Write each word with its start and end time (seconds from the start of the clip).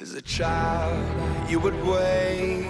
As 0.00 0.14
a 0.14 0.22
child, 0.22 0.96
you 1.50 1.60
would 1.60 1.74
wait 1.84 2.64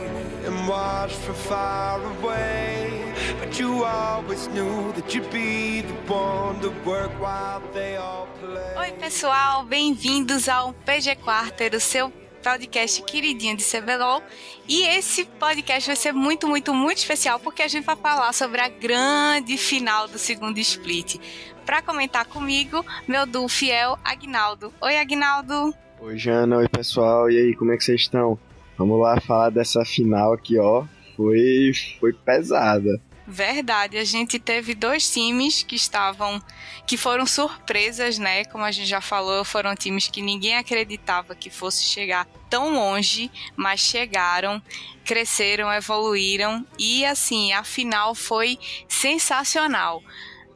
and 0.45 0.67
watch 0.67 1.13
from 1.13 1.37
far 1.37 2.03
away. 2.03 3.15
But 3.39 3.57
you 3.57 3.85
always 3.85 4.49
knew 4.49 4.91
that 4.95 5.15
you'd 5.15 5.31
be 5.31 5.83
the 5.83 6.13
one 6.13 6.59
to 6.61 6.71
work 6.85 7.13
while 7.21 7.63
they 7.73 7.95
all 7.95 8.27
play. 8.41 8.75
Oi, 8.77 8.91
pessoal, 8.99 9.63
bem-vindos 9.63 10.49
ao 10.49 10.73
PG 10.73 11.17
Quarter, 11.23 11.73
o 11.77 11.81
seu 11.81 12.13
podcast 12.43 13.01
queridinho 13.03 13.57
de 13.57 13.63
CBLOL. 13.63 14.25
E 14.67 14.83
esse 14.83 15.25
podcast 15.25 15.87
vai 15.87 15.97
ser 15.97 16.13
muito, 16.13 16.49
muito, 16.49 16.75
muito 16.75 16.99
especial 16.99 17.39
porque 17.39 17.63
a 17.63 17.69
gente 17.69 17.85
vai 17.85 17.95
falar 17.95 18.33
sobre 18.33 18.61
a 18.61 18.69
grande 18.69 19.57
final 19.57 20.09
do 20.09 20.19
segundo 20.19 20.59
split. 20.59 21.21
Para 21.65 21.81
comentar 21.81 22.25
comigo, 22.25 22.85
meu 23.07 23.25
duo 23.25 23.49
fiel, 23.49 23.97
Agnaldo. 24.05 24.75
Oi, 24.81 24.97
Agnaldo. 24.97 25.73
Oi, 26.03 26.17
Jana. 26.17 26.57
Oi, 26.57 26.69
pessoal. 26.69 27.31
E 27.31 27.37
aí, 27.37 27.55
como 27.55 27.73
é 27.73 27.77
que 27.77 27.85
vocês 27.85 28.01
estão? 28.01 28.39
Vamos 28.79 28.99
lá 28.99 29.21
falar 29.21 29.51
dessa 29.51 29.85
final 29.85 30.33
aqui, 30.33 30.59
ó. 30.59 30.87
Foi, 31.15 31.73
foi 32.01 32.15
pesada. 32.15 32.99
Verdade, 33.27 33.99
a 33.99 34.03
gente 34.03 34.39
teve 34.39 34.75
dois 34.75 35.09
times 35.13 35.63
que 35.63 35.77
estavam, 35.77 36.43
que 36.87 36.97
foram 36.97 37.27
surpresas, 37.27 38.19
né? 38.19 38.47
Como 38.47 38.65
a 38.65 38.73
gente 38.73 38.89
já 38.89 39.03
falou, 39.03 39.45
foram 39.45 39.75
times 39.77 40.09
que 40.09 40.23
ninguém 40.23 40.57
acreditava 40.57 41.35
que 41.35 41.51
fosse 41.51 41.85
chegar 41.85 42.27
tão 42.49 42.73
longe, 42.73 43.31
mas 43.55 43.79
chegaram, 43.79 44.61
cresceram, 45.05 45.71
evoluíram 45.71 46.67
e 46.79 47.05
assim, 47.05 47.53
a 47.53 47.63
final 47.63 48.15
foi 48.15 48.59
sensacional. 48.89 50.03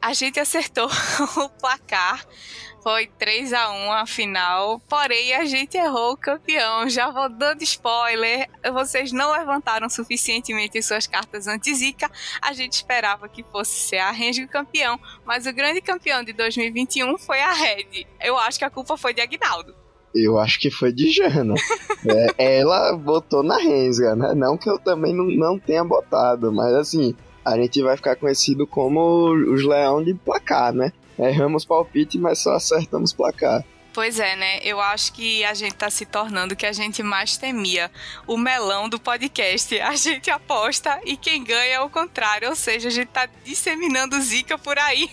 A 0.01 0.11
gente 0.13 0.39
acertou 0.39 0.89
o 1.37 1.49
placar, 1.49 2.25
foi 2.85 3.07
3 3.17 3.51
a 3.51 3.71
1 3.71 3.91
a 3.93 4.05
final, 4.05 4.79
porém 4.87 5.33
a 5.33 5.43
gente 5.43 5.75
errou 5.75 6.11
o 6.11 6.17
campeão. 6.17 6.87
Já 6.87 7.09
vou 7.09 7.27
dando 7.27 7.63
spoiler, 7.63 8.47
vocês 8.71 9.11
não 9.11 9.31
levantaram 9.31 9.89
suficientemente 9.89 10.79
suas 10.83 11.07
cartas 11.07 11.47
anti-zica. 11.47 12.07
A 12.39 12.53
gente 12.53 12.73
esperava 12.73 13.27
que 13.27 13.41
fosse 13.41 13.71
ser 13.71 13.97
a 13.97 14.11
Rengo 14.11 14.47
campeão, 14.47 14.99
mas 15.25 15.47
o 15.47 15.53
grande 15.53 15.81
campeão 15.81 16.23
de 16.23 16.31
2021 16.31 17.17
foi 17.17 17.39
a 17.39 17.53
Red. 17.53 18.05
Eu 18.23 18.37
acho 18.37 18.59
que 18.59 18.65
a 18.65 18.69
culpa 18.69 18.95
foi 18.95 19.15
de 19.15 19.21
Agnaldo. 19.21 19.73
Eu 20.13 20.37
acho 20.37 20.59
que 20.59 20.69
foi 20.69 20.93
de 20.93 21.09
Jana. 21.09 21.55
é, 22.37 22.59
ela 22.59 22.95
botou 22.95 23.41
na 23.41 23.57
Rensga, 23.57 24.15
né? 24.15 24.35
Não 24.35 24.59
que 24.59 24.69
eu 24.69 24.77
também 24.77 25.11
não, 25.11 25.25
não 25.25 25.57
tenha 25.57 25.83
botado, 25.83 26.53
mas 26.53 26.71
assim, 26.75 27.15
a 27.43 27.57
gente 27.57 27.81
vai 27.81 27.97
ficar 27.97 28.15
conhecido 28.15 28.67
como 28.67 29.33
os 29.33 29.65
leão 29.65 30.03
de 30.03 30.13
placar, 30.13 30.71
né? 30.71 30.93
Erramos 31.17 31.65
palpite, 31.65 32.17
mas 32.17 32.39
só 32.39 32.53
acertamos 32.53 33.13
placar. 33.13 33.63
Pois 33.95 34.19
é, 34.19 34.35
né? 34.35 34.59
Eu 34.61 34.81
acho 34.81 35.13
que 35.13 35.45
a 35.45 35.53
gente 35.53 35.75
tá 35.75 35.89
se 35.89 36.05
tornando 36.05 36.53
o 36.53 36.57
que 36.57 36.65
a 36.65 36.73
gente 36.73 37.01
mais 37.01 37.37
temia. 37.37 37.89
O 38.27 38.35
melão 38.35 38.89
do 38.89 38.99
podcast. 38.99 39.79
A 39.79 39.95
gente 39.95 40.29
aposta 40.29 40.99
e 41.05 41.15
quem 41.15 41.45
ganha 41.45 41.75
é 41.75 41.79
o 41.79 41.89
contrário. 41.89 42.49
Ou 42.49 42.55
seja, 42.57 42.89
a 42.89 42.91
gente 42.91 43.07
tá 43.07 43.25
disseminando 43.45 44.19
zica 44.19 44.57
por 44.57 44.77
aí. 44.77 45.09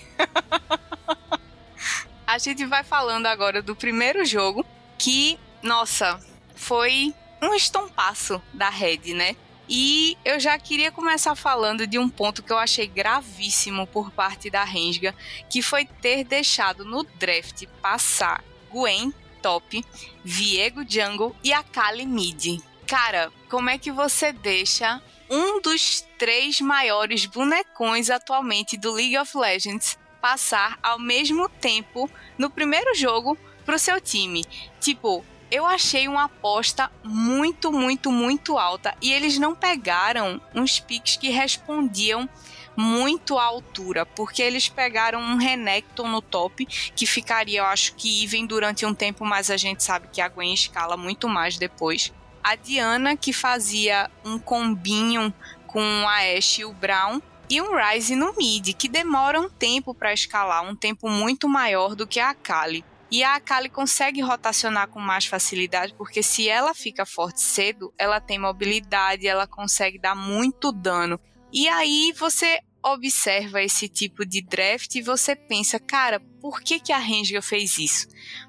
a 2.27 2.39
gente 2.39 2.65
vai 2.67 2.83
falando 2.83 3.27
agora 3.27 3.63
do 3.63 3.77
primeiro 3.77 4.25
jogo, 4.25 4.67
que, 4.99 5.39
nossa, 5.63 6.19
foi 6.57 7.15
um 7.41 7.55
estompaço 7.55 8.43
da 8.53 8.69
Red, 8.69 9.15
né? 9.15 9.37
E 9.75 10.19
eu 10.23 10.39
já 10.39 10.59
queria 10.59 10.93
começar 10.93 11.35
falando 11.35 11.87
de 11.87 11.99
um 11.99 12.07
ponto 12.07 12.43
que 12.43 12.53
eu 12.53 12.59
achei 12.59 12.87
gravíssimo 12.87 13.87
por 13.87 14.11
parte 14.11 14.51
da 14.51 14.65
Rensga, 14.65 15.15
que 15.49 15.63
foi 15.63 15.87
ter 15.87 16.25
deixado 16.25 16.85
no 16.85 17.03
draft 17.03 17.65
passar 17.81 18.45
Gwen 18.71 19.15
top, 19.41 19.83
Viego 20.23 20.85
jungle 20.87 21.35
e 21.43 21.55
a 21.55 21.63
Kali 21.63 22.05
mid. 22.05 22.61
Cara, 22.87 23.33
como 23.49 23.71
é 23.71 23.79
que 23.79 23.91
você 23.91 24.31
deixa 24.31 25.01
um 25.31 25.59
dos 25.63 26.07
três 26.19 26.61
maiores 26.61 27.25
bonecões 27.25 28.11
atualmente 28.11 28.77
do 28.77 28.93
League 28.93 29.17
of 29.17 29.35
Legends 29.35 29.99
passar 30.21 30.79
ao 30.83 30.99
mesmo 30.99 31.49
tempo 31.49 32.11
no 32.37 32.51
primeiro 32.51 32.95
jogo 32.95 33.39
pro 33.65 33.79
seu 33.79 33.99
time? 34.03 34.45
Tipo, 34.79 35.25
eu 35.53 35.67
achei 35.67 36.09
uma 36.09 36.25
aposta 36.25 36.91
muito, 37.05 37.71
muito, 37.71 38.11
muito 38.11 38.57
alta. 38.57 38.97
E 39.03 39.13
eles 39.13 39.39
não 39.39 39.55
pegaram 39.55 40.41
uns 40.55 40.81
picks 40.81 41.19
que 41.19 41.29
respondiam 41.29 42.27
muito 42.75 43.37
à 43.37 43.45
altura, 43.45 44.07
porque 44.07 44.41
eles 44.41 44.71
pegaram 44.71 45.21
um 45.21 45.37
Renekton 45.37 46.09
no 46.09 46.23
top, 46.23 46.65
que 46.97 47.05
ficaria, 47.05 47.61
eu 47.61 47.67
acho 47.67 47.95
que 47.97 48.25
even 48.25 48.47
durante 48.47 48.87
um 48.87 48.95
tempo, 48.95 49.27
mas 49.27 49.51
a 49.51 49.59
gente 49.59 49.85
sabe 49.85 50.09
que 50.11 50.23
a 50.23 50.29
Gwen 50.29 50.55
escala 50.55 50.97
muito 50.97 51.29
mais 51.29 51.59
depois. 51.59 52.11
A 52.43 52.57
Diana, 52.57 53.15
que 53.15 53.31
fazia 53.31 54.11
um 54.25 54.39
combinho 54.39 55.35
com 55.67 56.09
a 56.09 56.35
Ashe 56.35 56.63
e 56.63 56.65
o 56.65 56.73
Brown, 56.73 57.21
e 57.51 57.61
um 57.61 57.77
Ryze 57.77 58.17
no 58.17 58.35
mid, 58.39 58.73
que 58.73 58.89
demora 58.89 59.39
um 59.39 59.51
tempo 59.51 59.95
para 59.95 60.15
escalar, 60.15 60.65
um 60.65 60.75
tempo 60.75 61.11
muito 61.11 61.47
maior 61.47 61.95
do 61.95 62.07
que 62.07 62.19
a 62.19 62.33
Kali. 62.33 62.83
E 63.13 63.23
a 63.23 63.35
Akali 63.35 63.69
consegue 63.69 64.23
rotacionar 64.23 64.89
com 64.89 64.99
mais 64.99 65.27
facilidade, 65.27 65.93
porque 65.99 66.23
se 66.23 66.49
ela 66.49 66.73
fica 66.73 67.05
forte 67.05 67.43
cedo, 67.43 67.93
ela 67.99 68.19
tem 68.19 68.39
mobilidade, 68.39 69.27
ela 69.27 69.47
consegue 69.47 69.99
dar 69.99 70.15
muito 70.15 70.73
dano. 70.73 71.21
E 71.53 71.69
aí 71.69 72.15
você 72.19 72.59
observa 72.83 73.63
esse 73.63 73.87
tipo 73.87 74.25
de 74.25 74.41
draft 74.41 74.95
e 74.95 75.03
você 75.03 75.37
pensa, 75.37 75.79
cara, 75.79 76.21
por 76.41 76.63
que, 76.63 76.81
que 76.81 76.91
a 76.91 76.97
Renga 76.97 77.43
fez 77.43 77.77
isso? 77.79 78.09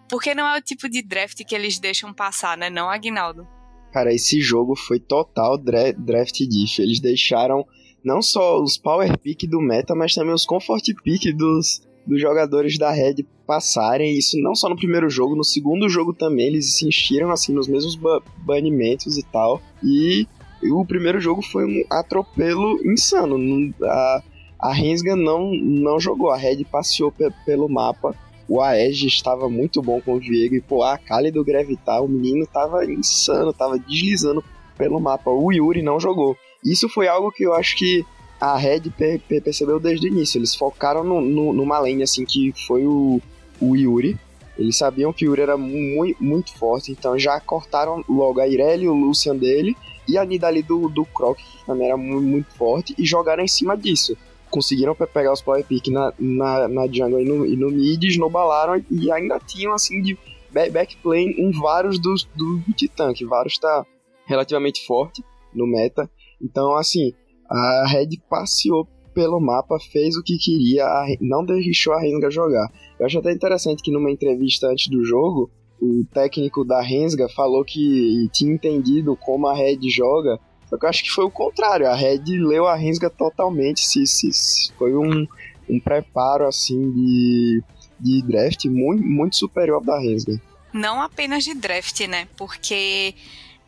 Porque 0.10 0.34
não 0.34 0.48
é 0.48 0.58
o 0.58 0.62
tipo 0.62 0.88
de 0.88 1.02
draft 1.02 1.44
que 1.44 1.54
eles 1.54 1.78
deixam 1.78 2.14
passar, 2.14 2.58
né, 2.58 2.70
não, 2.70 2.90
Agnaldo? 2.90 3.46
Cara, 3.92 4.14
esse 4.14 4.40
jogo 4.40 4.78
foi 4.78 4.98
total 4.98 5.58
draft 5.58 6.38
diff. 6.50 6.82
Eles 6.82 7.02
deixaram 7.02 7.68
não 8.02 8.22
só 8.22 8.62
os 8.62 8.78
power 8.78 9.20
pick 9.20 9.44
do 9.44 9.60
meta, 9.60 9.94
mas 9.94 10.14
também 10.14 10.34
os 10.34 10.46
comfort 10.46 10.86
pick 11.04 11.36
dos, 11.36 11.82
dos 12.06 12.20
jogadores 12.20 12.78
da 12.78 12.92
Red 12.92 13.26
passarem, 13.46 14.18
isso 14.18 14.40
não 14.40 14.56
só 14.56 14.70
no 14.70 14.76
primeiro 14.76 15.10
jogo, 15.10 15.36
no 15.36 15.44
segundo 15.44 15.90
jogo 15.90 16.14
também, 16.14 16.48
eles 16.48 16.78
se 16.78 16.88
enchiram 16.88 17.32
assim 17.32 17.54
nos 17.54 17.68
mesmos 17.68 17.96
ba 17.96 18.22
banimentos 18.38 19.18
e 19.18 19.24
tal. 19.24 19.62
E 19.84 20.28
o 20.64 20.86
primeiro 20.86 21.20
jogo 21.20 21.42
foi 21.42 21.66
um 21.66 21.84
atropelo 21.90 22.80
insano. 22.86 23.38
A, 23.84 24.24
a 24.60 24.74
Rensga 24.74 25.16
não, 25.16 25.52
não 25.54 26.00
jogou, 26.00 26.30
a 26.30 26.38
Red 26.38 26.64
passeou 26.66 27.12
pe 27.12 27.30
pelo 27.46 27.68
mapa. 27.68 28.16
O 28.48 28.62
Aege 28.62 29.08
estava 29.08 29.50
muito 29.50 29.82
bom 29.82 30.02
com 30.02 30.16
o 30.16 30.20
Viego 30.20 30.56
e 30.56 30.62
pô, 30.62 30.84
a 30.84 30.98
Kali 30.98 31.32
do 31.32 31.44
Gravitar, 31.44 32.04
o 32.04 32.10
menino 32.10 32.46
tava 32.46 32.86
insano, 32.86 33.54
tava 33.54 33.80
deslizando 33.80 34.44
pelo 34.78 35.00
mapa. 35.00 35.32
O 35.32 35.52
Yuri 35.52 35.82
não 35.82 36.00
jogou. 36.00 36.36
Isso 36.64 36.90
foi 36.90 37.08
algo 37.08 37.32
que 37.32 37.44
eu 37.44 37.54
acho 37.54 37.76
que 37.78 38.06
a 38.44 38.58
Red 38.58 38.92
percebeu 39.30 39.80
desde 39.80 40.06
o 40.06 40.12
início. 40.12 40.38
Eles 40.38 40.54
focaram 40.54 41.02
no, 41.02 41.22
no, 41.22 41.54
numa 41.54 41.80
lane, 41.80 42.04
assim, 42.04 42.26
que 42.26 42.52
foi 42.68 42.86
o, 42.86 43.22
o 43.62 43.74
Yuri. 43.74 44.20
Eles 44.58 44.78
sabiam 44.78 45.14
que 45.14 45.26
o 45.26 45.28
Yuri 45.28 45.44
era 45.44 45.56
muito, 45.56 46.22
muito 46.22 46.54
forte, 46.58 46.92
então 46.92 47.18
já 47.18 47.40
cortaram 47.40 48.04
logo 48.08 48.42
a 48.42 48.48
Irelia 48.48 48.92
o 48.92 48.96
Lucian 48.96 49.38
dele, 49.38 49.78
e 50.06 50.18
a 50.18 50.26
Nidali 50.26 50.62
do, 50.62 50.90
do 50.90 51.06
Croc, 51.06 51.38
que 51.38 51.66
também 51.66 51.88
era 51.88 51.96
muito, 51.96 52.22
muito 52.22 52.54
forte, 52.56 52.94
e 52.98 53.06
jogaram 53.06 53.42
em 53.42 53.48
cima 53.48 53.78
disso. 53.78 54.18
Conseguiram 54.52 54.94
pegar 54.94 55.32
os 55.32 55.42
power 55.42 55.64
pick 55.66 55.88
na, 55.88 56.14
na, 56.20 56.68
na 56.68 56.88
jungle 56.88 57.22
e 57.22 57.26
no, 57.26 57.46
e 57.46 57.56
no 57.56 57.72
mid, 57.72 58.04
snowballaram, 58.04 58.84
e 58.92 59.10
ainda 59.10 59.40
tinham, 59.40 59.74
assim, 59.74 60.02
de 60.02 60.18
backplane 60.52 61.34
em 61.38 61.50
vários 61.52 61.98
dos 61.98 62.26
do 62.36 62.60
Titã, 62.76 63.14
que 63.14 63.26
vários 63.26 63.58
tá 63.58 63.86
relativamente 64.26 64.86
forte 64.86 65.24
no 65.56 65.66
meta. 65.66 66.10
Então, 66.42 66.76
assim, 66.76 67.14
a 67.50 67.86
Red 67.88 68.10
passeou 68.30 68.88
pelo 69.14 69.40
mapa, 69.40 69.78
fez 69.92 70.16
o 70.16 70.24
que 70.24 70.38
queria, 70.38 70.86
não 71.22 71.46
deixou 71.46 71.94
a 71.94 72.02
Rensga 72.02 72.32
jogar. 72.32 72.68
Eu 73.00 73.06
acho 73.06 73.20
até 73.20 73.32
interessante 73.32 73.84
que 73.84 73.92
numa 73.92 74.12
entrevista 74.12 74.68
antes 74.68 74.88
do 74.88 75.04
jogo, 75.04 75.52
o 75.82 76.04
técnico 76.14 76.64
da 76.64 76.82
Rensga 76.82 77.30
falou 77.30 77.64
que 77.64 78.28
tinha 78.32 78.54
entendido 78.54 79.16
como 79.16 79.48
a 79.48 79.56
Red 79.56 79.80
joga, 79.90 80.40
só 80.70 80.78
que 80.78 80.86
eu 80.86 80.90
acho 80.90 81.04
que 81.04 81.12
foi 81.12 81.26
o 81.26 81.32
contrário, 81.32 81.88
a 81.88 81.96
Red 81.96 82.24
leu 82.26 82.66
a 82.66 82.76
Rensga 82.76 83.10
totalmente, 83.10 83.82
se, 83.82 84.08
se, 84.08 84.74
foi 84.78 84.96
um, 84.96 85.28
um 85.70 85.80
preparo 85.80 86.48
assim 86.48 86.92
de, 86.92 87.64
de 88.00 88.22
draft 88.24 88.66
muito, 88.66 89.04
muito 89.04 89.36
superior 89.36 89.84
da 89.84 90.00
Rensga. 90.00 90.42
Não 90.74 91.02
apenas 91.02 91.44
de 91.44 91.54
draft, 91.54 92.08
né? 92.08 92.28
Porque 92.36 93.14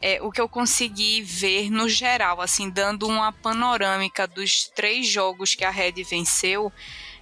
é, 0.01 0.21
o 0.21 0.31
que 0.31 0.41
eu 0.41 0.47
consegui 0.47 1.21
ver 1.21 1.69
no 1.69 1.87
geral, 1.89 2.41
assim, 2.41 2.69
dando 2.69 3.07
uma 3.07 3.31
panorâmica 3.31 4.27
dos 4.27 4.67
três 4.67 5.07
jogos 5.07 5.55
que 5.55 5.63
a 5.63 5.69
Red 5.69 6.03
venceu, 6.03 6.71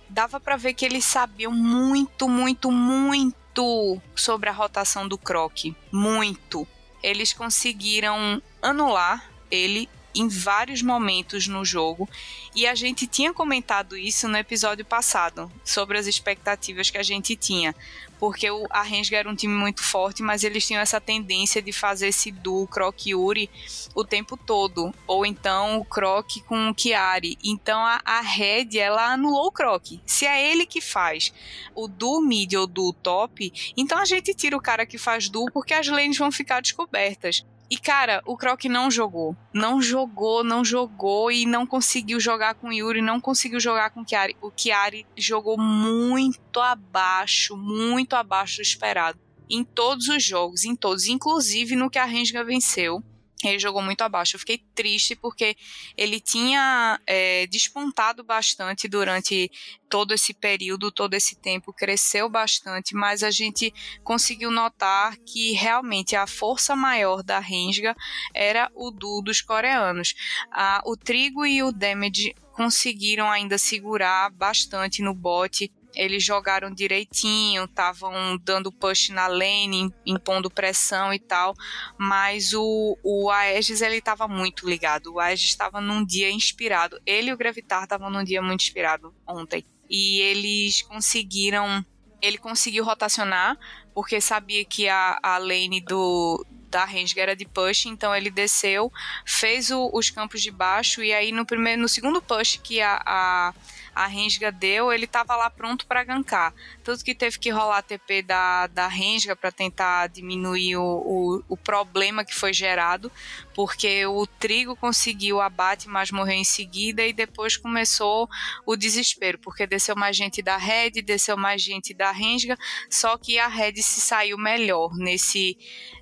dava 0.10 0.40
para 0.40 0.58
ver 0.58 0.74
que 0.74 0.86
eles 0.86 1.06
sabiam 1.06 1.52
muito, 1.52 2.28
muito, 2.28 2.72
muito 2.72 4.02
sobre 4.16 4.50
a 4.50 4.54
rotação 4.54 5.08
do 5.08 5.18
Croc. 5.18 5.74
Muito. 5.92 6.68
Eles 7.02 7.34
conseguiram 7.34 8.42
anular 8.62 9.30
ele 9.50 9.90
em 10.16 10.28
vários 10.28 10.82
momentos 10.82 11.48
no 11.48 11.66
jogo. 11.66 12.10
E 12.56 12.68
a 12.68 12.76
gente 12.76 13.08
tinha 13.08 13.34
comentado 13.34 13.98
isso 13.98 14.28
no 14.28 14.38
episódio 14.38 14.86
passado, 14.86 15.52
sobre 15.64 15.98
as 15.98 16.08
expectativas 16.08 16.90
que 16.90 16.98
a 16.98 17.04
gente 17.04 17.36
tinha. 17.36 17.76
Porque 18.20 18.50
o, 18.50 18.66
Rensga 18.72 19.18
era 19.18 19.30
um 19.30 19.36
time 19.36 19.54
muito 19.54 19.84
forte, 19.84 20.24
mas 20.24 20.46
eles 20.46 20.66
tinham 20.66 20.82
essa 20.82 21.02
tendência 21.02 21.62
de 21.62 21.74
fazer 21.74 22.08
esse 22.08 22.32
duo 22.32 22.66
Croc 22.66 23.08
Yuri 23.08 23.50
o 23.94 24.06
tempo 24.06 24.38
todo. 24.38 24.94
Ou 25.06 25.26
então 25.26 25.78
o 25.78 25.84
Croc 25.84 26.38
com 26.48 26.70
o 26.70 26.74
Chiari. 26.74 27.38
Então 27.44 27.82
a, 27.82 28.00
a 28.06 28.22
Red, 28.22 28.78
ela 28.78 29.12
anulou 29.12 29.48
o 29.48 29.52
Croc. 29.52 30.00
Se 30.06 30.26
é 30.26 30.52
ele 30.52 30.66
que 30.66 30.80
faz 30.80 31.34
o 31.76 31.86
duo 31.86 32.22
mid 32.22 32.54
ou 32.54 32.66
duo 32.66 32.94
top, 32.94 33.52
então 33.76 33.98
a 33.98 34.06
gente 34.06 34.34
tira 34.34 34.56
o 34.56 34.62
cara 34.62 34.86
que 34.86 34.98
faz 34.98 35.28
duo 35.28 35.52
porque 35.52 35.74
as 35.74 35.90
lanes 35.90 36.18
vão 36.18 36.32
ficar 36.32 36.62
descobertas. 36.62 37.44
E, 37.70 37.78
cara, 37.78 38.22
o 38.26 38.38
Croc 38.38 38.66
não 38.66 38.92
jogou. 38.92 39.36
Não 39.54 39.82
jogou, 39.82 40.44
não 40.44 40.64
jogou 40.64 41.32
e 41.32 41.46
não 41.46 41.66
conseguiu 41.66 42.20
jogar 42.20 42.56
com 42.56 42.70
o 42.70 42.74
Yuri, 42.74 43.02
não 43.02 43.20
conseguiu 43.20 43.60
jogar 43.60 43.90
com 43.90 44.02
o 44.02 44.08
Chiari. 44.08 44.36
O 44.42 44.52
Chiari 44.56 45.06
jogou 45.18 45.58
muito 45.58 46.60
abaixo, 46.60 47.58
muito 47.58 48.16
abaixo 48.16 48.58
do 48.58 48.62
esperado. 48.62 49.20
Em 49.50 49.64
todos 49.64 50.08
os 50.08 50.24
jogos, 50.24 50.64
em 50.64 50.76
todos, 50.76 51.06
inclusive 51.06 51.76
no 51.76 51.90
que 51.90 52.00
a 52.00 52.06
Rensga 52.06 52.44
venceu 52.44 53.04
ele 53.44 53.60
jogou 53.60 53.82
muito 53.82 54.02
abaixo. 54.02 54.36
Eu 54.36 54.40
fiquei 54.40 54.64
triste 54.74 55.16
porque 55.16 55.56
ele 55.98 56.20
tinha 56.20 57.00
é, 57.06 57.46
despontado 57.48 58.24
bastante 58.24 58.88
durante 58.88 59.52
todo 59.90 60.14
esse 60.14 60.34
período, 60.34 60.92
todo 60.92 61.14
esse 61.14 61.36
tempo, 61.36 61.74
cresceu 61.74 62.30
bastante, 62.30 62.96
mas 62.96 63.22
a 63.22 63.30
gente 63.30 63.74
conseguiu 64.04 64.50
notar 64.50 65.16
que 65.26 65.52
realmente 65.54 66.16
a 66.16 66.26
força 66.26 66.76
maior 66.76 67.22
da 67.22 67.40
Rensga 67.40 67.96
era 68.34 68.72
o 68.74 68.90
duo 68.90 69.22
dos 69.22 69.42
coreanos. 69.42 70.16
Ah, 70.52 70.82
o 70.86 70.98
Trigo 70.98 71.46
e 71.46 71.62
o 71.62 71.72
Damage 71.72 72.34
conseguiram 72.54 73.30
ainda 73.30 73.58
segurar 73.58 74.32
bastante 74.32 75.02
no 75.02 75.14
bote 75.14 75.72
eles 75.96 76.24
jogaram 76.24 76.74
direitinho, 76.74 77.66
estavam 77.66 78.38
dando 78.44 78.72
push 78.72 79.10
na 79.10 79.28
lane, 79.28 79.94
impondo 80.06 80.50
pressão 80.50 81.14
e 81.14 81.20
tal, 81.20 81.54
mas 81.98 82.54
o, 82.54 82.98
o 83.04 83.30
Aegis 83.30 83.82
ele 83.82 83.98
estava 83.98 84.28
muito 84.28 84.68
ligado. 84.68 85.14
O 85.14 85.20
Aegis 85.20 85.50
estava 85.50 85.80
num 85.80 86.06
dia 86.06 86.32
inspirado. 86.32 87.00
Ele 87.06 87.30
e 87.30 87.34
o 87.34 87.38
Gravitar 87.38 87.84
estavam 87.84 88.10
num 88.10 88.24
dia 88.24 88.42
muito 88.42 88.62
inspirado 88.62 89.14
ontem. 89.28 89.66
E 89.90 90.20
eles 90.22 90.82
conseguiram. 90.82 91.86
Ele 92.22 92.38
conseguiu 92.38 92.86
rotacionar, 92.86 93.58
porque 93.94 94.22
sabia 94.22 94.64
que 94.64 94.88
a, 94.88 95.20
a 95.22 95.38
lane 95.38 95.82
do, 95.82 96.46
da 96.74 96.86
Rensga 96.86 97.22
era 97.22 97.36
de 97.36 97.46
push, 97.46 97.86
então 97.86 98.16
ele 98.16 98.32
desceu, 98.32 98.92
fez 99.26 99.70
o, 99.70 99.92
os 99.94 100.10
campos 100.10 100.42
de 100.42 100.50
baixo, 100.50 101.04
e 101.04 101.14
aí 101.14 101.32
no 101.32 101.46
primeiro, 101.46 101.82
no 101.82 101.88
segundo 101.88 102.22
push 102.22 102.60
que 102.64 102.82
a, 102.82 103.00
a 103.06 103.54
a 103.96 104.08
Rensga 104.08 104.52
deu, 104.52 104.92
ele 104.92 105.06
tava 105.06 105.36
lá 105.36 105.50
pronto 105.50 105.86
para 105.86 106.04
gankar. 106.04 106.54
Tanto 106.84 107.04
que 107.04 107.14
teve 107.14 107.38
que 107.40 107.50
rolar 107.50 107.78
a 107.78 107.82
TP 107.82 108.22
da, 108.22 108.68
da 108.68 108.88
Rensga 108.88 109.36
para 109.36 109.52
tentar 109.52 110.08
diminuir 110.08 110.78
o, 110.78 110.84
o, 110.84 111.44
o, 111.50 111.58
problema 111.58 112.26
que 112.26 112.34
foi 112.34 112.54
gerado, 112.54 113.12
porque 113.54 114.06
o 114.06 114.26
Trigo 114.26 114.76
conseguiu 114.76 115.38
o 115.38 115.42
abate, 115.42 115.88
mas 115.88 116.12
morreu 116.12 116.36
em 116.36 116.44
seguida, 116.44 117.06
e 117.06 117.14
depois 117.14 117.58
começou 117.58 118.30
o 118.66 118.76
desespero, 118.76 119.38
porque 119.38 119.68
desceu 119.68 119.96
mais 119.96 120.16
gente 120.16 120.42
da 120.42 120.58
Red, 120.58 121.02
desceu 121.02 121.38
mais 121.38 121.62
gente 121.62 121.94
da 121.94 122.12
Rensga, 122.12 122.58
só 122.90 123.18
que 123.18 123.38
a 123.38 123.48
Red 123.48 123.76
se 123.82 124.02
saiu 124.02 124.38
melhor 124.38 124.96
nesse, 124.96 125.58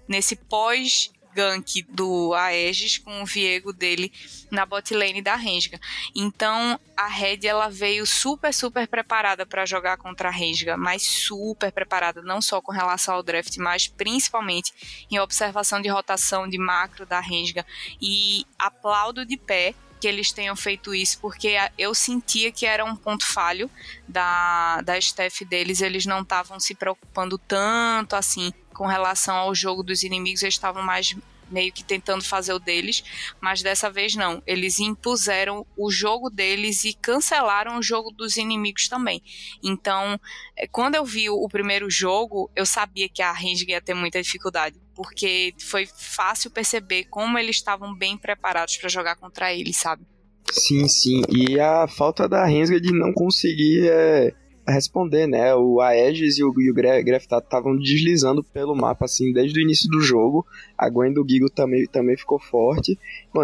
nesse 0.07 0.35
pós 0.35 1.11
gank 1.33 1.83
do 1.89 2.33
Aegis 2.33 2.97
com 2.97 3.21
o 3.21 3.25
Viego 3.25 3.73
dele 3.73 4.11
na 4.49 4.65
bot 4.65 4.93
lane 4.93 5.21
da 5.21 5.35
Rensga. 5.35 5.79
Então 6.15 6.79
a 6.95 7.07
Red 7.07 7.39
ela 7.45 7.69
veio 7.69 8.05
super, 8.05 8.53
super 8.53 8.87
preparada 8.87 9.45
para 9.45 9.65
jogar 9.65 9.97
contra 9.97 10.29
a 10.29 10.31
Rensga, 10.31 10.77
mas 10.77 11.03
super 11.03 11.71
preparada, 11.71 12.21
não 12.21 12.41
só 12.41 12.61
com 12.61 12.71
relação 12.71 13.15
ao 13.15 13.23
draft, 13.23 13.57
mas 13.57 13.87
principalmente 13.87 15.05
em 15.09 15.19
observação 15.19 15.81
de 15.81 15.89
rotação 15.89 16.47
de 16.47 16.57
macro 16.57 17.05
da 17.05 17.19
Rensga. 17.19 17.65
E 18.01 18.45
aplaudo 18.59 19.25
de 19.25 19.37
pé 19.37 19.73
que 20.01 20.07
eles 20.07 20.31
tenham 20.31 20.55
feito 20.55 20.95
isso, 20.95 21.19
porque 21.19 21.55
eu 21.77 21.93
sentia 21.93 22.51
que 22.51 22.65
era 22.65 22.83
um 22.83 22.95
ponto 22.95 23.23
falho 23.23 23.69
da, 24.07 24.81
da 24.81 24.97
staff 24.97 25.45
deles, 25.45 25.79
eles 25.79 26.07
não 26.07 26.21
estavam 26.21 26.59
se 26.59 26.73
preocupando 26.73 27.37
tanto 27.37 28.15
assim 28.15 28.51
com 28.81 28.87
relação 28.87 29.35
ao 29.35 29.53
jogo 29.53 29.83
dos 29.83 30.01
inimigos, 30.01 30.41
eles 30.41 30.55
estavam 30.55 30.81
mais 30.81 31.15
meio 31.51 31.71
que 31.71 31.83
tentando 31.83 32.23
fazer 32.23 32.51
o 32.51 32.57
deles, 32.57 33.03
mas 33.39 33.61
dessa 33.61 33.91
vez 33.91 34.15
não. 34.15 34.41
Eles 34.47 34.79
impuseram 34.79 35.63
o 35.77 35.91
jogo 35.91 36.31
deles 36.31 36.83
e 36.83 36.95
cancelaram 36.95 37.77
o 37.77 37.83
jogo 37.83 38.09
dos 38.09 38.37
inimigos 38.37 38.87
também. 38.87 39.21
Então, 39.61 40.19
é, 40.57 40.65
quando 40.65 40.95
eu 40.95 41.05
vi 41.05 41.29
o 41.29 41.47
primeiro 41.47 41.91
jogo, 41.91 42.49
eu 42.55 42.65
sabia 42.65 43.07
que 43.07 43.21
a 43.21 43.31
Rensga 43.31 43.73
ia 43.73 43.81
ter 43.81 43.93
muita 43.93 44.19
dificuldade, 44.19 44.81
porque 44.95 45.53
foi 45.59 45.85
fácil 45.85 46.49
perceber 46.49 47.03
como 47.03 47.37
eles 47.37 47.57
estavam 47.57 47.93
bem 47.93 48.17
preparados 48.17 48.77
para 48.77 48.89
jogar 48.89 49.15
contra 49.15 49.53
eles, 49.53 49.77
sabe? 49.77 50.03
Sim, 50.51 50.87
sim. 50.87 51.21
E 51.29 51.59
a 51.59 51.87
falta 51.87 52.27
da 52.27 52.47
Rensga 52.47 52.81
de 52.81 52.91
não 52.91 53.13
conseguir 53.13 53.87
é, 53.87 54.33
responder, 54.71 55.27
né? 55.27 55.55
O 55.55 55.81
Aegis 55.81 56.37
e 56.37 56.43
o, 56.43 56.53
e 56.59 56.71
o 56.71 57.15
estavam 57.15 57.77
deslizando 57.77 58.43
pelo 58.43 58.75
mapa, 58.75 59.05
assim, 59.05 59.31
desde 59.31 59.59
o 59.59 59.61
início 59.61 59.89
do 59.89 60.01
jogo. 60.01 60.45
A 60.77 60.89
Gwen 60.89 61.13
do 61.13 61.25
Gigo 61.27 61.49
também, 61.49 61.85
também 61.87 62.17
ficou 62.17 62.39
forte. 62.39 62.97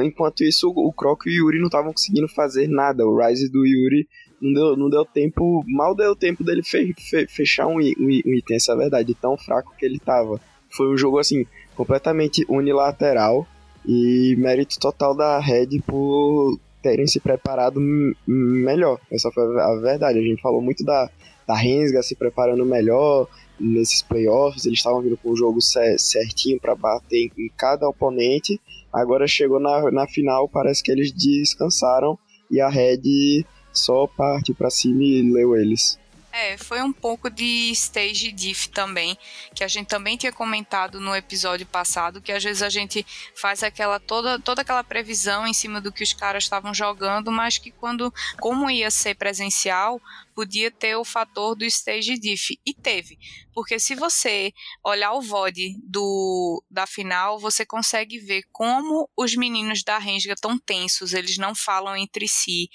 Enquanto 0.03 0.43
isso, 0.43 0.69
o 0.69 0.91
Croc 0.93 1.25
e 1.25 1.29
o 1.29 1.45
Yuri 1.45 1.59
não 1.59 1.67
estavam 1.67 1.91
conseguindo 1.91 2.27
fazer 2.27 2.67
nada. 2.67 3.05
O 3.05 3.17
Rise 3.17 3.49
do 3.51 3.65
Yuri 3.65 4.07
não 4.41 4.53
deu, 4.53 4.77
não 4.77 4.89
deu 4.89 5.05
tempo, 5.05 5.63
mal 5.67 5.95
deu 5.95 6.15
tempo 6.15 6.43
dele 6.43 6.63
fe, 6.63 6.93
fe, 6.97 7.27
fechar 7.27 7.67
um, 7.67 7.77
um, 7.77 8.21
um 8.25 8.33
item, 8.33 8.55
essa 8.55 8.71
é 8.71 8.75
a 8.75 8.77
verdade, 8.77 9.15
tão 9.15 9.37
fraco 9.37 9.75
que 9.77 9.85
ele 9.85 9.99
tava. 9.99 10.39
Foi 10.69 10.87
um 10.91 10.97
jogo, 10.97 11.17
assim, 11.19 11.45
completamente 11.75 12.45
unilateral. 12.49 13.47
E 13.85 14.35
mérito 14.37 14.77
total 14.79 15.15
da 15.15 15.39
Red 15.39 15.79
por 15.85 16.59
terem 16.87 17.05
se 17.05 17.19
preparado 17.19 17.81
melhor. 18.25 18.97
Essa 19.11 19.29
foi 19.29 19.43
a 19.59 19.75
verdade. 19.75 20.19
A 20.19 20.21
gente 20.21 20.41
falou 20.41 20.61
muito 20.61 20.85
da, 20.85 21.09
da 21.45 21.53
Rensga 21.53 22.01
se 22.01 22.15
preparando 22.15 22.65
melhor 22.65 23.27
nesses 23.59 24.01
playoffs. 24.01 24.65
Eles 24.65 24.79
estavam 24.79 25.01
vindo 25.01 25.17
com 25.17 25.31
o 25.31 25.35
jogo 25.35 25.59
certinho 25.61 26.57
para 26.61 26.75
bater 26.75 27.29
em 27.37 27.51
cada 27.57 27.89
oponente. 27.89 28.57
Agora 28.93 29.27
chegou 29.27 29.59
na, 29.59 29.91
na 29.91 30.07
final, 30.07 30.47
parece 30.47 30.81
que 30.81 30.89
eles 30.89 31.11
descansaram 31.11 32.17
e 32.49 32.61
a 32.61 32.69
Red 32.69 33.43
só 33.73 34.07
partiu 34.07 34.55
para 34.55 34.69
cima 34.69 35.03
e 35.03 35.21
leu 35.21 35.57
eles. 35.57 35.99
É, 36.39 36.55
foi 36.55 36.83
um 36.83 36.93
pouco 36.93 37.31
de 37.31 37.71
stage 37.71 38.31
diff 38.31 38.69
também, 38.69 39.17
que 39.55 39.63
a 39.63 39.67
gente 39.67 39.87
também 39.87 40.15
tinha 40.15 40.31
comentado 40.31 40.99
no 40.99 41.15
episódio 41.15 41.65
passado, 41.65 42.21
que 42.21 42.31
às 42.31 42.43
vezes 42.43 42.61
a 42.61 42.69
gente 42.69 43.03
faz 43.33 43.63
aquela 43.63 43.99
toda, 43.99 44.37
toda 44.37 44.61
aquela 44.61 44.83
previsão 44.83 45.47
em 45.47 45.53
cima 45.53 45.81
do 45.81 45.91
que 45.91 46.03
os 46.03 46.13
caras 46.13 46.43
estavam 46.43 46.75
jogando, 46.75 47.31
mas 47.31 47.57
que 47.57 47.71
quando 47.71 48.13
como 48.39 48.69
ia 48.69 48.91
ser 48.91 49.15
presencial, 49.15 49.99
podia 50.37 50.69
ter 50.69 50.95
o 50.95 51.03
fator 51.03 51.55
do 51.55 51.65
stage 51.65 52.13
diff 52.19 52.59
e 52.63 52.71
teve, 52.71 53.17
porque 53.55 53.79
se 53.79 53.95
você 53.95 54.53
olhar 54.85 55.13
o 55.13 55.21
VOD 55.21 55.73
do 55.83 56.63
da 56.69 56.85
final, 56.85 57.39
você 57.39 57.65
consegue 57.65 58.19
ver 58.19 58.43
como 58.51 59.09
os 59.17 59.35
meninos 59.35 59.81
da 59.83 59.97
Rensga 59.97 60.33
estão 60.33 60.55
tensos, 60.59 61.13
eles 61.13 61.39
não 61.39 61.55
falam 61.55 61.97
entre 61.97 62.27
si 62.27 62.69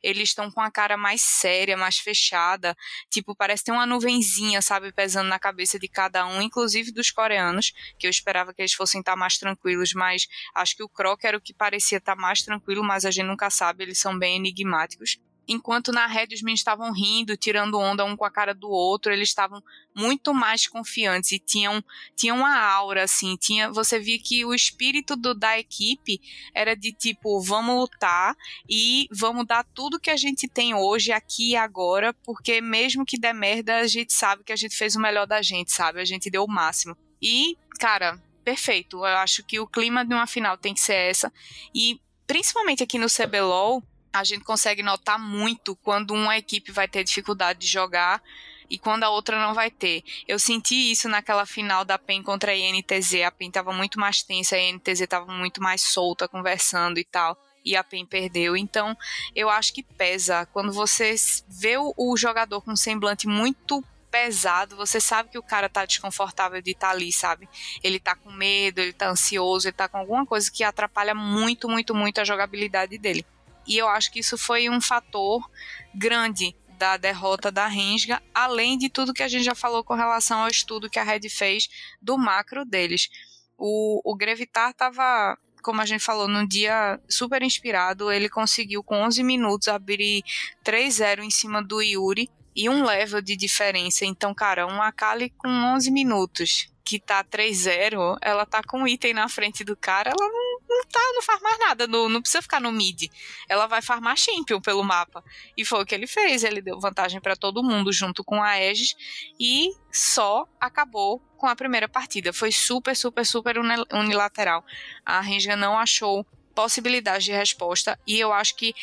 eles 0.00 0.28
estão 0.28 0.48
com 0.48 0.60
a 0.60 0.70
cara 0.70 0.96
mais 0.96 1.20
séria, 1.20 1.76
mais 1.76 1.98
fechada. 1.98 2.76
Tipo, 3.10 3.34
parece 3.34 3.64
ter 3.64 3.72
uma 3.72 3.84
nuvenzinha, 3.84 4.62
sabe, 4.62 4.92
pesando 4.92 5.26
na 5.26 5.40
cabeça 5.40 5.76
de 5.76 5.88
cada 5.88 6.24
um, 6.24 6.40
inclusive 6.40 6.92
dos 6.92 7.10
coreanos, 7.10 7.72
que 7.98 8.06
eu 8.06 8.10
esperava 8.10 8.54
que 8.54 8.62
eles 8.62 8.74
fossem 8.74 9.00
estar 9.00 9.16
mais 9.16 9.38
tranquilos, 9.38 9.92
mas 9.92 10.28
acho 10.54 10.76
que 10.76 10.84
o 10.84 10.88
Croc 10.88 11.24
era 11.24 11.36
o 11.36 11.40
que 11.40 11.52
parecia 11.52 11.98
estar 11.98 12.14
mais 12.14 12.42
tranquilo, 12.42 12.84
mas 12.84 13.04
a 13.04 13.10
gente 13.10 13.26
nunca 13.26 13.50
sabe, 13.50 13.82
eles 13.82 13.98
são 13.98 14.16
bem 14.16 14.36
enigmáticos 14.36 15.18
enquanto 15.48 15.90
na 15.90 16.06
rede 16.06 16.34
os 16.34 16.42
meninos 16.42 16.60
estavam 16.60 16.92
rindo, 16.92 17.36
tirando 17.36 17.78
onda 17.78 18.04
um 18.04 18.16
com 18.16 18.24
a 18.24 18.30
cara 18.30 18.54
do 18.54 18.68
outro, 18.68 19.12
eles 19.12 19.30
estavam 19.30 19.62
muito 19.94 20.34
mais 20.34 20.68
confiantes 20.68 21.32
e 21.32 21.38
tinham, 21.38 21.82
tinham 22.14 22.36
uma 22.36 22.56
aura 22.56 23.04
assim, 23.04 23.36
tinha, 23.36 23.72
você 23.72 23.98
via 23.98 24.18
que 24.18 24.44
o 24.44 24.54
espírito 24.54 25.16
do, 25.16 25.34
da 25.34 25.58
equipe 25.58 26.20
era 26.54 26.76
de 26.76 26.92
tipo, 26.92 27.40
vamos 27.40 27.74
lutar 27.74 28.36
e 28.68 29.08
vamos 29.10 29.46
dar 29.46 29.64
tudo 29.64 29.98
que 29.98 30.10
a 30.10 30.16
gente 30.16 30.46
tem 30.46 30.74
hoje 30.74 31.10
aqui 31.10 31.52
e 31.52 31.56
agora, 31.56 32.12
porque 32.22 32.60
mesmo 32.60 33.06
que 33.06 33.18
der 33.18 33.32
merda, 33.32 33.78
a 33.78 33.86
gente 33.86 34.12
sabe 34.12 34.44
que 34.44 34.52
a 34.52 34.56
gente 34.56 34.76
fez 34.76 34.94
o 34.94 35.00
melhor 35.00 35.26
da 35.26 35.40
gente, 35.40 35.72
sabe? 35.72 36.00
A 36.00 36.04
gente 36.04 36.30
deu 36.30 36.44
o 36.44 36.50
máximo. 36.50 36.96
E, 37.20 37.56
cara, 37.80 38.22
perfeito. 38.44 38.98
Eu 38.98 39.16
acho 39.18 39.44
que 39.44 39.58
o 39.58 39.66
clima 39.66 40.04
de 40.04 40.14
uma 40.14 40.26
final 40.26 40.56
tem 40.56 40.74
que 40.74 40.80
ser 40.80 40.94
essa. 40.94 41.32
E 41.74 42.00
principalmente 42.26 42.82
aqui 42.82 42.98
no 42.98 43.06
CBLOL, 43.06 43.82
a 44.18 44.24
gente 44.24 44.44
consegue 44.44 44.82
notar 44.82 45.18
muito 45.18 45.76
quando 45.76 46.12
uma 46.12 46.36
equipe 46.36 46.72
vai 46.72 46.88
ter 46.88 47.04
dificuldade 47.04 47.60
de 47.60 47.66
jogar 47.66 48.22
e 48.70 48.78
quando 48.78 49.04
a 49.04 49.10
outra 49.10 49.40
não 49.40 49.54
vai 49.54 49.70
ter. 49.70 50.02
Eu 50.26 50.38
senti 50.38 50.90
isso 50.90 51.08
naquela 51.08 51.46
final 51.46 51.84
da 51.84 51.98
PEN 51.98 52.22
contra 52.22 52.52
a 52.52 52.56
INTZ. 52.56 53.22
A 53.26 53.30
PEN 53.30 53.48
estava 53.48 53.72
muito 53.72 53.98
mais 53.98 54.22
tensa, 54.22 54.56
a 54.56 54.60
INTZ 54.60 55.00
estava 55.00 55.32
muito 55.32 55.62
mais 55.62 55.80
solta, 55.80 56.28
conversando 56.28 56.98
e 56.98 57.04
tal. 57.04 57.36
e 57.64 57.76
a 57.76 57.84
PEN 57.84 58.06
perdeu. 58.06 58.56
Então, 58.56 58.96
eu 59.34 59.50
acho 59.50 59.74
que 59.74 59.82
pesa 59.82 60.46
quando 60.46 60.72
você 60.72 61.14
vê 61.48 61.76
o, 61.76 62.16
jogador 62.16 62.62
com 62.62 62.72
um 62.72 62.76
semblante 62.76 63.26
muito 63.26 63.84
pesado, 64.10 64.74
você 64.74 65.00
sabe 65.00 65.28
que 65.28 65.38
o 65.38 65.42
cara 65.42 65.68
tá 65.68 65.84
desconfortável 65.84 66.62
de 66.62 66.70
estar 66.70 66.88
tá 66.88 66.92
ali, 66.94 67.12
sabe? 67.12 67.46
Ele 67.82 68.00
tá 68.00 68.14
com 68.14 68.32
medo, 68.32 68.80
ele 68.80 68.94
tá 68.94 69.10
ansioso, 69.10 69.68
ele 69.68 69.76
tá 69.76 69.86
com 69.86 69.98
alguma 69.98 70.24
coisa 70.24 70.50
que 70.50 70.64
atrapalha 70.64 71.14
muito, 71.14 71.68
muito, 71.68 71.94
muito 71.94 72.20
a 72.20 72.24
jogabilidade 72.24 72.96
dele. 72.96 73.26
E 73.68 73.76
eu 73.76 73.86
acho 73.86 74.10
que 74.10 74.20
isso 74.20 74.38
foi 74.38 74.68
um 74.70 74.80
fator 74.80 75.48
grande 75.94 76.56
da 76.78 76.96
derrota 76.96 77.50
da 77.50 77.66
Rensga, 77.66 78.22
além 78.32 78.78
de 78.78 78.88
tudo 78.88 79.12
que 79.12 79.22
a 79.22 79.28
gente 79.28 79.44
já 79.44 79.54
falou 79.54 79.84
com 79.84 79.94
relação 79.94 80.40
ao 80.40 80.48
estudo 80.48 80.88
que 80.88 80.98
a 80.98 81.02
Red 81.02 81.28
fez 81.28 81.68
do 82.00 82.16
macro 82.16 82.64
deles. 82.64 83.10
O, 83.58 84.00
o 84.04 84.16
Grevitar 84.16 84.70
estava, 84.70 85.36
como 85.62 85.82
a 85.82 85.86
gente 85.86 86.02
falou, 86.02 86.28
num 86.28 86.46
dia 86.46 86.98
super 87.08 87.42
inspirado. 87.42 88.10
Ele 88.10 88.28
conseguiu, 88.28 88.82
com 88.82 89.02
11 89.02 89.22
minutos, 89.22 89.68
abrir 89.68 90.22
3-0 90.64 91.20
em 91.20 91.30
cima 91.30 91.62
do 91.62 91.82
Yuri 91.82 92.30
e 92.54 92.68
um 92.68 92.84
level 92.84 93.20
de 93.20 93.36
diferença. 93.36 94.04
Então, 94.06 94.32
cara, 94.32 94.66
uma 94.66 94.86
Akali 94.86 95.30
com 95.30 95.48
11 95.48 95.90
minutos 95.90 96.72
que 96.84 96.98
tá 96.98 97.22
3-0, 97.22 98.16
ela 98.22 98.46
tá 98.46 98.62
com 98.62 98.78
um 98.80 98.88
item 98.88 99.12
na 99.12 99.28
frente 99.28 99.62
do 99.62 99.76
cara, 99.76 100.10
ela 100.10 100.26
não, 100.26 100.47
não, 100.78 100.84
tá, 100.84 101.00
não 101.14 101.22
faz 101.22 101.40
mais 101.42 101.58
nada, 101.58 101.86
não, 101.86 102.08
não 102.08 102.20
precisa 102.20 102.40
ficar 102.40 102.60
no 102.60 102.70
mid. 102.70 103.10
Ela 103.48 103.66
vai 103.66 103.82
farmar 103.82 104.16
champion 104.16 104.60
pelo 104.60 104.84
mapa. 104.84 105.24
E 105.56 105.64
foi 105.64 105.82
o 105.82 105.86
que 105.86 105.94
ele 105.94 106.06
fez, 106.06 106.44
ele 106.44 106.62
deu 106.62 106.78
vantagem 106.78 107.20
para 107.20 107.34
todo 107.34 107.62
mundo 107.62 107.92
junto 107.92 108.22
com 108.22 108.42
a 108.42 108.50
Aegis 108.50 108.94
e 109.38 109.70
só 109.92 110.46
acabou 110.60 111.20
com 111.36 111.46
a 111.46 111.56
primeira 111.56 111.88
partida. 111.88 112.32
Foi 112.32 112.52
super, 112.52 112.94
super, 112.94 113.26
super 113.26 113.56
unilateral. 113.92 114.64
A 115.04 115.20
Renga 115.20 115.56
não 115.56 115.76
achou 115.76 116.24
possibilidade 116.54 117.24
de 117.24 117.32
resposta 117.32 117.98
e 118.06 118.18
eu 118.18 118.32
acho 118.32 118.56
que 118.56 118.74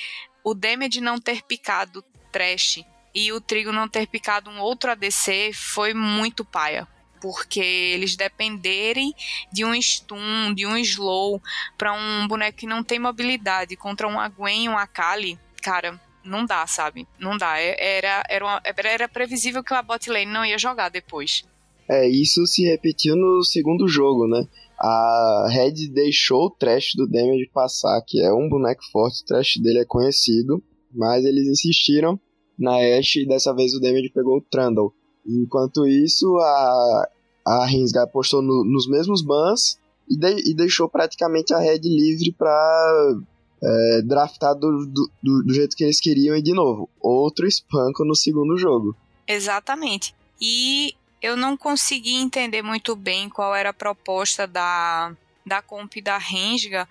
o 0.44 0.54
damage 0.54 1.02
não 1.02 1.20
ter 1.20 1.44
picado 1.44 2.04
trash 2.32 2.84
e 3.14 3.32
o 3.32 3.40
Trigo 3.40 3.72
não 3.72 3.88
ter 3.88 4.08
picado 4.08 4.50
um 4.50 4.60
outro 4.60 4.92
ADC 4.92 5.52
foi 5.54 5.94
muito 5.94 6.44
paia 6.44 6.88
porque 7.22 7.60
eles 7.60 8.16
dependerem 8.16 9.14
de 9.52 9.66
um 9.66 9.80
stun, 9.82 10.54
de 10.54 10.66
um 10.66 10.78
slow 10.78 11.42
para 11.78 11.94
um 11.94 12.28
boneco 12.28 12.58
que 12.58 12.68
não 12.68 12.84
tem 12.84 13.00
mobilidade 13.00 13.76
contra 13.76 14.08
um 14.08 14.16
Gwen 14.32 14.70
um 14.70 14.78
Akali, 14.78 15.40
cara, 15.62 16.00
não 16.24 16.46
dá, 16.46 16.66
sabe? 16.68 17.08
Não 17.20 17.38
dá. 17.38 17.60
É, 17.60 17.98
era, 17.98 18.24
era, 18.30 18.46
uma, 18.46 18.62
era 18.64 19.08
previsível 19.08 19.64
que 19.64 19.74
a 19.74 19.82
bot 19.82 20.10
lane 20.10 20.26
não 20.26 20.46
ia 20.46 20.58
jogar 20.58 20.90
depois. 20.90 21.44
É, 21.88 22.08
isso 22.08 22.46
se 22.48 22.64
repetiu 22.64 23.16
no 23.16 23.44
segundo 23.44 23.88
jogo, 23.88 24.28
né? 24.28 24.48
A 24.78 25.48
Red 25.50 25.88
deixou 25.94 26.46
o 26.46 26.50
trash 26.50 26.94
do 26.96 27.08
Damage 27.08 27.50
passar, 27.54 28.02
que 28.06 28.22
é 28.22 28.34
um 28.34 28.50
boneco 28.50 28.82
forte, 28.92 29.22
o 29.22 29.26
trash 29.26 29.58
dele 29.58 29.80
é 29.80 29.86
conhecido, 29.86 30.62
mas 30.92 31.24
eles 31.24 31.48
insistiram 31.48 32.20
na 32.58 32.78
Ashe 32.98 33.22
e 33.22 33.28
dessa 33.28 33.54
vez 33.54 33.74
o 33.74 33.80
Damage 33.80 34.10
pegou 34.10 34.38
o 34.38 34.42
Trundle. 34.42 34.94
Enquanto 35.26 35.88
isso, 35.88 36.38
a, 36.38 37.10
a 37.46 37.66
Rinsga 37.66 38.04
apostou 38.04 38.42
no, 38.42 38.64
nos 38.64 38.88
mesmos 38.88 39.22
bans 39.22 39.80
e, 40.10 40.16
de, 40.16 40.52
e, 40.52 40.54
deixou 40.54 40.88
praticamente 40.88 41.54
a 41.54 41.60
Red 41.60 41.82
livre 41.84 42.32
para 42.32 43.16
é, 43.64 44.02
draftar 44.04 44.54
do, 44.56 44.86
do, 44.86 45.10
do, 45.44 45.54
jeito 45.54 45.76
que 45.76 45.84
eles 45.84 46.00
queriam 46.00 46.36
e 46.36 46.42
de 46.42 46.54
novo, 46.54 46.90
outro 47.00 47.48
espanco 47.48 48.06
no 48.06 48.16
segundo 48.16 48.58
jogo. 48.58 48.96
Exatamente. 49.28 50.14
E 50.40 50.94
eu 51.22 51.36
não 51.36 51.58
consegui 51.58 52.16
entender 52.16 52.62
muito 52.62 52.96
bem 52.96 53.30
qual 53.30 53.56
era 53.56 53.70
a 53.70 53.74
proposta 53.74 54.46
da, 54.46 55.16
da 55.46 55.62
comp 55.62 55.96
da 56.02 56.18
Rensga, 56.18 56.88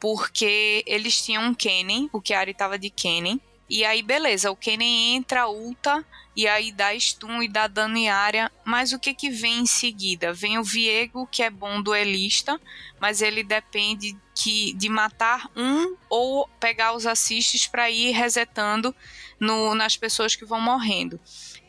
porque 0.00 0.82
eles 0.86 1.22
tinham 1.22 1.44
um 1.44 1.54
Kennen, 1.54 2.10
o 2.12 2.20
Chiari 2.20 2.52
tava 2.52 2.78
de 2.78 2.90
Kennen, 2.90 3.40
e 3.68 3.84
aí 3.84 4.02
beleza, 4.02 4.50
o 4.50 4.56
Kennen 4.56 5.16
entra, 5.16 5.48
ulta, 5.48 6.04
e 6.36 6.46
aí 6.46 6.70
dá 6.70 6.94
stun 6.98 7.42
e 7.42 7.48
dá 7.48 7.66
dano 7.66 7.96
em 7.96 8.10
área, 8.10 8.52
mas 8.62 8.92
o 8.92 8.98
que 8.98 9.14
que 9.14 9.30
vem 9.30 9.60
em 9.60 9.66
seguida? 9.66 10.34
Vem 10.34 10.58
o 10.58 10.64
Viego, 10.64 11.26
que 11.26 11.42
é 11.42 11.48
bom 11.48 11.80
duelista, 11.80 12.60
mas 13.00 13.22
ele 13.22 13.42
depende 13.42 14.14
que, 14.34 14.74
de 14.74 14.90
matar 14.90 15.50
um 15.56 15.96
ou 16.10 16.46
pegar 16.60 16.94
os 16.94 17.06
assists 17.06 17.66
para 17.66 17.90
ir 17.90 18.12
resetando 18.12 18.94
no, 19.40 19.74
nas 19.74 19.96
pessoas 19.96 20.36
que 20.36 20.44
vão 20.44 20.60
morrendo. 20.60 21.18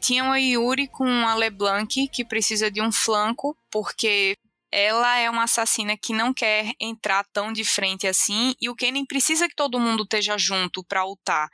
Tinha 0.01 0.23
uma 0.23 0.39
Yuri 0.39 0.87
com 0.87 1.07
a 1.27 1.33
LeBlanc, 1.33 2.07
que 2.09 2.25
precisa 2.25 2.69
de 2.69 2.81
um 2.81 2.91
flanco, 2.91 3.57
porque 3.71 4.37
ela 4.69 5.17
é 5.17 5.29
uma 5.29 5.43
assassina 5.43 5.95
que 5.97 6.13
não 6.13 6.33
quer 6.33 6.73
entrar 6.79 7.25
tão 7.31 7.53
de 7.53 7.63
frente 7.63 8.05
assim, 8.05 8.53
e 8.59 8.69
o 8.69 8.75
Kennen 8.75 9.05
precisa 9.05 9.47
que 9.47 9.55
todo 9.55 9.79
mundo 9.79 10.03
esteja 10.03 10.37
junto 10.37 10.83
para 10.83 11.05
ultar. 11.05 11.49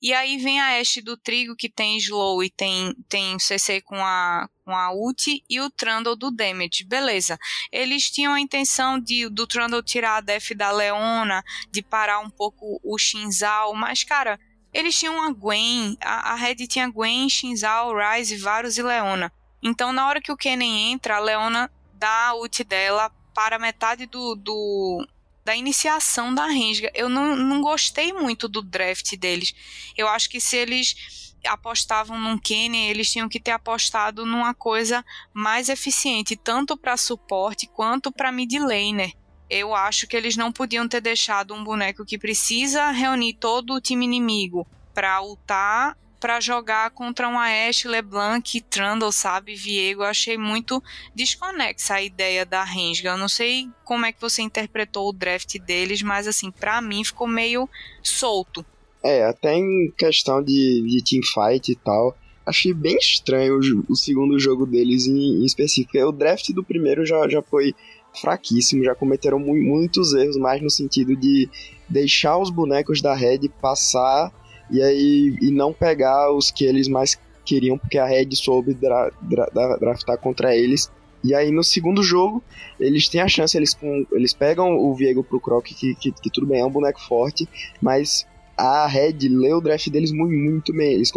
E 0.00 0.12
aí 0.12 0.36
vem 0.36 0.60
a 0.60 0.78
Ashe 0.78 1.00
do 1.00 1.16
Trigo, 1.16 1.56
que 1.56 1.68
tem 1.68 1.96
slow 1.96 2.42
e 2.44 2.50
tem, 2.50 2.94
tem 3.08 3.38
CC 3.38 3.80
com 3.80 3.96
a, 3.96 4.48
com 4.64 4.76
a 4.76 4.92
ult, 4.92 5.42
e 5.48 5.60
o 5.60 5.70
Trundle 5.70 6.14
do 6.14 6.30
damage. 6.30 6.84
Beleza. 6.84 7.38
Eles 7.72 8.10
tinham 8.10 8.34
a 8.34 8.40
intenção 8.40 9.00
de 9.00 9.28
do 9.28 9.46
Trundle 9.46 9.82
tirar 9.82 10.16
a 10.16 10.20
def 10.20 10.50
da 10.50 10.70
Leona, 10.70 11.42
de 11.70 11.82
parar 11.82 12.20
um 12.20 12.30
pouco 12.30 12.78
o 12.84 12.98
Shinzal, 12.98 13.74
mas, 13.74 14.04
cara, 14.04 14.38
eles 14.72 14.98
tinham 14.98 15.22
a 15.22 15.32
Gwen, 15.32 15.96
a, 16.02 16.32
a 16.32 16.34
Red 16.34 16.66
tinha 16.66 16.90
Gwen, 16.90 17.28
Shinzal, 17.30 17.94
Ryze, 17.96 18.36
Varus 18.36 18.76
e 18.76 18.82
Leona. 18.82 19.32
Então, 19.62 19.92
na 19.92 20.06
hora 20.06 20.20
que 20.20 20.30
o 20.30 20.36
Kennen 20.36 20.92
entra, 20.92 21.16
a 21.16 21.20
Leona 21.20 21.70
dá 21.94 22.28
a 22.28 22.34
ult 22.34 22.62
dela 22.62 23.10
para 23.34 23.58
metade 23.58 24.06
do, 24.06 24.34
do, 24.34 25.06
da 25.46 25.54
iniciação 25.54 26.34
da 26.34 26.46
Rensga. 26.48 26.90
Eu 26.92 27.08
não, 27.08 27.36
não 27.36 27.60
gostei 27.60 28.12
muito 28.12 28.48
do 28.48 28.60
draft 28.60 29.16
deles. 29.16 29.54
Eu 29.96 30.08
acho 30.08 30.28
que 30.28 30.40
se 30.40 30.56
eles 30.56 31.36
apostavam 31.46 32.18
num 32.18 32.36
Kenny, 32.36 32.88
eles 32.88 33.12
tinham 33.12 33.28
que 33.28 33.38
ter 33.38 33.52
apostado 33.52 34.26
numa 34.26 34.52
coisa 34.52 35.04
mais 35.32 35.68
eficiente, 35.68 36.34
tanto 36.34 36.76
para 36.76 36.96
suporte 36.96 37.68
quanto 37.68 38.10
para 38.10 38.32
mid 38.32 38.54
laner. 38.54 39.12
Eu 39.48 39.72
acho 39.72 40.08
que 40.08 40.16
eles 40.16 40.36
não 40.36 40.50
podiam 40.50 40.88
ter 40.88 41.00
deixado 41.00 41.54
um 41.54 41.62
boneco 41.62 42.04
que 42.04 42.18
precisa 42.18 42.90
reunir 42.90 43.34
todo 43.34 43.74
o 43.74 43.80
time 43.80 44.04
inimigo 44.04 44.66
para 44.92 45.22
ultar 45.22 45.96
para 46.26 46.40
jogar 46.40 46.90
contra 46.90 47.28
um 47.28 47.38
Ashe, 47.38 47.86
LeBlanc, 47.86 48.60
Trundle, 48.62 49.12
sabe, 49.12 49.54
Viego. 49.54 50.02
Eu 50.02 50.06
achei 50.06 50.36
muito 50.36 50.82
desconexa 51.14 51.94
a 51.94 52.02
ideia 52.02 52.44
da 52.44 52.64
Rensga. 52.64 53.10
Eu 53.10 53.16
não 53.16 53.28
sei 53.28 53.68
como 53.84 54.04
é 54.04 54.10
que 54.10 54.20
você 54.20 54.42
interpretou 54.42 55.08
o 55.08 55.12
draft 55.12 55.56
deles, 55.60 56.02
mas 56.02 56.26
assim, 56.26 56.50
para 56.50 56.80
mim 56.80 57.04
ficou 57.04 57.28
meio 57.28 57.68
solto. 58.02 58.66
É, 59.04 59.24
até 59.24 59.54
em 59.54 59.92
questão 59.96 60.42
de, 60.42 60.82
de 60.82 61.04
teamfight 61.04 61.70
e 61.70 61.76
tal, 61.76 62.18
achei 62.44 62.74
bem 62.74 62.96
estranho 62.96 63.60
o, 63.60 63.92
o 63.92 63.94
segundo 63.94 64.36
jogo 64.36 64.66
deles 64.66 65.06
em, 65.06 65.42
em, 65.42 65.44
específico. 65.44 65.96
O 65.96 66.10
draft 66.10 66.50
do 66.50 66.64
primeiro 66.64 67.06
já, 67.06 67.28
já 67.28 67.40
foi 67.40 67.72
fraquíssimo, 68.20 68.82
já 68.82 68.96
cometeram 68.96 69.38
mu 69.38 69.54
muitos 69.54 70.12
erros, 70.12 70.36
mais 70.36 70.60
no 70.60 70.70
sentido 70.70 71.14
de 71.14 71.48
deixar 71.88 72.36
os 72.36 72.50
bonecos 72.50 73.00
da 73.00 73.14
Red 73.14 73.48
passar 73.62 74.32
e 74.70 74.82
aí 74.82 75.36
e 75.40 75.50
não 75.50 75.72
pegar 75.72 76.32
os 76.32 76.50
que 76.50 76.64
eles 76.64 76.88
mais 76.88 77.18
queriam, 77.44 77.78
porque 77.78 77.98
a 77.98 78.04
Red 78.04 78.34
soube 78.34 78.74
dra, 78.74 79.10
dra, 79.22 79.76
draftar 79.76 80.18
contra 80.18 80.54
eles. 80.54 80.90
E 81.22 81.34
aí 81.34 81.50
no 81.50 81.64
segundo 81.64 82.02
jogo, 82.02 82.42
eles 82.78 83.08
têm 83.08 83.20
a 83.20 83.28
chance, 83.28 83.56
eles, 83.56 83.74
com, 83.74 84.06
eles 84.12 84.32
pegam 84.32 84.76
o 84.76 84.94
Viego 84.94 85.24
pro 85.24 85.40
Croc, 85.40 85.64
que, 85.64 85.94
que, 85.94 86.12
que, 86.12 86.30
tudo 86.30 86.46
bem, 86.46 86.60
é 86.60 86.66
um 86.66 86.70
boneco 86.70 87.00
forte, 87.00 87.48
mas 87.80 88.26
a 88.56 88.86
Red 88.86 89.28
leu 89.28 89.58
o 89.58 89.60
draft 89.60 89.88
deles 89.88 90.12
muito, 90.12 90.32
muito 90.32 90.72
bem. 90.72 90.92
Eles 90.92 91.10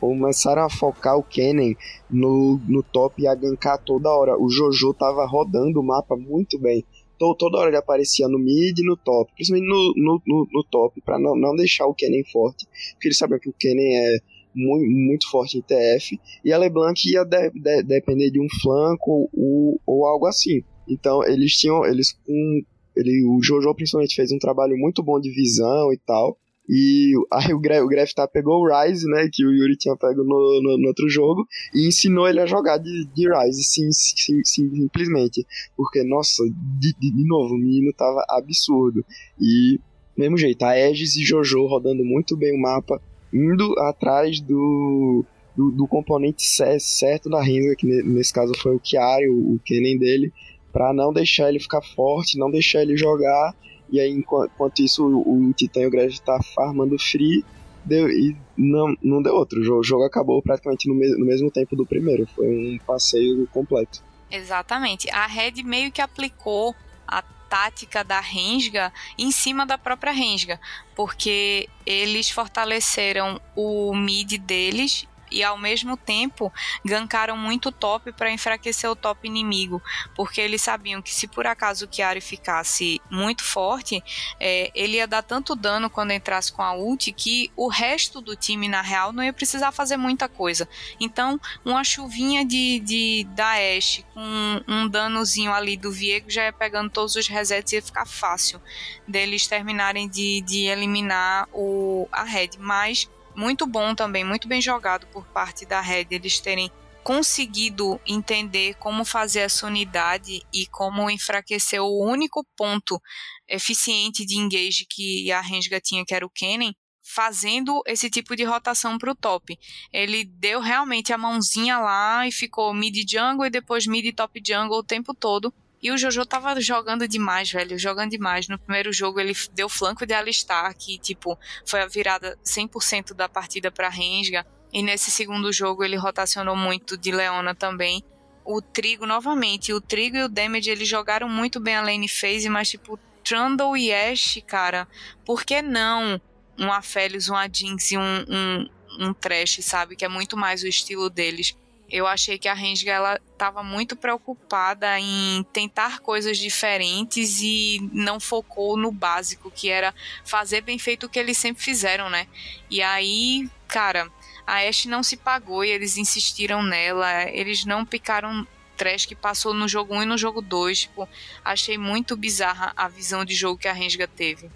começaram 0.00 0.64
a 0.64 0.70
focar 0.70 1.16
o 1.16 1.22
Kennen 1.22 1.76
no, 2.10 2.60
no 2.68 2.82
top 2.82 3.22
e 3.22 3.26
a 3.26 3.34
gankar 3.34 3.78
toda 3.78 4.10
hora. 4.10 4.38
O 4.38 4.50
Jojo 4.50 4.92
tava 4.92 5.24
rodando 5.26 5.80
o 5.80 5.84
mapa 5.84 6.16
muito 6.16 6.58
bem 6.58 6.84
toda 7.32 7.58
hora 7.58 7.70
ele 7.70 7.76
aparecia 7.76 8.26
no 8.28 8.38
mid 8.38 8.76
e 8.76 8.84
no 8.84 8.96
top, 8.96 9.32
principalmente 9.34 9.68
no, 9.68 9.94
no, 9.96 10.22
no, 10.26 10.48
no 10.52 10.64
top, 10.64 11.00
para 11.00 11.18
não, 11.18 11.36
não 11.36 11.54
deixar 11.54 11.86
o 11.86 11.94
Kennen 11.94 12.24
forte, 12.24 12.66
porque 12.92 13.08
ele 13.08 13.14
sabia 13.14 13.38
que 13.38 13.48
o 13.48 13.54
Kennen 13.54 13.96
é 13.96 14.18
muito, 14.54 14.90
muito 14.90 15.30
forte 15.30 15.58
em 15.58 15.62
TF, 15.62 16.18
e 16.44 16.52
a 16.52 16.58
LeBlanc 16.58 17.00
ia 17.08 17.24
de, 17.24 17.50
de, 17.50 17.82
depender 17.84 18.30
de 18.30 18.40
um 18.40 18.46
flanco 18.60 19.30
ou, 19.32 19.80
ou 19.86 20.06
algo 20.06 20.26
assim. 20.26 20.62
Então 20.88 21.24
eles 21.24 21.52
tinham, 21.52 21.84
eles 21.84 22.12
com 22.12 22.62
ele, 22.96 23.24
o 23.24 23.42
Jojo 23.42 23.74
principalmente 23.74 24.14
fez 24.14 24.30
um 24.30 24.38
trabalho 24.38 24.76
muito 24.76 25.02
bom 25.02 25.20
de 25.20 25.30
visão 25.30 25.92
e 25.92 25.98
tal, 25.98 26.38
e 26.68 27.12
aí 27.30 27.52
o, 27.52 27.58
Gref, 27.58 27.82
o 27.82 27.88
Greftar 27.88 28.28
pegou 28.28 28.62
o 28.62 28.68
Rise, 28.68 29.06
né, 29.06 29.28
que 29.30 29.44
o 29.44 29.52
Yuri 29.52 29.76
tinha 29.76 29.96
pego 29.96 30.24
no, 30.24 30.60
no, 30.62 30.78
no, 30.78 30.88
outro 30.88 31.08
jogo, 31.08 31.46
e 31.74 31.86
ensinou 31.86 32.28
ele 32.28 32.40
a 32.40 32.46
jogar 32.46 32.78
de, 32.78 33.06
de 33.14 33.28
Rise, 33.28 33.62
sim, 33.62 33.90
sim, 33.92 34.42
simplesmente. 34.44 35.46
Porque, 35.76 36.02
nossa, 36.02 36.42
de, 36.78 36.94
de, 36.98 37.28
novo, 37.28 37.54
o 37.54 37.58
menino 37.58 37.92
tava 37.92 38.24
absurdo. 38.30 39.04
E, 39.38 39.78
mesmo 40.16 40.38
jeito, 40.38 40.62
a 40.62 40.70
Aegis 40.70 41.16
e 41.16 41.24
Jojo 41.24 41.66
rodando 41.66 42.04
muito 42.04 42.36
bem 42.36 42.56
o 42.56 42.60
mapa, 42.60 43.00
indo 43.32 43.78
atrás 43.80 44.40
do, 44.40 45.24
do, 45.54 45.70
do 45.70 45.86
componente 45.86 46.42
certo 46.78 47.28
da 47.28 47.42
Renga, 47.42 47.74
que 47.76 47.86
nesse 47.86 48.32
caso 48.32 48.54
foi 48.58 48.74
o 48.74 48.80
Chiari, 48.82 49.28
o, 49.28 49.54
o 49.54 49.60
Kennen 49.64 49.98
dele, 49.98 50.32
para 50.72 50.94
não 50.94 51.12
deixar 51.12 51.50
ele 51.50 51.60
ficar 51.60 51.82
forte, 51.82 52.38
não 52.38 52.50
deixar 52.50 52.82
ele 52.82 52.96
jogar 52.96 53.54
E 53.90 54.00
aí, 54.00 54.10
enquanto 54.10 54.80
isso, 54.80 55.06
o, 55.06 55.48
o 55.48 55.52
Titã 55.52 55.80
e 55.80 55.86
o 55.86 56.20
tá 56.22 56.38
farmando 56.54 56.98
free. 56.98 57.44
Deu, 57.84 58.08
e 58.08 58.34
não, 58.56 58.96
não 59.02 59.22
deu 59.22 59.34
outro. 59.34 59.60
O 59.60 59.64
jogo, 59.64 59.80
o 59.80 59.84
jogo 59.84 60.04
acabou 60.04 60.40
praticamente 60.42 60.88
no, 60.88 60.94
me, 60.94 61.08
no 61.16 61.26
mesmo 61.26 61.50
tempo 61.50 61.76
do 61.76 61.84
primeiro. 61.84 62.26
Foi 62.26 62.46
um 62.46 62.78
passeio 62.86 63.46
completo. 63.48 64.02
Exatamente. 64.30 65.08
A 65.10 65.26
Red 65.26 65.62
meio 65.62 65.92
que 65.92 66.00
aplicou 66.00 66.74
a 67.06 67.22
tática 67.22 68.02
da 68.02 68.20
Rensga 68.20 68.92
em 69.18 69.30
cima 69.30 69.66
da 69.66 69.78
própria 69.78 70.12
Rensga, 70.12 70.58
porque 70.96 71.68
eles 71.86 72.30
fortaleceram 72.30 73.40
o 73.54 73.94
mid 73.94 74.38
deles 74.38 75.06
e 75.34 75.42
ao 75.42 75.58
mesmo 75.58 75.96
tempo 75.96 76.52
gankaram 76.84 77.36
muito 77.36 77.72
top 77.72 78.12
para 78.12 78.30
enfraquecer 78.30 78.88
o 78.88 78.94
top 78.94 79.26
inimigo, 79.26 79.82
porque 80.14 80.40
eles 80.40 80.62
sabiam 80.62 81.02
que 81.02 81.12
se 81.12 81.26
por 81.26 81.46
acaso 81.46 81.86
o 81.86 81.88
Chiari 81.92 82.20
ficasse 82.20 83.00
muito 83.10 83.42
forte, 83.42 84.02
é, 84.38 84.70
ele 84.74 84.96
ia 84.96 85.06
dar 85.08 85.22
tanto 85.22 85.56
dano 85.56 85.90
quando 85.90 86.12
entrasse 86.12 86.52
com 86.52 86.62
a 86.62 86.72
ult 86.72 87.12
que 87.12 87.50
o 87.56 87.68
resto 87.68 88.20
do 88.20 88.36
time 88.36 88.68
na 88.68 88.80
real 88.80 89.12
não 89.12 89.24
ia 89.24 89.32
precisar 89.32 89.72
fazer 89.72 89.96
muita 89.96 90.28
coisa. 90.28 90.68
Então, 91.00 91.40
uma 91.64 91.82
chuvinha 91.82 92.44
de, 92.44 92.78
de 92.80 93.26
da 93.30 93.54
Ashe 93.54 94.04
com 94.14 94.62
um 94.68 94.88
danozinho 94.88 95.52
ali 95.52 95.76
do 95.76 95.90
Viego 95.90 96.30
já 96.30 96.44
ia 96.44 96.52
pegando 96.52 96.90
todos 96.90 97.16
os 97.16 97.26
resets 97.26 97.72
e 97.72 97.76
ia 97.76 97.82
ficar 97.82 98.06
fácil 98.06 98.60
deles 99.06 99.46
terminarem 99.46 100.08
de, 100.08 100.40
de 100.42 100.66
eliminar 100.66 101.48
o, 101.52 102.08
a 102.12 102.22
Red. 102.22 102.50
Mas 102.58 103.08
muito 103.34 103.66
bom 103.66 103.94
também, 103.94 104.24
muito 104.24 104.48
bem 104.48 104.60
jogado 104.60 105.06
por 105.08 105.24
parte 105.26 105.66
da 105.66 105.80
Red, 105.80 106.06
eles 106.10 106.40
terem 106.40 106.70
conseguido 107.02 108.00
entender 108.06 108.74
como 108.76 109.04
fazer 109.04 109.40
essa 109.40 109.66
unidade 109.66 110.42
e 110.52 110.66
como 110.66 111.10
enfraquecer 111.10 111.82
o 111.82 112.02
único 112.02 112.42
ponto 112.56 113.00
eficiente 113.46 114.24
de 114.24 114.38
engage 114.38 114.86
que 114.88 115.30
a 115.30 115.42
Renga 115.42 115.78
tinha, 115.80 116.04
que 116.04 116.14
era 116.14 116.24
o 116.24 116.30
Kennen, 116.30 116.74
fazendo 117.02 117.82
esse 117.86 118.08
tipo 118.08 118.34
de 118.34 118.44
rotação 118.44 118.96
para 118.96 119.12
o 119.12 119.14
top. 119.14 119.58
Ele 119.92 120.24
deu 120.24 120.60
realmente 120.60 121.12
a 121.12 121.18
mãozinha 121.18 121.78
lá 121.78 122.26
e 122.26 122.32
ficou 122.32 122.72
mid 122.72 122.96
jungle 123.06 123.44
e 123.44 123.50
depois 123.50 123.86
mid 123.86 124.14
top 124.14 124.40
jungle 124.44 124.78
o 124.78 124.82
tempo 124.82 125.14
todo. 125.14 125.52
E 125.84 125.92
o 125.92 125.98
Jojo 125.98 126.24
tava 126.24 126.58
jogando 126.62 127.06
demais, 127.06 127.52
velho, 127.52 127.78
jogando 127.78 128.12
demais. 128.12 128.48
No 128.48 128.58
primeiro 128.58 128.90
jogo 128.90 129.20
ele 129.20 129.36
deu 129.52 129.68
flanco 129.68 130.06
de 130.06 130.14
Alistar, 130.14 130.74
que 130.74 130.98
tipo, 130.98 131.38
foi 131.66 131.82
a 131.82 131.86
virada 131.86 132.38
100% 132.42 133.12
da 133.12 133.28
partida 133.28 133.70
para 133.70 133.90
Rensga. 133.90 134.46
E 134.72 134.82
nesse 134.82 135.10
segundo 135.10 135.52
jogo 135.52 135.84
ele 135.84 135.96
rotacionou 135.96 136.56
muito 136.56 136.96
de 136.96 137.12
Leona 137.12 137.54
também. 137.54 138.02
O 138.46 138.62
Trigo 138.62 139.04
novamente, 139.04 139.74
o 139.74 139.80
Trigo 139.80 140.16
e 140.16 140.22
o 140.22 140.28
Damage 140.28 140.70
eles 140.70 140.88
jogaram 140.88 141.28
muito 141.28 141.60
bem 141.60 141.76
a 141.76 141.82
lane 141.82 142.08
phase, 142.08 142.48
mas 142.48 142.70
tipo, 142.70 142.98
Trundle 143.22 143.76
e 143.76 143.92
Ashe, 143.92 144.40
cara, 144.40 144.88
por 145.22 145.44
que 145.44 145.60
não 145.60 146.18
um 146.58 146.72
Aphelios, 146.72 147.28
um 147.28 147.34
Jinx 147.52 147.92
e 147.92 147.98
um, 147.98 148.24
um, 148.26 148.70
um 149.00 149.12
Trash, 149.12 149.58
sabe? 149.60 149.96
Que 149.96 150.06
é 150.06 150.08
muito 150.08 150.34
mais 150.34 150.62
o 150.62 150.66
estilo 150.66 151.10
deles 151.10 151.54
eu 151.94 152.08
achei 152.08 152.36
que 152.36 152.48
a 152.48 152.54
Renga 152.54 152.90
ela 152.90 153.20
estava 153.32 153.62
muito 153.62 153.94
preocupada 153.94 154.98
em 154.98 155.46
tentar 155.52 156.00
coisas 156.00 156.36
diferentes 156.38 157.40
e 157.40 157.88
não 157.92 158.18
focou 158.18 158.76
no 158.76 158.90
básico, 158.90 159.48
que 159.48 159.70
era 159.70 159.94
fazer 160.24 160.60
bem 160.60 160.76
feito 160.76 161.06
o 161.06 161.08
que 161.08 161.20
eles 161.20 161.38
sempre 161.38 161.62
fizeram, 161.62 162.10
né? 162.10 162.26
E 162.68 162.82
aí, 162.82 163.48
cara, 163.68 164.10
a 164.44 164.56
Ashe 164.56 164.88
não 164.88 165.04
se 165.04 165.16
pagou 165.16 165.64
e 165.64 165.70
eles 165.70 165.96
insistiram 165.96 166.64
nela, 166.64 167.30
eles 167.30 167.64
não 167.64 167.86
picaram 167.86 168.44
trash 168.76 169.06
que 169.06 169.14
passou 169.14 169.54
no 169.54 169.68
jogo 169.68 169.94
1 169.94 170.02
e 170.02 170.06
no 170.06 170.18
jogo 170.18 170.42
2, 170.42 170.80
tipo, 170.80 171.08
achei 171.44 171.78
muito 171.78 172.16
bizarra 172.16 172.72
a 172.76 172.88
visão 172.88 173.24
de 173.24 173.36
jogo 173.36 173.56
que 173.56 173.68
a 173.68 173.72
Renga 173.72 174.08
teve. 174.08 174.50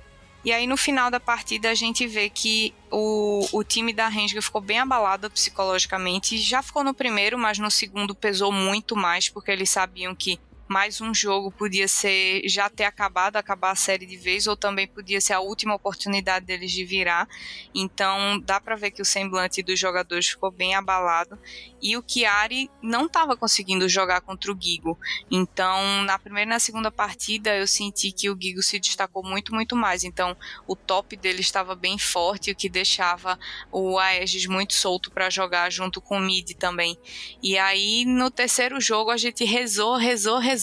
E 0.45 0.53
aí 0.53 0.67
no 0.67 0.77
final 0.77 1.11
da 1.11 1.19
partida 1.19 1.71
a 1.71 1.75
gente 1.75 2.07
vê 2.07 2.31
que 2.31 2.73
o, 2.91 3.47
o 3.53 3.65
time 3.65 3.93
da 3.93 4.09
Rensga 4.09 4.41
ficou 4.41 4.61
bem 4.61 4.79
abalado 4.79 5.31
psicologicamente. 5.31 6.39
Já 6.39 6.63
ficou 6.63 6.85
no 6.85 6.95
primeiro, 6.95 7.39
mas 7.39 7.59
no 7.59 7.71
segundo 7.71 8.15
pesou 8.15 8.53
muito 8.53 8.97
mais, 8.97 9.29
porque 9.29 9.51
eles 9.51 9.69
sabiam 9.69 10.15
que 10.15 10.39
mais 10.69 11.01
um 11.01 11.15
jogo 11.15 11.51
podia 11.51 11.89
ser 11.89 12.43
já 12.47 12.69
ter 12.69 12.85
acabado, 12.85 13.37
acabar 13.37 13.71
a 13.71 13.75
série 13.75 14.05
de 14.05 14.17
vez, 14.19 14.47
ou 14.47 14.55
também 14.55 14.87
podia 14.87 15.21
ser 15.21 15.33
a 15.33 15.41
última 15.41 15.75
oportunidade 15.75 16.45
deles 16.45 16.71
de 16.71 16.85
virar. 16.85 17.27
Então 17.75 18.39
dá 18.41 18.61
para 18.61 18.77
ver 18.77 18.91
que 18.91 19.01
o 19.01 19.05
semblante 19.05 19.63
dos 19.63 19.79
jogadores 19.79 20.27
ficou 20.27 20.51
bem 20.51 20.75
abalado 20.75 21.39
e 21.81 21.97
o 21.97 22.05
Chiari 22.07 22.71
não 22.83 23.07
estava 23.07 23.37
conseguindo 23.37 23.89
jogar 23.89 24.21
contra 24.21 24.53
o 24.53 24.57
Gigo. 24.61 24.99
Então 25.31 26.03
na 26.03 26.19
primeira 26.19 26.51
e 26.51 26.53
na 26.53 26.61
segunda 26.61 26.91
partida 26.91 27.57
eu 27.57 27.67
senti 27.67 28.13
que 28.13 28.29
o 28.29 28.37
Gigo 28.39 28.63
se 28.63 28.79
destacou 28.79 29.25
muito, 29.25 29.55
muito 29.55 29.75
mais. 29.75 30.05
Então 30.05 30.37
o 30.67 30.77
top 30.77 31.17
dele 31.17 31.41
estava 31.41 31.75
bem 31.75 31.99
forte, 31.99 32.51
o 32.51 32.57
que 32.57 32.69
deixava 32.69 33.39
o 33.73 33.99
Aegis 33.99 34.47
muito 34.47 34.75
solto 34.75 35.11
para 35.11 35.31
jogar 35.31 35.71
junto 35.73 35.99
com 36.01 36.19
o 36.19 36.21
Mid 36.21 36.51
também. 36.59 36.99
E 37.43 37.57
aí 37.57 38.05
no 38.05 38.31
terceiro 38.31 38.79
jogo 38.79 39.11
a 39.11 39.17
gente 39.17 39.47
rezou, 39.47 39.97
rezou, 39.97 40.37
rezou 40.39 40.58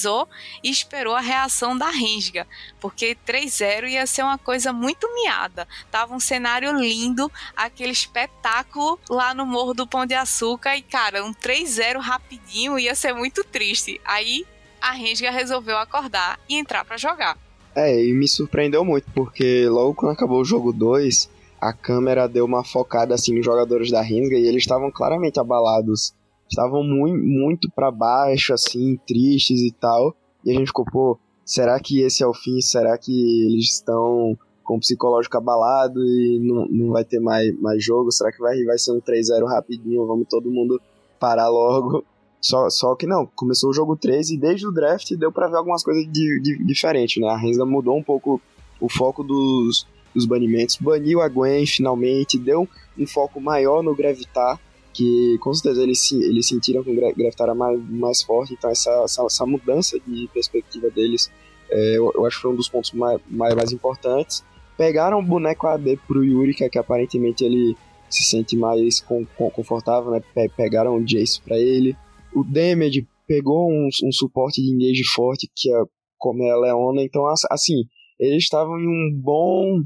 e 0.63 0.69
esperou 0.69 1.15
a 1.15 1.21
reação 1.21 1.77
da 1.77 1.89
Rensga, 1.89 2.47
porque 2.79 3.17
3-0 3.25 3.88
ia 3.88 4.05
ser 4.05 4.23
uma 4.23 4.38
coisa 4.38 4.73
muito 4.73 5.08
miada. 5.13 5.67
Tava 5.89 6.13
um 6.13 6.19
cenário 6.19 6.71
lindo, 6.77 7.31
aquele 7.55 7.91
espetáculo 7.91 8.99
lá 9.10 9.34
no 9.34 9.45
Morro 9.45 9.73
do 9.73 9.88
Pão 9.88 10.05
de 10.05 10.13
Açúcar 10.13 10.75
e 10.75 10.81
cara, 10.81 11.23
um 11.23 11.34
3-0 11.34 11.99
rapidinho 11.99 12.77
ia 12.77 12.95
ser 12.95 13.13
muito 13.13 13.43
triste. 13.43 13.99
Aí 14.03 14.45
a 14.81 14.91
Rensga 14.91 15.31
resolveu 15.31 15.77
acordar 15.77 16.39
e 16.49 16.55
entrar 16.55 16.84
para 16.86 16.97
jogar. 16.97 17.38
É, 17.75 18.05
e 18.05 18.13
me 18.13 18.27
surpreendeu 18.27 18.86
muito, 18.86 19.10
porque 19.13 19.67
logo 19.67 19.93
quando 19.95 20.13
acabou 20.13 20.39
o 20.39 20.45
jogo 20.45 20.71
2, 20.71 21.29
a 21.60 21.73
câmera 21.73 22.27
deu 22.27 22.45
uma 22.45 22.63
focada 22.63 23.13
assim 23.13 23.36
nos 23.36 23.45
jogadores 23.45 23.91
da 23.91 24.01
Rensga 24.01 24.36
e 24.36 24.47
eles 24.47 24.63
estavam 24.63 24.91
claramente 24.91 25.39
abalados 25.39 26.13
estavam 26.55 26.83
muito, 26.83 27.23
muito 27.23 27.69
para 27.69 27.91
baixo, 27.91 28.53
assim, 28.53 28.97
tristes 29.05 29.61
e 29.61 29.71
tal. 29.71 30.15
E 30.43 30.51
a 30.51 30.53
gente 30.53 30.67
ficou, 30.67 30.85
pô, 30.85 31.19
será 31.43 31.79
que 31.79 32.01
esse 32.01 32.23
é 32.23 32.27
o 32.27 32.33
fim? 32.33 32.61
Será 32.61 32.97
que 32.97 33.45
eles 33.45 33.73
estão 33.73 34.37
com 34.63 34.77
o 34.77 34.79
psicológico 34.79 35.37
abalado 35.37 36.03
e 36.03 36.39
não, 36.39 36.65
não 36.67 36.91
vai 36.91 37.03
ter 37.03 37.19
mais, 37.19 37.53
mais 37.59 37.83
jogo? 37.83 38.11
Será 38.11 38.31
que 38.31 38.39
vai, 38.39 38.63
vai 38.63 38.77
ser 38.79 38.93
um 38.93 39.01
3-0 39.01 39.45
rapidinho? 39.45 40.07
Vamos 40.07 40.27
todo 40.29 40.49
mundo 40.49 40.81
parar 41.19 41.49
logo. 41.49 42.03
Só, 42.41 42.69
só 42.69 42.95
que 42.95 43.07
não, 43.07 43.25
começou 43.25 43.71
o 43.71 43.73
jogo 43.73 43.95
3 43.95 44.29
e 44.29 44.37
desde 44.37 44.67
o 44.67 44.71
draft 44.71 45.11
deu 45.15 45.31
para 45.31 45.47
ver 45.47 45.57
algumas 45.57 45.83
coisas 45.83 46.03
de, 46.11 46.39
de, 46.41 46.63
diferentes, 46.63 47.19
né? 47.19 47.27
A 47.27 47.35
Rensga 47.35 47.65
mudou 47.65 47.97
um 47.97 48.03
pouco 48.03 48.39
o 48.79 48.87
foco 48.87 49.23
dos, 49.23 49.87
dos 50.13 50.27
banimentos, 50.27 50.77
baniu 50.79 51.21
a 51.21 51.27
Gwen 51.27 51.65
finalmente, 51.65 52.37
deu 52.37 52.69
um 52.95 53.07
foco 53.07 53.41
maior 53.41 53.81
no 53.81 53.95
Gravitar, 53.95 54.59
que 54.95 55.38
com 55.39 55.53
certeza 55.53 55.84
eles, 55.84 56.12
eles 56.12 56.47
sentiram 56.47 56.81
que 56.81 56.89
o 56.89 56.95
Gravitar 56.95 57.47
era 57.47 57.53
mais, 57.55 57.79
mais 57.89 58.23
forte, 58.23 58.53
então 58.53 58.69
essa, 58.69 58.89
essa, 59.03 59.25
essa 59.25 59.45
mudança 59.45 59.99
de 60.08 60.29
perspectiva 60.34 60.89
deles 60.89 61.29
é, 61.69 61.97
eu, 61.97 62.12
eu, 62.15 62.25
acho 62.25 62.38
que 62.38 62.41
foi 62.43 62.51
um 62.51 62.55
dos 62.55 62.69
pontos 62.69 62.91
mais, 62.91 63.19
mais, 63.29 63.53
mais 63.55 63.71
importantes. 63.71 64.43
Pegaram 64.77 65.19
o 65.19 65.25
boneco 65.25 65.67
AD 65.67 65.97
pro 66.08 66.23
Yuri, 66.23 66.53
que, 66.53 66.63
é 66.63 66.69
que 66.69 66.77
aparentemente 66.77 67.43
ele 67.43 67.75
se 68.10 68.23
sente 68.23 68.55
mais 68.55 69.01
com, 69.01 69.25
com, 69.38 69.49
confortável, 69.49 70.12
né? 70.12 70.21
Pe, 70.34 70.49
pegaram 70.49 70.95
o 70.95 71.03
Jace 71.03 71.41
para 71.41 71.58
ele. 71.58 71.95
O 72.34 72.43
Damage 72.43 73.08
pegou 73.27 73.69
um, 73.69 73.89
um, 74.03 74.12
suporte 74.12 74.62
de 74.62 74.69
engage 74.69 75.03
forte, 75.15 75.49
que 75.55 75.73
é 75.73 75.84
como 76.17 76.43
é 76.43 76.51
a 76.51 76.58
Leona, 76.58 77.03
então 77.03 77.25
assim, 77.49 77.84
eles 78.19 78.43
estavam 78.43 78.79
em 78.79 78.88
um 78.88 79.21
bom, 79.21 79.79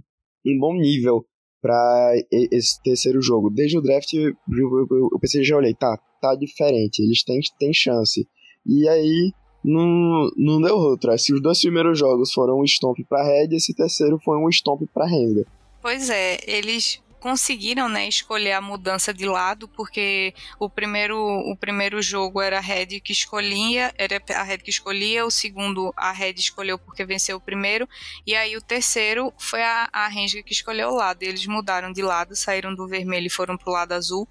um 0.46 0.60
bom 0.60 0.74
nível 0.76 1.26
para 1.62 2.14
esse 2.32 2.82
terceiro 2.82 3.22
jogo. 3.22 3.50
Desde 3.50 3.78
o 3.78 3.82
draft 3.82 4.14
eu, 4.14 4.34
eu 4.50 5.20
pensei, 5.20 5.44
já 5.44 5.58
olhei, 5.58 5.74
tá, 5.74 5.98
tá 6.22 6.36
diferente, 6.36 7.02
eles 7.02 7.24
têm, 7.24 7.40
têm 7.60 7.74
chance. 7.74 8.28
E 8.66 8.88
aí 8.88 9.32
não, 9.64 10.30
não 10.38 10.62
deu 10.62 10.76
outra. 10.76 11.18
Se 11.18 11.34
os 11.34 11.42
dois 11.42 11.62
primeiros 11.62 11.98
jogos 11.98 12.32
foram 12.32 12.60
um 12.60 12.64
stomp 12.64 12.98
pra 13.08 13.24
Red, 13.24 13.56
esse 13.56 13.74
terceiro 13.74 14.20
foi 14.24 14.38
um 14.38 14.50
stomp 14.50 14.82
pra 14.94 15.06
Renda. 15.08 15.46
Pois 15.82 16.10
é, 16.10 16.38
eles 16.46 17.02
conseguiram 17.20 17.90
né, 17.90 18.08
escolher 18.08 18.54
a 18.54 18.62
mudança 18.62 19.14
de 19.14 19.26
lado, 19.26 19.68
porque 19.68 20.34
o 20.60 20.70
primeiro, 20.70 21.18
o 21.18 21.56
primeiro 21.56 22.02
jogo 22.02 22.42
era 22.42 22.58
a 22.58 22.62
Red 22.62 23.00
que 23.02 23.12
escolhia, 23.12 23.94
era 23.98 24.22
a 24.36 24.44
Red 24.44 24.60
que 24.60 24.70
escolhia, 24.70 25.26
o 25.26 25.32
segundo 25.32 25.94
a 25.96 26.12
Red 26.12 26.36
escolheu 26.38 26.78
porque 26.80 27.06
venceu 27.06 27.38
o 27.38 27.42
primeiro, 27.42 27.88
e 28.26 28.36
aí 28.36 28.56
o 28.56 28.62
terceiro 28.62 29.34
foi 29.38 29.62
a, 29.62 29.90
a 29.92 30.10
que 30.10 30.54
escolheu 30.54 30.90
o 30.90 30.96
lado. 30.96 31.24
Eles 31.24 31.46
mudaram 31.46 31.92
de 31.92 32.02
lado, 32.02 32.36
saíram 32.36 32.74
do 32.74 32.88
vermelho 32.88 33.28
e 33.28 33.30
foram 33.30 33.58
pro 33.58 33.72
lado 33.72 33.94
azul, 33.94 34.28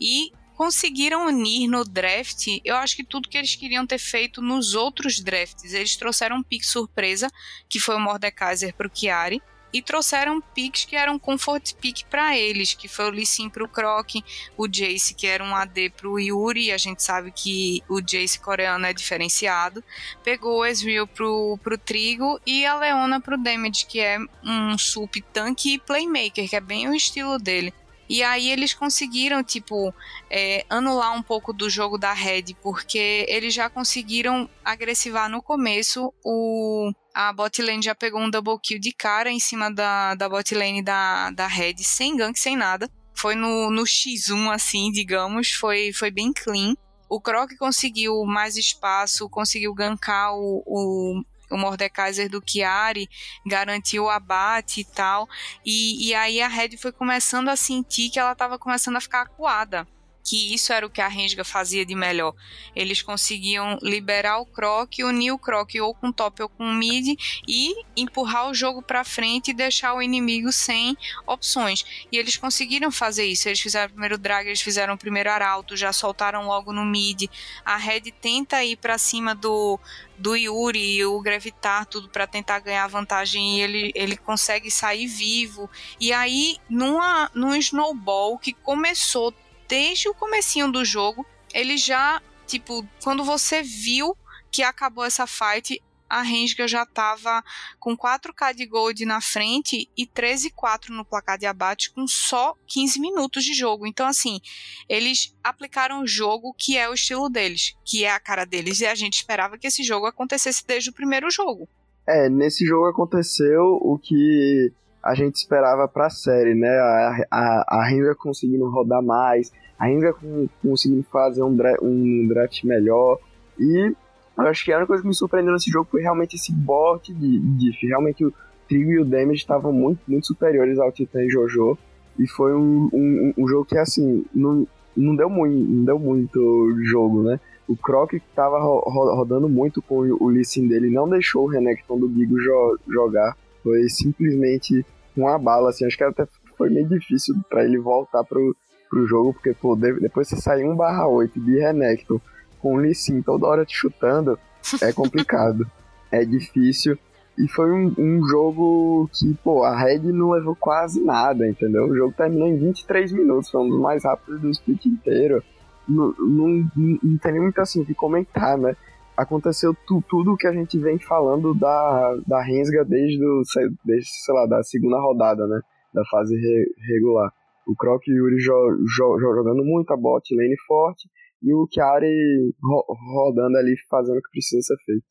e 0.00 0.32
conseguiram 0.56 1.26
unir 1.26 1.66
no 1.66 1.84
draft, 1.84 2.46
eu 2.64 2.76
acho 2.76 2.94
que 2.94 3.02
tudo 3.02 3.28
que 3.28 3.36
eles 3.36 3.56
queriam 3.56 3.86
ter 3.86 3.98
feito 3.98 4.40
nos 4.40 4.74
outros 4.74 5.18
drafts. 5.18 5.72
Eles 5.72 5.96
trouxeram 5.96 6.36
um 6.36 6.42
pick 6.42 6.62
surpresa, 6.62 7.28
que 7.68 7.80
foi 7.80 7.96
o 7.96 8.00
Mordekaiser 8.00 8.74
pro 8.74 8.90
Chiari, 8.92 9.42
e 9.72 9.80
trouxeram 9.80 10.40
picks 10.40 10.84
que 10.84 10.96
eram 10.96 11.18
comfort 11.18 11.74
pick 11.74 12.04
para 12.04 12.36
eles, 12.36 12.74
que 12.74 12.88
foi 12.88 13.06
o 13.06 13.10
Lee 13.10 13.26
Sin 13.26 13.48
pro 13.48 13.68
Croc, 13.68 14.16
o 14.56 14.68
Jace 14.68 15.14
que 15.14 15.26
era 15.26 15.42
um 15.42 15.54
AD 15.54 15.90
pro 15.90 16.18
Yuri, 16.18 16.72
a 16.72 16.78
gente 16.78 17.02
sabe 17.02 17.32
que 17.32 17.82
o 17.88 18.00
Jace 18.00 18.38
coreano 18.38 18.86
é 18.86 18.92
diferenciado, 18.92 19.82
pegou 20.22 20.60
o 20.60 20.66
Ezreal 20.66 21.06
pro, 21.06 21.58
pro 21.62 21.78
Trigo 21.78 22.40
e 22.46 22.66
a 22.66 22.76
Leona 22.76 23.20
pro 23.20 23.38
Damage, 23.38 23.86
que 23.86 24.00
é 24.00 24.18
um 24.44 24.76
sup 24.76 25.20
tanque 25.32 25.74
e 25.74 25.78
playmaker, 25.78 26.48
que 26.48 26.56
é 26.56 26.60
bem 26.60 26.88
o 26.88 26.94
estilo 26.94 27.38
dele. 27.38 27.72
E 28.08 28.22
aí 28.22 28.50
eles 28.50 28.74
conseguiram, 28.74 29.42
tipo, 29.42 29.94
é, 30.30 30.66
anular 30.68 31.14
um 31.14 31.22
pouco 31.22 31.52
do 31.52 31.70
jogo 31.70 31.96
da 31.96 32.12
Red, 32.12 32.54
porque 32.62 33.24
eles 33.28 33.54
já 33.54 33.70
conseguiram 33.70 34.48
agressivar 34.64 35.30
no 35.30 35.42
começo. 35.42 36.12
O, 36.24 36.92
a 37.14 37.32
bot 37.32 37.62
lane 37.62 37.82
já 37.82 37.94
pegou 37.94 38.20
um 38.20 38.30
double 38.30 38.58
kill 38.62 38.78
de 38.78 38.92
cara 38.92 39.30
em 39.30 39.40
cima 39.40 39.70
da, 39.70 40.14
da 40.14 40.28
bot 40.28 40.54
lane 40.54 40.82
da, 40.82 41.30
da 41.30 41.46
Red, 41.46 41.76
sem 41.78 42.16
gank, 42.16 42.38
sem 42.38 42.56
nada. 42.56 42.90
Foi 43.14 43.34
no, 43.34 43.70
no 43.70 43.82
X1, 43.82 44.52
assim, 44.52 44.90
digamos, 44.90 45.52
foi, 45.52 45.92
foi 45.92 46.10
bem 46.10 46.32
clean. 46.32 46.74
O 47.08 47.20
Croc 47.20 47.50
conseguiu 47.58 48.24
mais 48.24 48.56
espaço, 48.56 49.28
conseguiu 49.28 49.74
gankar 49.74 50.34
o, 50.34 50.62
o, 50.66 51.22
o 51.52 51.58
Mordekaiser 51.58 52.28
do 52.28 52.42
Chiari 52.44 53.08
garantiu 53.46 54.04
o 54.04 54.10
abate 54.10 54.80
e 54.80 54.84
tal. 54.84 55.28
E, 55.64 56.08
e 56.08 56.14
aí 56.14 56.40
a 56.40 56.48
Red 56.48 56.76
foi 56.76 56.92
começando 56.92 57.48
a 57.48 57.56
sentir 57.56 58.10
que 58.10 58.18
ela 58.18 58.32
estava 58.32 58.58
começando 58.58 58.96
a 58.96 59.00
ficar 59.00 59.22
acuada 59.22 59.86
que 60.24 60.54
isso 60.54 60.72
era 60.72 60.86
o 60.86 60.90
que 60.90 61.00
a 61.00 61.08
Rensga 61.08 61.44
fazia 61.44 61.84
de 61.84 61.94
melhor. 61.94 62.34
Eles 62.74 63.02
conseguiam 63.02 63.78
liberar 63.82 64.38
o 64.38 64.46
Croc, 64.46 64.98
unir 65.00 65.32
o 65.32 65.38
Croc 65.38 65.70
ou 65.80 65.94
com 65.94 66.12
top 66.12 66.42
ou 66.42 66.48
com 66.48 66.72
mid 66.72 67.18
e 67.46 67.74
empurrar 67.96 68.48
o 68.48 68.54
jogo 68.54 68.82
para 68.82 69.04
frente 69.04 69.50
e 69.50 69.54
deixar 69.54 69.94
o 69.94 70.02
inimigo 70.02 70.52
sem 70.52 70.96
opções. 71.26 72.06
E 72.10 72.16
eles 72.16 72.36
conseguiram 72.36 72.90
fazer 72.90 73.24
isso. 73.24 73.48
Eles 73.48 73.60
fizeram 73.60 73.86
o 73.86 73.90
primeiro 73.90 74.18
drag, 74.18 74.46
eles 74.46 74.62
fizeram 74.62 74.94
o 74.94 74.98
primeiro 74.98 75.30
arauto, 75.30 75.76
já 75.76 75.92
soltaram 75.92 76.46
logo 76.46 76.72
no 76.72 76.84
mid. 76.84 77.28
A 77.64 77.76
Red 77.76 78.12
tenta 78.20 78.62
ir 78.64 78.76
para 78.76 78.98
cima 78.98 79.34
do 79.34 79.78
do 80.22 80.36
Yuri 80.36 80.98
e 80.98 81.04
o 81.04 81.20
Gravitar 81.20 81.84
tudo 81.86 82.08
para 82.08 82.28
tentar 82.28 82.60
ganhar 82.60 82.86
vantagem 82.86 83.56
e 83.56 83.60
ele, 83.60 83.92
ele 83.92 84.16
consegue 84.16 84.70
sair 84.70 85.08
vivo. 85.08 85.68
E 85.98 86.12
aí, 86.12 86.58
numa, 86.70 87.28
num 87.34 87.56
snowball 87.56 88.38
que 88.38 88.52
começou 88.52 89.34
desde 89.72 90.06
o 90.06 90.14
comecinho 90.14 90.70
do 90.70 90.84
jogo, 90.84 91.24
ele 91.54 91.78
já, 91.78 92.20
tipo, 92.46 92.86
quando 93.02 93.24
você 93.24 93.62
viu 93.62 94.14
que 94.50 94.62
acabou 94.62 95.02
essa 95.02 95.26
fight, 95.26 95.82
a 96.06 96.20
Renga 96.20 96.68
já 96.68 96.82
estava 96.82 97.42
com 97.80 97.96
4k 97.96 98.52
de 98.54 98.66
gold 98.66 99.02
na 99.06 99.22
frente 99.22 99.88
e 99.96 100.06
13-4 100.06 100.90
no 100.90 101.06
placar 101.06 101.38
de 101.38 101.46
abate 101.46 101.90
com 101.90 102.06
só 102.06 102.54
15 102.66 103.00
minutos 103.00 103.42
de 103.44 103.54
jogo. 103.54 103.86
Então, 103.86 104.06
assim, 104.06 104.40
eles 104.86 105.34
aplicaram 105.42 106.02
o 106.02 106.06
jogo 106.06 106.52
que 106.52 106.76
é 106.76 106.86
o 106.86 106.92
estilo 106.92 107.30
deles, 107.30 107.74
que 107.82 108.04
é 108.04 108.10
a 108.10 108.20
cara 108.20 108.44
deles, 108.44 108.82
e 108.82 108.86
a 108.86 108.94
gente 108.94 109.14
esperava 109.14 109.56
que 109.56 109.66
esse 109.66 109.82
jogo 109.82 110.04
acontecesse 110.04 110.66
desde 110.66 110.90
o 110.90 110.92
primeiro 110.92 111.30
jogo. 111.30 111.66
É, 112.06 112.28
nesse 112.28 112.66
jogo 112.66 112.88
aconteceu 112.88 113.78
o 113.80 113.98
que 113.98 114.70
a 115.02 115.14
gente 115.14 115.36
esperava 115.36 115.88
pra 115.88 116.08
série, 116.08 116.54
né? 116.54 116.68
A, 116.68 117.26
a, 117.30 117.64
a 117.78 117.84
Renga 117.84 118.14
conseguindo 118.14 118.68
rodar 118.68 119.02
mais, 119.02 119.52
ainda 119.78 120.14
conseguindo 120.62 121.02
fazer 121.10 121.42
um 121.42 121.54
draft, 121.54 121.82
um 121.82 122.28
draft 122.28 122.62
melhor. 122.64 123.18
E 123.58 123.92
eu 124.38 124.46
acho 124.46 124.64
que 124.64 124.72
a 124.72 124.76
única 124.76 124.88
coisa 124.88 125.02
que 125.02 125.08
me 125.08 125.14
surpreendeu 125.14 125.52
nesse 125.52 125.70
jogo 125.70 125.88
foi 125.90 126.02
realmente 126.02 126.36
esse 126.36 126.52
bot 126.52 127.12
de 127.12 127.38
diff. 127.38 127.86
Realmente 127.86 128.24
o 128.24 128.32
Trigo 128.68 128.90
e 128.92 129.00
o 129.00 129.04
Damage 129.04 129.40
estavam 129.40 129.72
muito, 129.72 130.00
muito 130.06 130.26
superiores 130.26 130.78
ao 130.78 130.92
Titan 130.92 131.24
e 131.24 131.30
Jojo. 131.30 131.76
E 132.18 132.26
foi 132.26 132.54
um, 132.54 132.88
um, 132.92 133.34
um, 133.36 133.48
jogo 133.48 133.64
que, 133.64 133.76
assim, 133.76 134.24
não, 134.34 134.66
não, 134.96 135.16
deu 135.16 135.28
muito, 135.28 135.56
não 135.56 135.84
deu 135.84 135.98
muito 135.98 136.76
jogo, 136.84 137.22
né? 137.22 137.40
O 137.66 137.76
Croc, 137.76 138.10
que 138.10 138.20
tava 138.34 138.60
ro 138.60 138.80
rodando 139.14 139.48
muito 139.48 139.80
com 139.80 140.00
o 140.00 140.30
Lissin 140.30 140.68
dele, 140.68 140.90
não 140.90 141.08
deixou 141.08 141.44
o 141.44 141.48
Renekton 141.48 141.98
do 141.98 142.08
Bigo 142.08 142.38
jo 142.38 142.78
jogar. 142.88 143.36
Foi 143.62 143.88
simplesmente 143.88 144.84
uma 145.16 145.38
bala, 145.38 145.70
assim. 145.70 145.84
Acho 145.84 145.96
que 145.96 146.04
até 146.04 146.26
foi 146.56 146.70
meio 146.70 146.88
difícil 146.88 147.34
para 147.48 147.64
ele 147.64 147.78
voltar 147.78 148.24
pro, 148.24 148.56
pro 148.88 149.06
jogo, 149.06 149.32
porque, 149.32 149.54
pô, 149.54 149.76
depois 149.76 150.28
você 150.28 150.36
sair 150.36 150.64
1 150.64 150.76
barra 150.76 151.06
8 151.06 151.40
de 151.40 151.58
Renekton 151.58 152.20
com 152.60 152.74
o 152.74 152.78
Lee 152.78 152.94
Sin 152.94 153.20
toda 153.22 153.46
hora 153.46 153.64
te 153.64 153.76
chutando, 153.76 154.38
é 154.80 154.92
complicado. 154.94 155.66
é 156.10 156.24
difícil. 156.24 156.96
E 157.38 157.48
foi 157.48 157.72
um, 157.72 157.92
um, 157.98 158.28
jogo 158.28 159.08
que, 159.12 159.34
pô, 159.42 159.64
a 159.64 159.74
Red 159.74 160.00
não 160.00 160.30
levou 160.30 160.54
quase 160.54 161.02
nada, 161.02 161.48
entendeu? 161.48 161.88
O 161.88 161.96
jogo 161.96 162.14
terminou 162.14 162.46
em 162.46 162.58
23 162.58 163.10
minutos, 163.12 163.50
foi 163.50 163.62
um 163.62 163.70
dos 163.70 163.80
mais 163.80 164.04
rápidos 164.04 164.40
do 164.40 164.50
split 164.50 164.84
inteiro. 164.84 165.42
Não, 165.88 166.14
não, 166.18 166.70
não 166.76 167.18
tem 167.18 167.40
muito 167.40 167.58
assim 167.60 167.80
o 167.80 167.86
que 167.86 167.94
comentar, 167.94 168.58
né? 168.58 168.76
Aconteceu 169.16 169.74
tu, 169.86 170.02
tudo 170.08 170.32
o 170.32 170.36
que 170.36 170.46
a 170.46 170.52
gente 170.52 170.78
vem 170.78 170.98
falando 170.98 171.54
da, 171.54 172.16
da 172.26 172.42
Rensga 172.42 172.84
desde, 172.84 173.24
o, 173.24 173.42
desde, 173.84 174.08
sei 174.24 174.34
lá, 174.34 174.46
da 174.46 174.62
segunda 174.62 175.00
rodada, 175.00 175.46
né? 175.46 175.60
Da 175.92 176.02
fase 176.10 176.34
re, 176.34 176.66
regular. 176.94 177.30
O 177.66 177.76
Croc 177.76 178.02
e 178.06 178.12
o 178.12 178.16
Yuri 178.16 178.38
jo, 178.38 178.54
jo, 178.96 179.18
jogando 179.20 179.64
muito 179.64 179.92
a 179.92 179.96
bot 179.96 180.34
lane 180.34 180.56
forte 180.66 181.08
e 181.42 181.52
o 181.52 181.66
Chiari 181.72 182.54
ro, 182.62 182.84
rodando 183.14 183.58
ali 183.58 183.74
fazendo 183.90 184.18
o 184.18 184.22
que 184.22 184.30
precisa 184.30 184.62
ser 184.62 184.76
feito. 184.84 185.04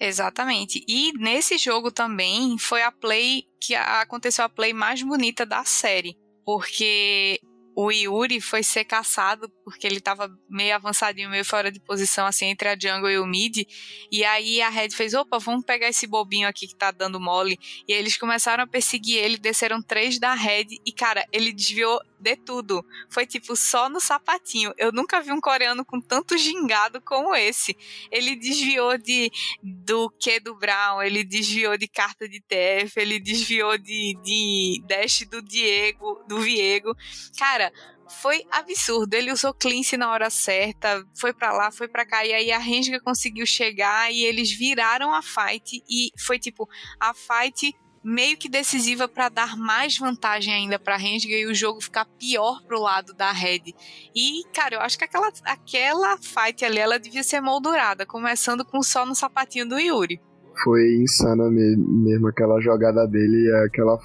Exatamente. 0.00 0.84
E 0.88 1.12
nesse 1.18 1.58
jogo 1.58 1.90
também 1.90 2.56
foi 2.58 2.82
a 2.82 2.92
play 2.92 3.42
que 3.60 3.74
aconteceu 3.74 4.44
a 4.44 4.48
play 4.48 4.72
mais 4.72 5.02
bonita 5.02 5.44
da 5.44 5.64
série, 5.64 6.16
porque 6.44 7.40
o 7.80 7.92
Yuri 7.92 8.40
foi 8.40 8.64
ser 8.64 8.82
caçado 8.82 9.48
porque 9.64 9.86
ele 9.86 10.00
tava 10.00 10.28
meio 10.50 10.74
avançadinho, 10.74 11.30
meio 11.30 11.44
fora 11.44 11.70
de 11.70 11.78
posição, 11.78 12.26
assim, 12.26 12.46
entre 12.46 12.68
a 12.68 12.76
jungle 12.76 13.08
e 13.08 13.20
o 13.20 13.24
mid. 13.24 13.58
E 14.10 14.24
aí 14.24 14.60
a 14.60 14.68
Red 14.68 14.90
fez: 14.90 15.14
opa, 15.14 15.38
vamos 15.38 15.64
pegar 15.64 15.88
esse 15.88 16.04
bobinho 16.04 16.48
aqui 16.48 16.66
que 16.66 16.74
tá 16.74 16.90
dando 16.90 17.20
mole. 17.20 17.56
E 17.86 17.92
eles 17.92 18.16
começaram 18.16 18.64
a 18.64 18.66
perseguir 18.66 19.18
ele, 19.18 19.38
desceram 19.38 19.80
três 19.80 20.18
da 20.18 20.34
Red. 20.34 20.66
E, 20.84 20.90
cara, 20.90 21.24
ele 21.30 21.52
desviou 21.52 22.00
de 22.18 22.36
tudo. 22.36 22.84
Foi 23.08 23.26
tipo 23.26 23.54
só 23.56 23.88
no 23.88 24.00
sapatinho. 24.00 24.72
Eu 24.76 24.92
nunca 24.92 25.20
vi 25.20 25.32
um 25.32 25.40
coreano 25.40 25.84
com 25.84 26.00
tanto 26.00 26.36
gingado 26.36 27.00
como 27.00 27.34
esse. 27.34 27.76
Ele 28.10 28.34
desviou 28.36 28.98
de 28.98 29.30
do 29.62 30.10
que 30.10 30.40
do 30.40 30.54
Brown, 30.54 31.02
ele 31.02 31.24
desviou 31.24 31.76
de 31.76 31.88
carta 31.88 32.28
de 32.28 32.40
TF, 32.40 32.98
ele 32.98 33.20
desviou 33.20 33.78
de, 33.78 34.16
de 34.22 34.82
dash 34.86 35.26
do 35.30 35.42
Diego, 35.42 36.22
do 36.26 36.40
Viego. 36.40 36.94
Cara, 37.38 37.72
foi 38.08 38.44
absurdo. 38.50 39.14
Ele 39.14 39.32
usou 39.32 39.52
cleanse 39.54 39.96
na 39.96 40.10
hora 40.10 40.30
certa, 40.30 41.04
foi 41.14 41.32
para 41.32 41.52
lá, 41.52 41.70
foi 41.70 41.88
para 41.88 42.06
cá, 42.06 42.24
e 42.24 42.32
aí 42.32 42.50
a 42.50 42.58
Renga 42.58 43.00
conseguiu 43.00 43.46
chegar 43.46 44.12
e 44.12 44.24
eles 44.24 44.50
viraram 44.50 45.14
a 45.14 45.22
fight. 45.22 45.82
E 45.88 46.10
foi 46.18 46.38
tipo 46.38 46.68
a 46.98 47.12
fight 47.14 47.74
meio 48.02 48.36
que 48.36 48.48
decisiva 48.48 49.08
para 49.08 49.28
dar 49.28 49.56
mais 49.56 49.98
vantagem 49.98 50.52
ainda 50.52 50.78
para 50.78 50.96
Renga 50.96 51.26
e 51.26 51.46
o 51.46 51.54
jogo 51.54 51.80
ficar 51.80 52.06
pior 52.18 52.62
pro 52.66 52.80
lado 52.80 53.12
da 53.14 53.32
Red. 53.32 53.74
E, 54.14 54.42
cara, 54.54 54.76
eu 54.76 54.80
acho 54.80 54.98
que 54.98 55.04
aquela, 55.04 55.30
aquela 55.44 56.16
fight 56.18 56.64
ali 56.64 56.78
ela 56.78 56.98
devia 56.98 57.22
ser 57.22 57.40
moldurada, 57.40 58.06
começando 58.06 58.64
com 58.64 58.82
só 58.82 59.04
no 59.04 59.14
sapatinho 59.14 59.68
do 59.68 59.78
Yuri. 59.78 60.20
Foi 60.64 60.82
insana 61.02 61.48
mesmo 61.50 62.28
aquela 62.28 62.60
jogada 62.60 63.06
dele, 63.06 63.52
aquela 63.66 63.98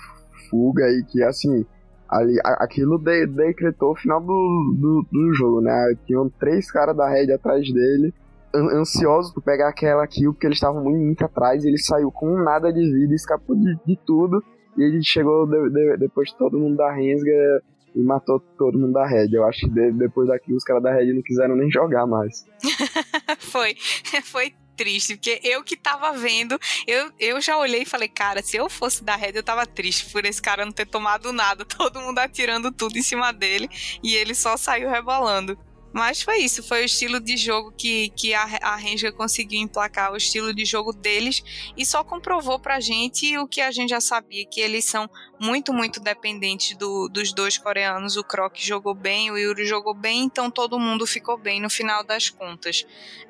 fuga 0.50 0.86
aí 0.86 1.04
que 1.12 1.24
assim 1.24 1.66
ali, 2.14 2.40
aquilo 2.44 3.00
de, 3.00 3.26
decretou 3.26 3.92
o 3.92 3.96
final 3.96 4.22
do, 4.22 4.76
do, 4.78 5.08
do, 5.12 5.34
jogo, 5.34 5.62
né? 5.62 5.96
Tinham 6.06 6.30
três 6.40 6.72
caras 6.72 6.96
da 6.96 7.10
Red 7.10 7.32
atrás 7.34 7.72
dele, 7.74 8.14
ansiosos 8.56 9.34
por 9.34 9.42
pegar 9.42 9.70
aquela 9.70 10.06
kill, 10.08 10.34
porque 10.34 10.48
eles 10.48 10.58
estavam 10.58 10.84
muito, 10.84 11.26
atrás, 11.26 11.64
e 11.64 11.68
ele 11.68 11.78
saiu 11.78 12.12
com 12.12 12.38
nada 12.38 12.72
de 12.72 12.82
vida, 12.82 13.14
escapou 13.14 13.56
de, 13.56 13.76
de 13.86 13.98
tudo, 14.06 14.44
e 14.78 14.84
ele 14.84 15.04
chegou 15.04 15.46
de, 15.46 15.70
de, 15.70 15.98
depois 15.98 16.30
de 16.30 16.38
todo 16.38 16.60
mundo 16.60 16.78
da 16.78 16.92
Rensga 16.92 17.62
e 17.96 18.02
matou 18.02 18.40
todo 18.58 18.78
mundo 18.78 18.94
da 18.94 19.06
Red. 19.06 19.30
Eu 19.32 19.46
acho 19.46 19.62
que 19.62 19.92
depois 19.92 20.28
daquilo 20.28 20.58
os 20.58 20.64
caras 20.64 20.82
da 20.82 20.92
Red 20.92 21.14
não 21.14 21.22
quiseram 21.22 21.56
nem 21.56 21.70
jogar 21.70 22.08
mais. 22.08 22.46
foi, 23.40 23.76
foi 24.24 24.54
triste, 24.76 25.16
porque 25.16 25.40
eu 25.44 25.64
que 25.64 25.78
tava 25.78 26.14
vendo, 26.14 26.60
eu, 26.88 27.12
eu 27.20 27.40
já 27.40 27.58
olhei 27.58 27.84
e 27.84 27.86
falei, 27.86 28.08
cara, 28.08 28.42
se 28.42 28.58
eu 28.58 28.68
fosse 28.70 29.04
da 29.04 29.16
Red, 29.16 29.34
eu 29.36 29.44
tava 29.44 29.68
triste 29.68 30.12
por 30.12 30.26
esse 30.26 30.42
cara 30.42 30.66
não 30.66 30.72
ter 30.72 30.88
tomado 30.88 31.32
nada, 31.32 31.64
todo 31.66 32.02
mundo 32.02 32.18
atirando 32.20 32.72
tudo 32.72 32.98
em 32.98 33.04
cima 33.04 33.32
dele 33.32 33.70
e 34.04 34.16
ele 34.16 34.34
só 34.34 34.58
saiu 34.58 34.90
rebolando. 34.90 35.58
Mas 35.94 36.24
foi 36.24 36.40
isso, 36.40 36.64
foi 36.64 36.82
o 36.82 36.86
estilo 36.86 37.20
de 37.20 37.38
jogo 37.38 37.72
que, 37.72 38.10
que 38.10 38.34
a, 38.34 38.42
a 38.42 38.76
Ranger 38.76 39.14
conseguiu 39.14 39.62
emplacar, 39.62 40.12
o 40.12 40.18
estilo 40.18 40.52
de 40.52 40.66
jogo 40.66 40.92
deles, 40.92 41.44
e 41.78 41.86
só 41.86 42.04
comprovou 42.04 42.60
pra 42.60 42.80
gente 42.80 43.38
o 43.38 43.48
que 43.48 43.62
a 43.62 43.72
gente 43.72 43.92
já 43.92 44.02
sabia, 44.02 44.44
que 44.44 44.60
eles 44.60 44.86
são 44.86 45.08
muito, 45.44 45.74
muito 45.74 46.00
dependente 46.00 46.74
do, 46.74 47.10
dos 47.10 47.34
dois 47.34 47.58
coreanos. 47.58 48.16
O 48.16 48.24
Croc 48.24 48.56
jogou 48.58 48.94
bem, 48.94 49.30
o 49.30 49.38
Yuri 49.38 49.66
jogou 49.66 49.94
bem, 49.94 50.24
então 50.24 50.50
todo 50.50 50.80
mundo 50.80 51.06
ficou 51.06 51.38
bem 51.38 51.62
no 51.62 51.70
final 51.70 52.02
das 52.02 52.30
contas. 52.30 52.86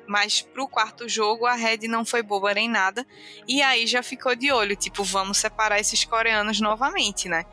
Mas 0.06 0.40
pro 0.40 0.68
quarto 0.68 1.08
jogo, 1.08 1.44
a 1.44 1.54
Red 1.54 1.88
não 1.88 2.04
foi 2.04 2.22
boba 2.22 2.54
nem 2.54 2.68
nada. 2.68 3.04
E 3.48 3.60
aí 3.62 3.86
já 3.86 4.02
ficou 4.02 4.36
de 4.36 4.52
olho, 4.52 4.76
tipo, 4.76 5.02
vamos 5.02 5.38
separar 5.38 5.80
esses 5.80 6.04
coreanos 6.04 6.60
novamente, 6.60 7.28
né? 7.28 7.44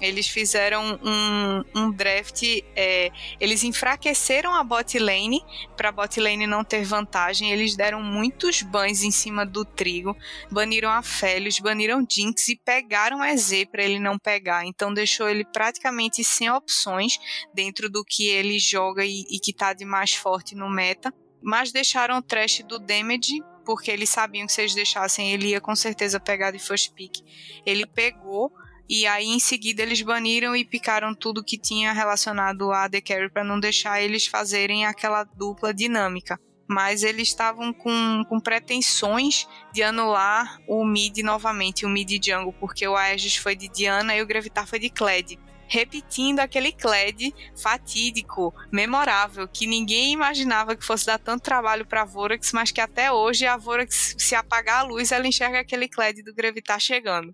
Eles 0.00 0.26
fizeram 0.28 0.98
um, 1.02 1.64
um 1.74 1.90
draft, 1.90 2.42
é, 2.74 3.10
eles 3.38 3.62
enfraqueceram 3.62 4.54
a 4.54 4.64
bot 4.64 4.98
lane 4.98 5.44
para 5.76 5.90
a 5.90 5.92
bot 5.92 6.18
lane 6.18 6.46
não 6.46 6.64
ter 6.64 6.84
vantagem. 6.84 7.52
Eles 7.52 7.76
deram 7.76 8.02
muitos 8.02 8.62
bans 8.62 9.02
em 9.02 9.10
cima 9.10 9.44
do 9.44 9.64
trigo, 9.64 10.16
baniram 10.50 10.90
a 10.90 11.02
Felios, 11.02 11.58
baniram 11.58 12.04
Jinx 12.08 12.48
e 12.48 12.56
pegaram 12.56 13.20
a 13.20 13.30
EZ 13.30 13.66
para 13.70 13.84
ele 13.84 13.98
não 13.98 14.09
pegar. 14.18 14.64
Então 14.66 14.92
deixou 14.92 15.28
ele 15.28 15.44
praticamente 15.44 16.22
sem 16.24 16.50
opções 16.50 17.18
dentro 17.54 17.88
do 17.88 18.04
que 18.04 18.28
ele 18.28 18.58
joga 18.58 19.04
e, 19.04 19.24
e 19.30 19.38
que 19.38 19.52
tá 19.52 19.72
de 19.72 19.84
mais 19.84 20.14
forte 20.14 20.54
no 20.54 20.68
meta. 20.68 21.12
Mas 21.42 21.72
deixaram 21.72 22.18
o 22.18 22.22
trash 22.22 22.62
do 22.66 22.78
damage 22.78 23.40
porque 23.64 23.90
eles 23.90 24.08
sabiam 24.08 24.46
que 24.46 24.52
se 24.52 24.60
eles 24.62 24.74
deixassem 24.74 25.32
ele 25.32 25.48
ia 25.48 25.60
com 25.60 25.76
certeza 25.76 26.18
pegar 26.18 26.50
de 26.50 26.58
first 26.58 26.92
pick. 26.92 27.18
Ele 27.64 27.86
pegou 27.86 28.52
e 28.88 29.06
aí 29.06 29.26
em 29.26 29.38
seguida 29.38 29.82
eles 29.82 30.02
baniram 30.02 30.56
e 30.56 30.64
picaram 30.64 31.14
tudo 31.14 31.44
que 31.44 31.56
tinha 31.56 31.92
relacionado 31.92 32.72
a 32.72 32.88
The 32.88 33.00
Carry 33.00 33.30
para 33.30 33.44
não 33.44 33.60
deixar 33.60 34.02
eles 34.02 34.26
fazerem 34.26 34.84
aquela 34.84 35.22
dupla 35.22 35.72
dinâmica. 35.72 36.40
Mas 36.70 37.02
eles 37.02 37.28
estavam 37.28 37.72
com, 37.72 38.24
com 38.28 38.38
pretensões 38.38 39.48
de 39.72 39.82
anular 39.82 40.60
o 40.68 40.84
mid 40.84 41.18
novamente, 41.18 41.84
o 41.84 41.88
mid 41.88 42.24
jungle, 42.24 42.54
porque 42.60 42.86
o 42.86 42.96
Aegis 42.96 43.34
foi 43.34 43.56
de 43.56 43.68
Diana 43.68 44.14
e 44.14 44.22
o 44.22 44.26
Gravitar 44.26 44.68
foi 44.68 44.78
de 44.78 44.88
Kled 44.88 45.36
repetindo 45.70 46.40
aquele 46.40 46.72
Kled 46.72 47.32
fatídico, 47.56 48.52
memorável, 48.72 49.46
que 49.46 49.68
ninguém 49.68 50.12
imaginava 50.12 50.74
que 50.74 50.84
fosse 50.84 51.06
dar 51.06 51.18
tanto 51.18 51.44
trabalho 51.44 51.86
para 51.86 52.02
a 52.02 52.04
Vorax, 52.04 52.52
mas 52.52 52.72
que 52.72 52.80
até 52.80 53.12
hoje 53.12 53.46
a 53.46 53.56
Vorax, 53.56 54.16
se 54.18 54.34
apagar 54.34 54.80
a 54.80 54.82
luz, 54.82 55.12
ela 55.12 55.28
enxerga 55.28 55.60
aquele 55.60 55.88
Kled 55.88 56.24
do 56.24 56.34
Gravitar 56.34 56.80
chegando. 56.80 57.32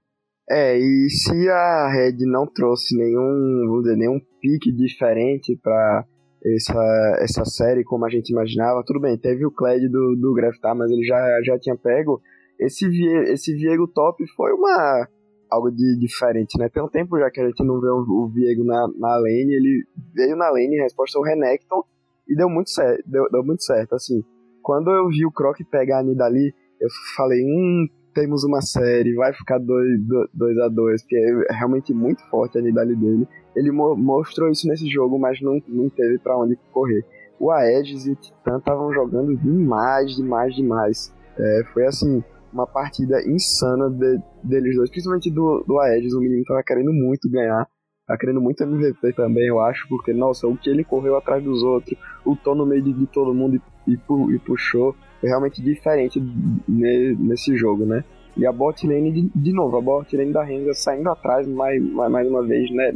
É, 0.49 0.79
e 0.79 1.09
se 1.09 1.49
a 1.49 1.91
Red 1.91 2.19
não 2.21 2.47
trouxe 2.47 2.95
nenhum, 2.97 3.83
nenhum 3.97 4.21
pique 4.41 4.71
diferente 4.71 5.59
para 5.61 6.05
essa, 6.55 7.19
essa 7.21 7.45
série 7.45 7.83
como 7.83 8.05
a 8.05 8.09
gente 8.09 8.31
imaginava, 8.31 8.85
tudo 8.85 9.01
bem, 9.01 9.19
teve 9.19 9.45
o 9.45 9.51
Kled 9.51 9.89
do, 9.89 10.17
do 10.17 10.35
Gravitar, 10.35 10.77
mas 10.77 10.91
ele 10.91 11.05
já, 11.05 11.41
já 11.45 11.59
tinha 11.59 11.77
pego. 11.77 12.21
Esse, 12.59 12.87
esse 13.33 13.55
Viego 13.55 13.87
top 13.89 14.25
foi 14.35 14.53
uma 14.53 15.09
algo 15.51 15.71
de 15.71 15.99
diferente, 15.99 16.59
né? 16.59 16.69
Tem 16.69 16.83
um 16.83 16.89
tempo 16.89 17.19
já 17.19 17.31
que 17.31 17.41
a 17.41 17.47
gente 17.47 17.65
não 17.65 17.81
vê 17.81 17.89
o 17.89 18.29
Viego 18.29 18.65
na, 18.65 18.89
na 18.99 19.17
lane, 19.17 19.55
ele 19.55 19.85
veio 20.15 20.37
na 20.37 20.51
lane 20.51 20.77
em 20.77 20.83
resposta 20.83 21.19
ao 21.19 21.25
Renekton 21.25 21.83
e 22.29 22.35
deu 22.35 22.49
muito 22.49 22.71
certo, 22.71 23.03
deu, 23.07 23.29
deu 23.31 23.45
muito 23.45 23.63
certo, 23.63 23.95
assim. 23.95 24.23
Quando 24.63 24.91
eu 24.91 25.09
vi 25.09 25.25
o 25.25 25.31
Croc 25.31 25.57
pegar 25.71 26.01
a 26.01 26.03
Nidali, 26.03 26.53
eu 26.81 26.89
falei, 27.17 27.41
hum, 27.45 27.87
temos 28.17 28.45
uma 28.45 28.63
série, 28.63 29.15
vai 29.15 29.31
ficar 29.35 29.59
2 29.59 30.59
a 30.65 30.69
2 30.69 31.03
porque 31.03 31.17
é 31.51 31.53
realmente 31.53 31.93
muito 31.93 32.27
forte 32.31 32.57
a 32.57 32.63
unidade 32.63 32.97
dele. 32.97 33.29
Ele 33.55 33.71
mo 33.71 33.95
mostrou 33.95 34.51
isso 34.51 34.67
nesse 34.67 34.89
jogo, 34.89 35.19
mas 35.19 35.39
não, 35.43 35.61
não 35.69 35.91
teve 35.91 36.19
para 36.19 36.39
onde 36.39 36.57
correr. 36.73 37.05
O 37.39 37.51
Aegis 37.51 38.07
e 38.07 38.13
o 38.13 38.17
Titã 38.17 38.57
estavam 38.57 38.91
jogando 38.91 39.37
demais, 39.37 40.17
demais, 40.17 40.55
demais. 40.55 41.15
É, 41.39 41.65
foi 41.75 41.85
assim, 41.85 42.25
uma 42.51 42.67
partida 42.67 43.21
insana 43.29 43.91
de, 43.91 44.19
deles 44.43 44.75
dois, 44.77 44.89
principalmente 44.89 45.31
do, 45.31 45.63
do 45.67 45.79
Aegis. 45.79 46.15
O 46.15 46.21
menino 46.21 46.43
tava 46.45 46.63
querendo 46.63 46.95
muito 46.95 47.31
ganhar, 47.31 47.69
tá 48.07 48.17
querendo 48.17 48.41
muito 48.41 48.63
MVP 48.63 49.13
também, 49.13 49.47
eu 49.47 49.61
acho, 49.61 49.87
porque, 49.91 50.15
nossa, 50.15 50.47
o 50.47 50.57
que 50.57 50.71
ele 50.71 50.85
correu 50.85 51.17
atrás 51.17 51.45
dos 51.45 51.63
outros, 51.63 51.99
lutou 52.25 52.55
no 52.55 52.65
meio 52.65 52.81
de, 52.81 52.95
de 52.95 53.07
todo 53.09 53.35
mundo 53.35 53.61
e, 53.87 53.93
e, 53.93 54.35
e 54.35 54.39
puxou 54.39 54.97
foi 55.21 55.29
realmente 55.29 55.63
diferente 55.63 56.21
nesse 56.69 57.57
jogo, 57.57 57.85
né? 57.85 58.05
E 58.37 58.47
a 58.47 58.53
bot 58.53 58.87
lane, 58.87 59.31
de, 59.35 59.53
novo, 59.53 59.79
a 59.79 59.81
bot 59.81 60.15
lane 60.15 60.33
da 60.33 60.43
Renga 60.43 60.75
saindo 60.75 61.09
atrás 61.09 61.47
mais, 61.49 61.83
mais 61.83 62.29
uma 62.29 62.43
vez, 62.43 62.71
né? 62.71 62.93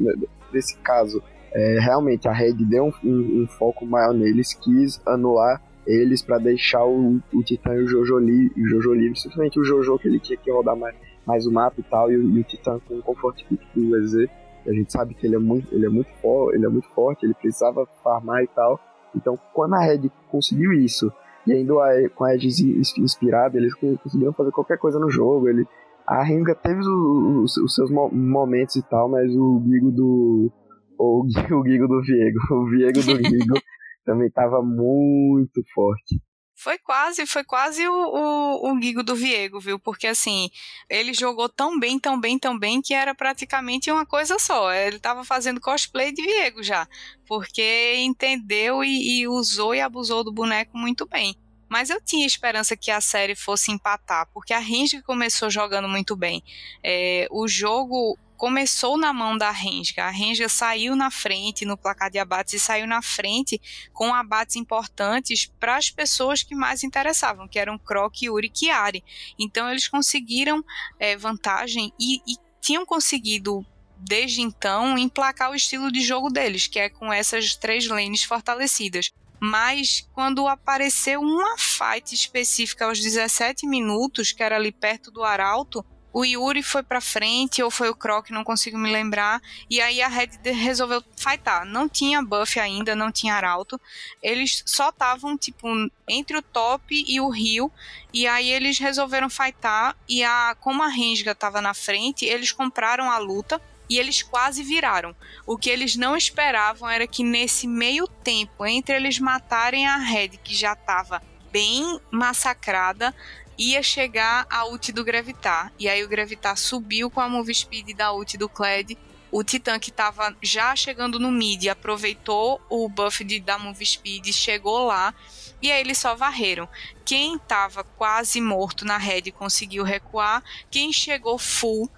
Nesse 0.53 0.77
caso, 0.79 1.23
é, 1.53 1.79
realmente 1.81 2.29
a 2.29 2.33
Red 2.33 2.55
deu 2.55 2.93
um, 3.03 3.43
um, 3.43 3.47
foco 3.47 3.87
maior 3.87 4.13
neles, 4.13 4.53
quis 4.53 5.01
anular 5.07 5.63
eles 5.87 6.23
para 6.23 6.39
deixar 6.39 6.85
o, 6.85 7.21
o 7.33 7.43
Titã 7.43 7.75
e 7.75 7.83
o 7.83 7.89
Jojo, 7.89 8.19
li, 8.19 8.53
o 8.57 8.69
Jojo 8.69 8.93
livre, 8.93 9.19
simplesmente 9.19 9.59
o 9.59 9.65
Jojo 9.65 9.99
que 9.99 10.09
ele 10.09 10.21
tinha 10.21 10.37
que 10.37 10.51
rodar 10.51 10.77
mais, 10.77 10.95
mais 11.27 11.47
o 11.47 11.53
mapa 11.53 11.81
e 11.81 11.83
tal, 11.85 12.13
e, 12.13 12.15
e 12.15 12.41
o 12.41 12.45
Titã 12.45 12.79
com 12.87 12.99
o 12.99 13.03
comfort 13.03 13.43
pick 13.49 13.61
do 13.75 13.97
EZ. 13.97 14.29
A 14.67 14.73
gente 14.73 14.93
sabe 14.93 15.15
que 15.15 15.27
ele 15.27 15.37
é 15.37 15.39
muito, 15.39 15.75
ele 15.75 15.87
é 15.87 15.89
muito 15.89 16.11
ele 16.53 16.67
é 16.67 16.69
muito 16.69 16.89
forte, 16.91 17.25
ele 17.25 17.35
precisava 17.35 17.89
farmar 18.05 18.45
e 18.45 18.49
tal. 18.49 18.79
Então, 19.17 19.39
quando 19.55 19.75
a 19.75 19.81
Red 19.81 20.11
conseguiu 20.29 20.73
isso, 20.73 21.11
e 21.47 21.53
ainda 21.53 21.75
com 22.15 22.25
a 22.25 22.35
Edge 22.35 22.81
inspirada, 22.99 23.57
eles 23.57 23.75
conseguiram 23.75 24.33
fazer 24.33 24.51
qualquer 24.51 24.79
coisa 24.79 24.99
no 24.99 25.11
jogo. 25.11 25.49
Ele, 25.49 25.67
a 26.07 26.23
Renga 26.23 26.55
teve 26.55 26.81
os, 26.81 27.57
os, 27.57 27.75
seus 27.75 27.91
momentos 27.91 28.77
e 28.77 28.83
tal, 28.83 29.09
mas 29.09 29.31
o 29.35 29.63
Gigo 29.67 29.91
do. 29.91 30.53
O, 30.99 31.25
o 31.55 31.67
Gigo 31.67 31.89
do 31.89 32.01
Viego. 32.03 32.39
O 32.51 32.67
Viego 32.67 33.01
do 33.01 33.29
Gigo 33.29 33.55
também 34.05 34.29
estava 34.29 34.63
muito 34.63 35.63
forte. 35.75 36.21
Foi 36.63 36.77
quase, 36.77 37.25
foi 37.25 37.43
quase 37.43 37.89
o, 37.89 37.95
o, 37.95 38.71
o 38.71 38.83
Gigo 38.83 39.03
do 39.03 39.17
Viego, 39.17 39.59
viu? 39.59 39.79
Porque 39.79 40.07
assim, 40.07 40.51
ele 40.91 41.15
jogou 41.15 41.49
tão 41.49 41.81
bem, 41.81 41.99
tão 41.99 42.21
bem, 42.21 42.39
tão 42.39 42.59
bem 42.59 42.83
que 42.83 42.93
era 42.93 43.15
praticamente 43.15 43.91
uma 43.91 44.05
coisa 44.05 44.39
só. 44.39 44.71
Ele 44.71 44.97
estava 44.97 45.25
fazendo 45.25 45.59
cosplay 45.59 46.13
de 46.13 46.21
Viego 46.21 46.63
já. 46.63 46.87
Porque 47.25 47.95
entendeu 47.97 48.85
e, 48.85 49.21
e 49.21 49.27
usou 49.27 49.75
e 49.75 49.81
abusou 49.81 50.23
do 50.23 50.31
boneco 50.31 50.77
muito 50.77 51.07
bem. 51.07 51.35
Mas 51.67 51.89
eu 51.89 51.99
tinha 51.99 52.27
esperança 52.27 52.77
que 52.77 52.91
a 52.91 53.01
série 53.01 53.35
fosse 53.35 53.73
empatar, 53.73 54.29
porque 54.31 54.53
a 54.53 54.59
Ringe 54.59 55.01
começou 55.01 55.49
jogando 55.49 55.89
muito 55.89 56.15
bem. 56.15 56.43
É, 56.85 57.27
o 57.31 57.49
jogo 57.49 58.19
começou 58.41 58.97
na 58.97 59.13
mão 59.13 59.37
da 59.37 59.51
Renga. 59.51 60.05
A 60.05 60.09
Renga 60.09 60.49
saiu 60.49 60.97
na 60.97 61.11
frente 61.11 61.67
no 61.67 61.77
placar 61.77 62.11
de 62.11 62.19
abates 62.19 62.55
e 62.55 62.59
saiu 62.59 62.87
na 62.87 63.03
frente 63.03 63.61
com 63.93 64.15
abates 64.15 64.57
importantes 64.57 65.53
para 65.61 65.77
as 65.77 65.91
pessoas 65.91 66.43
que 66.43 66.55
mais 66.55 66.83
interessavam, 66.83 67.47
que 67.47 67.59
eram 67.59 67.79
Croc, 67.79 68.23
Yuri 68.23 68.51
e 68.51 68.59
Chiari. 68.59 69.05
Então 69.39 69.71
eles 69.71 69.89
conseguiram 69.89 70.65
é, 70.99 71.19
vantagem 71.19 71.93
e, 72.01 72.23
e 72.27 72.37
tinham 72.63 72.87
conseguido 72.87 73.63
desde 73.95 74.41
então 74.41 74.97
emplacar 74.97 75.51
o 75.51 75.55
estilo 75.55 75.93
de 75.93 76.01
jogo 76.01 76.31
deles, 76.31 76.67
que 76.67 76.79
é 76.79 76.89
com 76.89 77.13
essas 77.13 77.55
três 77.55 77.87
lanes 77.89 78.25
fortalecidas. 78.25 79.11
Mas 79.39 80.09
quando 80.15 80.49
apareceu 80.49 81.21
uma 81.21 81.59
fight 81.59 82.15
específica 82.15 82.87
aos 82.87 83.01
17 83.01 83.67
minutos, 83.67 84.33
que 84.33 84.43
era 84.43 84.57
ali 84.57 84.73
perto 84.73 85.11
do 85.11 85.23
Arauto, 85.23 85.85
o 86.13 86.25
Yuri 86.25 86.63
foi 86.63 86.83
pra 86.83 87.01
frente, 87.01 87.63
ou 87.63 87.71
foi 87.71 87.89
o 87.89 87.95
Croc, 87.95 88.31
não 88.31 88.43
consigo 88.43 88.77
me 88.77 88.91
lembrar. 88.91 89.41
E 89.69 89.81
aí 89.81 90.03
a 90.03 90.09
Red 90.09 90.31
resolveu 90.45 91.03
fightar. 91.17 91.65
Não 91.65 91.89
tinha 91.89 92.23
buff 92.23 92.59
ainda, 92.59 92.97
não 92.97 93.13
tinha 93.13 93.35
arauto. 93.35 93.81
Eles 94.23 94.63
só 94.67 94.89
estavam, 94.89 95.37
tipo, 95.39 95.69
entre 96.09 96.37
o 96.37 96.43
top 96.43 97.05
e 97.07 97.21
o 97.21 97.29
rio. 97.29 97.71
E 98.13 98.27
aí 98.27 98.51
eles 98.51 98.79
resolveram 98.79 99.31
fightar. 99.31 99.97
E 100.09 100.25
a, 100.25 100.57
como 100.59 100.83
a 100.83 100.89
Renga 100.89 101.35
tava 101.35 101.61
na 101.61 101.75
frente, 101.75 102.25
eles 102.25 102.51
compraram 102.51 103.11
a 103.11 103.19
luta. 103.19 103.61
E 103.89 103.99
eles 103.99 104.23
quase 104.23 104.63
viraram. 104.63 105.15
O 105.45 105.59
que 105.59 105.69
eles 105.69 105.97
não 105.97 106.17
esperavam 106.17 106.89
era 106.89 107.09
que 107.09 107.25
nesse 107.25 107.67
meio 107.67 108.07
tempo, 108.07 108.65
entre 108.65 108.95
eles 108.95 109.19
matarem 109.19 109.87
a 109.87 109.97
Red, 109.97 110.29
que 110.45 110.55
já 110.55 110.77
tava 110.77 111.21
bem 111.51 112.01
massacrada, 112.09 113.13
ia 113.61 113.83
chegar 113.83 114.47
a 114.49 114.65
ult 114.65 114.91
do 114.91 115.05
Gravitar. 115.05 115.71
E 115.79 115.87
aí 115.87 116.03
o 116.03 116.09
Gravitar 116.09 116.57
subiu 116.57 117.11
com 117.11 117.21
a 117.21 117.29
move 117.29 117.55
speed 117.55 117.95
da 117.95 118.11
ult 118.11 118.39
do 118.39 118.49
Kled. 118.49 118.97
O 119.31 119.45
Titã 119.45 119.79
que 119.79 119.91
estava 119.91 120.35
já 120.43 120.75
chegando 120.75 121.21
no 121.21 121.31
mid 121.31 121.67
aproveitou 121.69 122.61
o 122.71 122.89
buff 122.89 123.23
de, 123.23 123.39
da 123.39 123.59
move 123.59 123.85
speed, 123.85 124.33
chegou 124.33 124.87
lá 124.87 125.15
e 125.63 125.71
aí 125.71 125.81
eles 125.81 125.99
só 125.99 126.17
varreram. 126.17 126.67
Quem 127.05 127.37
estava 127.37 127.85
quase 127.85 128.41
morto 128.41 128.85
na 128.85 128.97
red 128.97 129.31
conseguiu 129.31 129.85
recuar, 129.85 130.43
quem 130.71 130.91
chegou 130.93 131.39
full 131.39 131.89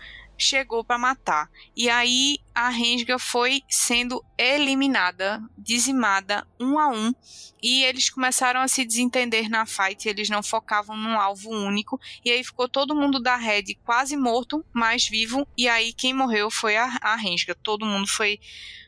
chegou 0.42 0.84
para 0.84 0.98
matar. 0.98 1.48
E 1.76 1.88
aí 1.88 2.38
a 2.54 2.68
Renga 2.68 3.18
foi 3.18 3.62
sendo 3.68 4.22
eliminada, 4.36 5.42
dizimada 5.56 6.46
um 6.60 6.78
a 6.78 6.88
um, 6.88 7.14
e 7.62 7.84
eles 7.84 8.10
começaram 8.10 8.60
a 8.60 8.68
se 8.68 8.84
desentender 8.84 9.48
na 9.48 9.64
fight, 9.64 10.08
eles 10.08 10.28
não 10.28 10.42
focavam 10.42 10.96
num 10.96 11.18
alvo 11.18 11.50
único, 11.50 11.98
e 12.24 12.30
aí 12.30 12.42
ficou 12.42 12.68
todo 12.68 12.94
mundo 12.94 13.20
da 13.20 13.36
Red 13.36 13.74
quase 13.84 14.16
morto, 14.16 14.64
mas 14.72 15.08
vivo, 15.08 15.46
e 15.56 15.68
aí 15.68 15.92
quem 15.92 16.12
morreu 16.12 16.50
foi 16.50 16.76
a, 16.76 16.98
a 17.00 17.16
Renga, 17.16 17.54
todo 17.54 17.86
mundo 17.86 18.06
foi 18.06 18.38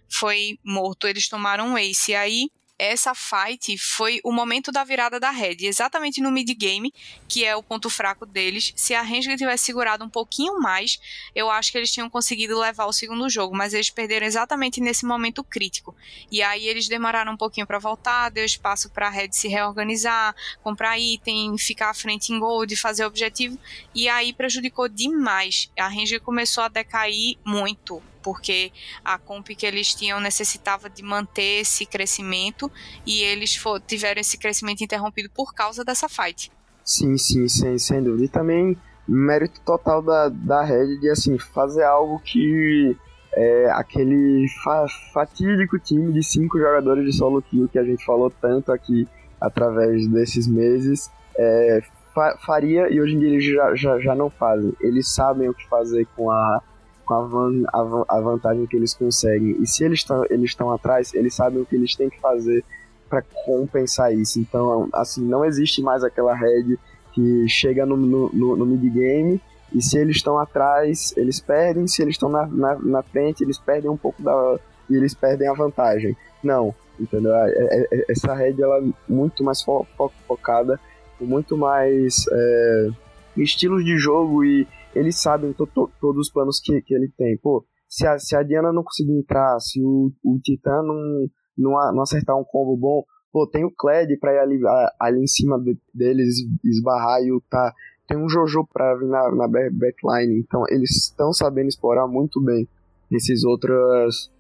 foi 0.07 0.59
morto, 0.65 1.09
eles 1.09 1.29
tomaram 1.29 1.69
um 1.69 1.79
ace, 1.79 2.13
e 2.13 2.15
aí 2.15 2.49
essa 2.85 3.15
fight 3.15 3.77
foi 3.79 4.21
o 4.25 4.33
momento 4.33 4.71
da 4.71 4.85
virada 4.85 5.19
da 5.19 5.31
Red, 5.31 5.59
exatamente 5.61 6.21
no 6.21 6.31
mid 6.31 6.49
game, 6.55 6.93
que 7.29 7.45
é 7.45 7.55
o 7.57 7.63
ponto 7.63 7.89
fraco 7.91 8.27
deles. 8.27 8.73
Se 8.77 8.95
a 8.95 9.03
Rensga 9.03 9.37
tivesse 9.37 9.65
segurado 9.65 10.05
um 10.05 10.09
pouquinho 10.09 10.61
mais, 10.61 11.01
eu 11.35 11.51
acho 11.51 11.73
que 11.73 11.79
eles 11.79 11.93
tinham 11.93 12.11
conseguido 12.11 12.59
levar 12.59 12.87
o 12.87 12.93
segundo 12.93 13.29
jogo, 13.29 13.57
mas 13.57 13.75
eles 13.75 13.91
perderam 13.91 14.27
exatamente 14.27 14.81
nesse 14.81 15.05
momento 15.05 15.43
crítico. 15.43 15.95
E 16.31 16.43
aí 16.43 16.67
eles 16.67 16.89
demoraram 16.89 17.33
um 17.33 17.37
pouquinho 17.37 17.67
para 17.67 17.79
voltar, 17.79 18.31
deu 18.31 18.45
espaço 18.45 18.91
para 18.91 19.07
a 19.07 19.11
Red 19.11 19.33
se 19.33 19.49
reorganizar, 19.49 20.35
comprar 20.63 20.99
item, 20.99 21.57
ficar 21.59 21.91
à 21.91 21.95
frente 21.95 22.33
em 22.33 22.39
gold, 22.39 22.75
fazer 22.77 23.05
objetivo, 23.05 23.59
e 23.95 24.09
aí 24.09 24.33
prejudicou 24.33 24.89
demais. 24.89 25.71
A 25.79 25.89
Rensga 25.89 26.21
começou 26.21 26.65
a 26.65 26.69
decair 26.69 27.37
muito 27.45 28.03
porque 28.25 28.73
a 29.05 29.19
comp 29.19 29.47
que 29.49 29.67
eles 29.67 29.95
tinham 29.95 30.19
necessitava 30.19 30.89
de 30.89 31.03
manter 31.03 31.61
esse 31.61 31.85
crescimento 31.85 32.73
e 33.07 33.23
eles 33.23 33.63
tiveram 33.87 34.21
esse 34.21 34.39
crescimento 34.39 34.83
interrompido 34.83 35.29
por 35.29 35.53
causa 35.53 35.85
dessa 35.85 36.09
fight. 36.09 36.51
Sim, 36.83 37.19
sim, 37.19 37.47
sem, 37.47 37.79
sem 37.79 38.03
dúvida. 38.03 38.25
E 38.25 38.29
também 38.29 38.77
mérito 39.07 39.61
total 39.61 40.01
da, 40.03 40.31
da 40.31 40.63
Red 40.63 40.99
de 40.99 41.11
assim, 41.11 41.39
fazer 41.39 41.85
algo 41.85 42.19
que 42.21 42.97
é, 43.35 43.71
aquele 43.73 44.47
fa 44.63 44.87
fatídico 45.13 45.79
time 45.79 46.13
de 46.13 46.23
cinco 46.23 46.59
jogadores 46.59 47.05
de 47.05 47.13
solo 47.13 47.43
kill 47.43 47.69
que 47.69 47.79
a 47.79 47.85
gente 47.85 48.05
falou 48.05 48.31
tanto 48.31 48.73
aqui 48.73 49.07
através 49.41 50.07
desses 50.09 50.47
meses 50.47 51.11
é, 51.37 51.83
fa 52.15 52.39
faria 52.47 52.89
e 52.91 53.01
hoje 53.01 53.15
em 53.15 53.19
dia 53.19 53.29
eles 53.29 53.45
já, 53.45 53.75
já, 53.75 53.99
já 53.99 54.15
não 54.15 54.31
fazem. 54.31 54.73
Eles 54.81 55.09
sabem 55.09 55.49
o 55.49 55.55
que 55.55 55.69
fazer 55.69 56.07
com 56.17 56.31
a 56.31 56.63
com 57.05 57.15
a, 57.15 57.23
van, 57.23 57.63
a, 57.73 58.17
a, 58.17 58.21
vantagem 58.21 58.67
que 58.67 58.77
eles 58.77 58.95
conseguem. 58.95 59.57
E 59.61 59.67
se 59.67 59.85
eles 59.85 60.01
estão 60.01 60.25
eles 60.31 60.51
estão 60.51 60.73
atrás, 60.73 61.13
eles 61.15 61.35
sabem 61.35 61.61
o 61.61 61.67
que 61.67 61.77
eles 61.77 61.95
têm 61.95 62.09
que 62.09 62.21
fazer 62.21 62.65
para 63.09 63.23
compensar 63.45 64.13
isso. 64.15 64.41
Então, 64.41 64.89
assim, 64.93 65.23
não 65.25 65.45
existe 65.45 65.83
mais 65.83 66.03
aquela 66.03 66.35
red 66.35 66.77
que 67.13 67.49
chega 67.49 67.87
no, 67.87 67.97
no, 67.97 68.31
no, 68.33 68.57
no 68.57 68.67
mid-game 68.67 69.41
e 69.75 69.83
se 69.83 69.99
eles 69.99 70.17
estão 70.17 70.39
atrás, 70.39 71.13
eles 71.17 71.41
perdem, 71.41 71.87
se 71.89 72.01
eles 72.01 72.15
estão 72.15 72.29
na, 72.29 72.47
na, 72.47 72.79
na, 72.79 73.03
frente, 73.03 73.43
eles 73.43 73.59
perdem 73.59 73.91
um 73.91 73.97
pouco 73.97 74.23
da. 74.23 74.59
e 74.89 74.95
eles 74.95 75.15
perdem 75.15 75.49
a 75.49 75.53
vantagem. 75.53 76.17
Não, 76.43 76.73
entendeu? 76.99 77.35
É, 77.35 77.51
é, 77.51 77.89
é 77.91 78.05
essa 78.09 78.33
red 78.35 78.55
ela 78.61 78.79
é 78.79 78.83
muito 79.09 79.43
mais 79.43 79.63
fo 79.63 79.85
focada, 80.29 80.79
com 81.19 81.25
muito 81.25 81.57
mais 81.57 82.25
é, 82.31 82.89
estilos 83.37 83.85
de 83.85 83.99
jogo 83.99 84.45
e 84.45 84.67
eles 84.95 85.21
sabem 85.21 85.53
to, 85.53 85.67
to, 85.67 85.91
todos 86.01 86.27
os 86.27 86.33
planos 86.33 86.61
que, 86.61 86.81
que 86.83 86.95
ele 86.95 87.11
tem. 87.17 87.37
Pô, 87.39 87.65
se 87.89 88.07
a, 88.07 88.19
se 88.19 88.37
a 88.37 88.43
Diana 88.43 88.73
não 88.73 88.83
conseguir 88.83 89.13
entrar, 89.13 89.59
se 89.61 89.83
o, 89.83 90.13
o 90.25 90.39
Titã 90.43 90.83
não, 90.83 91.29
não, 91.57 91.95
não 91.95 92.03
acertar 92.03 92.37
um 92.37 92.45
combo 92.45 92.77
bom, 92.77 93.05
pô, 93.33 93.47
tem 93.47 93.65
o 93.65 93.71
Kled 93.71 94.17
pra 94.19 94.35
ir 94.35 94.39
ali, 94.39 94.61
ali 95.01 95.23
em 95.23 95.27
cima 95.27 95.59
de, 95.61 95.77
deles 95.93 96.37
esbarrar 96.65 97.21
e 97.23 97.31
tá. 97.49 97.73
Tem 98.07 98.19
um 98.19 98.29
Jojo 98.29 98.67
pra 98.71 98.95
vir 98.97 99.09
na, 99.09 99.31
na 99.35 99.49
backline. 99.49 100.39
Então 100.39 100.63
eles 100.69 100.91
estão 100.91 101.33
sabendo 101.33 101.69
explorar 101.69 102.07
muito 102.07 102.39
bem 102.41 102.69
esses 103.11 103.45
outros 103.45 104.31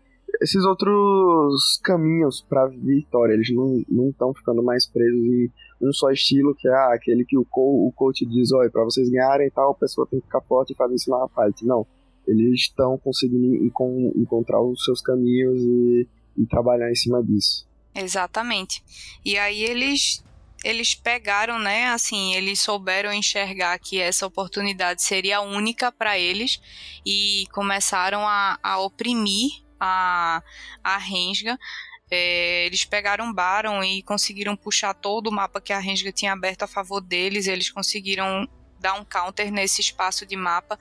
esses 0.40 0.64
outros 0.64 1.78
caminhos 1.82 2.44
para 2.48 2.66
vitória. 2.66 3.34
Eles 3.34 3.50
não 3.50 4.08
estão 4.10 4.32
ficando 4.34 4.62
mais 4.62 4.86
presos 4.86 5.20
em 5.20 5.50
um 5.80 5.92
só 5.92 6.10
estilo, 6.10 6.54
que 6.54 6.68
é 6.68 6.72
ah, 6.72 6.94
aquele 6.94 7.24
que 7.24 7.36
o, 7.36 7.44
co 7.44 7.88
o 7.88 7.92
coach 7.92 8.24
diz: 8.26 8.52
olha, 8.52 8.70
para 8.70 8.84
vocês 8.84 9.08
ganharem 9.08 9.50
tal, 9.50 9.72
a 9.72 9.74
pessoa 9.74 10.06
tem 10.06 10.20
que 10.20 10.26
ficar 10.26 10.40
forte 10.42 10.72
e 10.72 10.76
fazer 10.76 10.94
isso 10.94 11.10
na 11.10 11.28
fight. 11.28 11.64
Não. 11.64 11.86
Eles 12.26 12.62
estão 12.62 12.96
conseguindo 12.96 13.54
encontrar 14.16 14.62
os 14.62 14.82
seus 14.82 15.02
caminhos 15.02 15.60
e, 15.60 16.08
e 16.38 16.46
trabalhar 16.46 16.90
em 16.90 16.94
cima 16.94 17.22
disso. 17.22 17.68
Exatamente. 17.94 18.82
E 19.22 19.36
aí 19.36 19.62
eles 19.62 20.24
eles 20.64 20.94
pegaram, 20.94 21.58
né? 21.58 21.88
Assim, 21.88 22.34
eles 22.34 22.58
souberam 22.60 23.12
enxergar 23.12 23.78
que 23.78 24.00
essa 24.00 24.26
oportunidade 24.26 25.02
seria 25.02 25.42
única 25.42 25.92
para 25.92 26.18
eles 26.18 26.58
e 27.04 27.44
começaram 27.52 28.26
a, 28.26 28.58
a 28.62 28.80
oprimir 28.80 29.63
a, 29.78 30.42
a 30.82 30.96
Rensga. 30.96 31.58
É, 32.10 32.66
eles 32.66 32.84
pegaram 32.84 33.32
Baron 33.32 33.82
e 33.82 34.02
conseguiram 34.02 34.56
puxar 34.56 34.94
todo 34.94 35.28
o 35.28 35.32
mapa 35.32 35.60
que 35.60 35.72
a 35.72 35.78
Rensga 35.78 36.12
tinha 36.12 36.32
aberto 36.32 36.62
a 36.62 36.68
favor 36.68 37.00
deles. 37.00 37.46
Eles 37.46 37.70
conseguiram 37.70 38.48
dar 38.78 38.94
um 38.94 39.04
counter 39.04 39.50
nesse 39.50 39.80
espaço 39.80 40.26
de 40.26 40.36
mapa. 40.36 40.78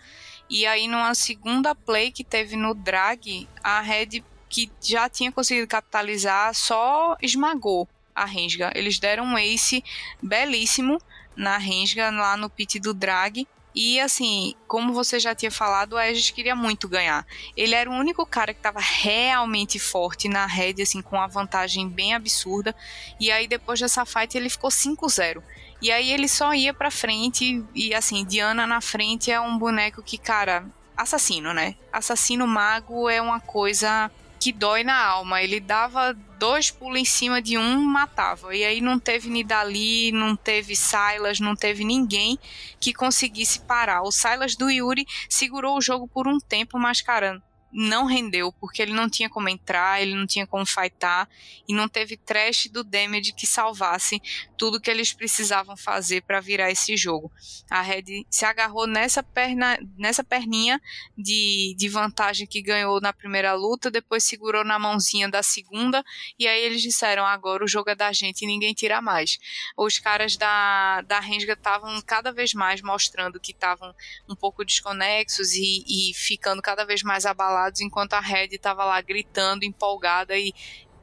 E 0.49 0.65
aí, 0.65 0.87
numa 0.87 1.15
segunda 1.15 1.73
play 1.73 2.11
que 2.11 2.23
teve 2.23 2.55
no 2.55 2.73
Drag, 2.73 3.47
a 3.63 3.79
Red, 3.79 4.23
que 4.49 4.69
já 4.81 5.09
tinha 5.09 5.31
conseguido 5.31 5.67
capitalizar, 5.67 6.53
só 6.53 7.17
esmagou 7.21 7.87
a 8.13 8.25
Rensga. 8.25 8.71
Eles 8.75 8.99
deram 8.99 9.23
um 9.23 9.37
ace 9.37 9.83
belíssimo 10.21 11.01
na 11.35 11.57
Rensga, 11.57 12.11
lá 12.11 12.37
no 12.37 12.49
pit 12.49 12.79
do 12.79 12.93
Drag. 12.93 13.47
E 13.75 13.99
assim, 13.99 14.55
como 14.67 14.93
você 14.93 15.19
já 15.19 15.33
tinha 15.33 15.51
falado, 15.51 15.93
o 15.93 15.97
Aegis 15.97 16.29
queria 16.29 16.55
muito 16.55 16.87
ganhar. 16.87 17.25
Ele 17.57 17.73
era 17.73 17.89
o 17.89 17.93
único 17.93 18.25
cara 18.25 18.53
que 18.53 18.59
estava 18.59 18.79
realmente 18.79 19.79
forte 19.79 20.27
na 20.29 20.45
rede, 20.45 20.81
assim, 20.81 21.01
com 21.01 21.15
uma 21.15 21.27
vantagem 21.27 21.89
bem 21.89 22.13
absurda. 22.13 22.75
E 23.19 23.31
aí 23.31 23.47
depois 23.47 23.79
dessa 23.79 24.05
fight 24.05 24.37
ele 24.37 24.49
ficou 24.49 24.69
5-0. 24.69 25.41
E 25.81 25.91
aí 25.91 26.11
ele 26.11 26.27
só 26.27 26.53
ia 26.53 26.73
pra 26.73 26.89
frente 26.89 27.63
e 27.75 27.93
assim, 27.93 28.23
Diana 28.23 28.65
na 28.65 28.79
frente 28.79 29.31
é 29.31 29.39
um 29.41 29.57
boneco 29.57 30.01
que, 30.01 30.17
cara, 30.17 30.65
assassino, 30.95 31.53
né? 31.53 31.75
Assassino 31.91 32.47
mago 32.47 33.09
é 33.09 33.21
uma 33.21 33.39
coisa 33.39 34.09
que 34.43 34.51
dói 34.51 34.83
na 34.83 35.01
alma. 35.01 35.41
Ele 35.41 35.61
dava 35.61 36.11
dois 36.37 36.69
pulos 36.69 36.99
em 36.99 37.05
cima 37.05 37.41
de 37.41 37.57
um, 37.57 37.79
matava. 37.79 38.53
E 38.53 38.61
aí 38.65 38.81
não 38.81 38.99
teve 38.99 39.29
Nidali, 39.29 40.11
não 40.11 40.35
teve 40.35 40.75
Silas, 40.75 41.39
não 41.39 41.55
teve 41.55 41.85
ninguém 41.85 42.37
que 42.77 42.93
conseguisse 42.93 43.61
parar. 43.61 44.01
O 44.01 44.11
Silas 44.11 44.53
do 44.53 44.69
Yuri 44.69 45.05
segurou 45.29 45.77
o 45.77 45.81
jogo 45.81 46.09
por 46.09 46.27
um 46.27 46.39
tempo, 46.39 46.77
mas, 46.77 47.01
cara, 47.01 47.41
não 47.73 48.05
rendeu, 48.05 48.53
porque 48.53 48.81
ele 48.81 48.93
não 48.93 49.09
tinha 49.09 49.29
como 49.29 49.49
entrar, 49.49 50.01
ele 50.01 50.13
não 50.13 50.27
tinha 50.27 50.45
como 50.45 50.65
fightar, 50.65 51.27
e 51.67 51.73
não 51.73 51.89
teve 51.89 52.15
trash 52.15 52.67
do 52.67 52.83
damage 52.83 53.33
que 53.33 53.47
salvasse 53.47 54.21
tudo 54.57 54.79
que 54.79 54.91
eles 54.91 55.11
precisavam 55.11 55.75
fazer 55.75 56.21
para 56.21 56.39
virar 56.39 56.69
esse 56.69 56.95
jogo. 56.95 57.31
A 57.69 57.81
Red 57.81 58.25
se 58.29 58.45
agarrou 58.45 58.85
nessa 58.85 59.23
perna, 59.23 59.77
nessa 59.97 60.23
perninha 60.23 60.79
de, 61.17 61.75
de 61.75 61.89
vantagem 61.89 62.45
que 62.45 62.61
ganhou 62.61 63.01
na 63.01 63.11
primeira 63.11 63.53
luta, 63.53 63.89
depois 63.89 64.23
segurou 64.23 64.63
na 64.63 64.77
mãozinha 64.77 65.27
da 65.27 65.41
segunda, 65.41 66.03
e 66.37 66.47
aí 66.47 66.63
eles 66.63 66.81
disseram: 66.81 67.25
agora 67.25 67.63
o 67.63 67.67
jogo 67.67 67.89
é 67.89 67.95
da 67.95 68.13
gente 68.13 68.43
e 68.43 68.47
ninguém 68.47 68.73
tira 68.73 69.01
mais. 69.01 69.39
Os 69.75 69.97
caras 69.97 70.37
da, 70.37 71.01
da 71.01 71.19
Renga 71.19 71.53
estavam 71.53 71.99
cada 72.03 72.31
vez 72.31 72.53
mais 72.53 72.81
mostrando 72.81 73.39
que 73.39 73.51
estavam 73.51 73.93
um 74.29 74.35
pouco 74.35 74.63
desconexos 74.63 75.53
e, 75.53 75.83
e 75.87 76.13
ficando 76.13 76.61
cada 76.61 76.85
vez 76.85 77.01
mais 77.01 77.25
abalados 77.25 77.62
lados, 77.63 77.81
enquanto 77.81 78.13
a 78.13 78.19
Red 78.19 78.49
estava 78.51 78.83
lá 78.85 79.01
gritando, 79.01 79.63
empolgada 79.63 80.37
e 80.37 80.53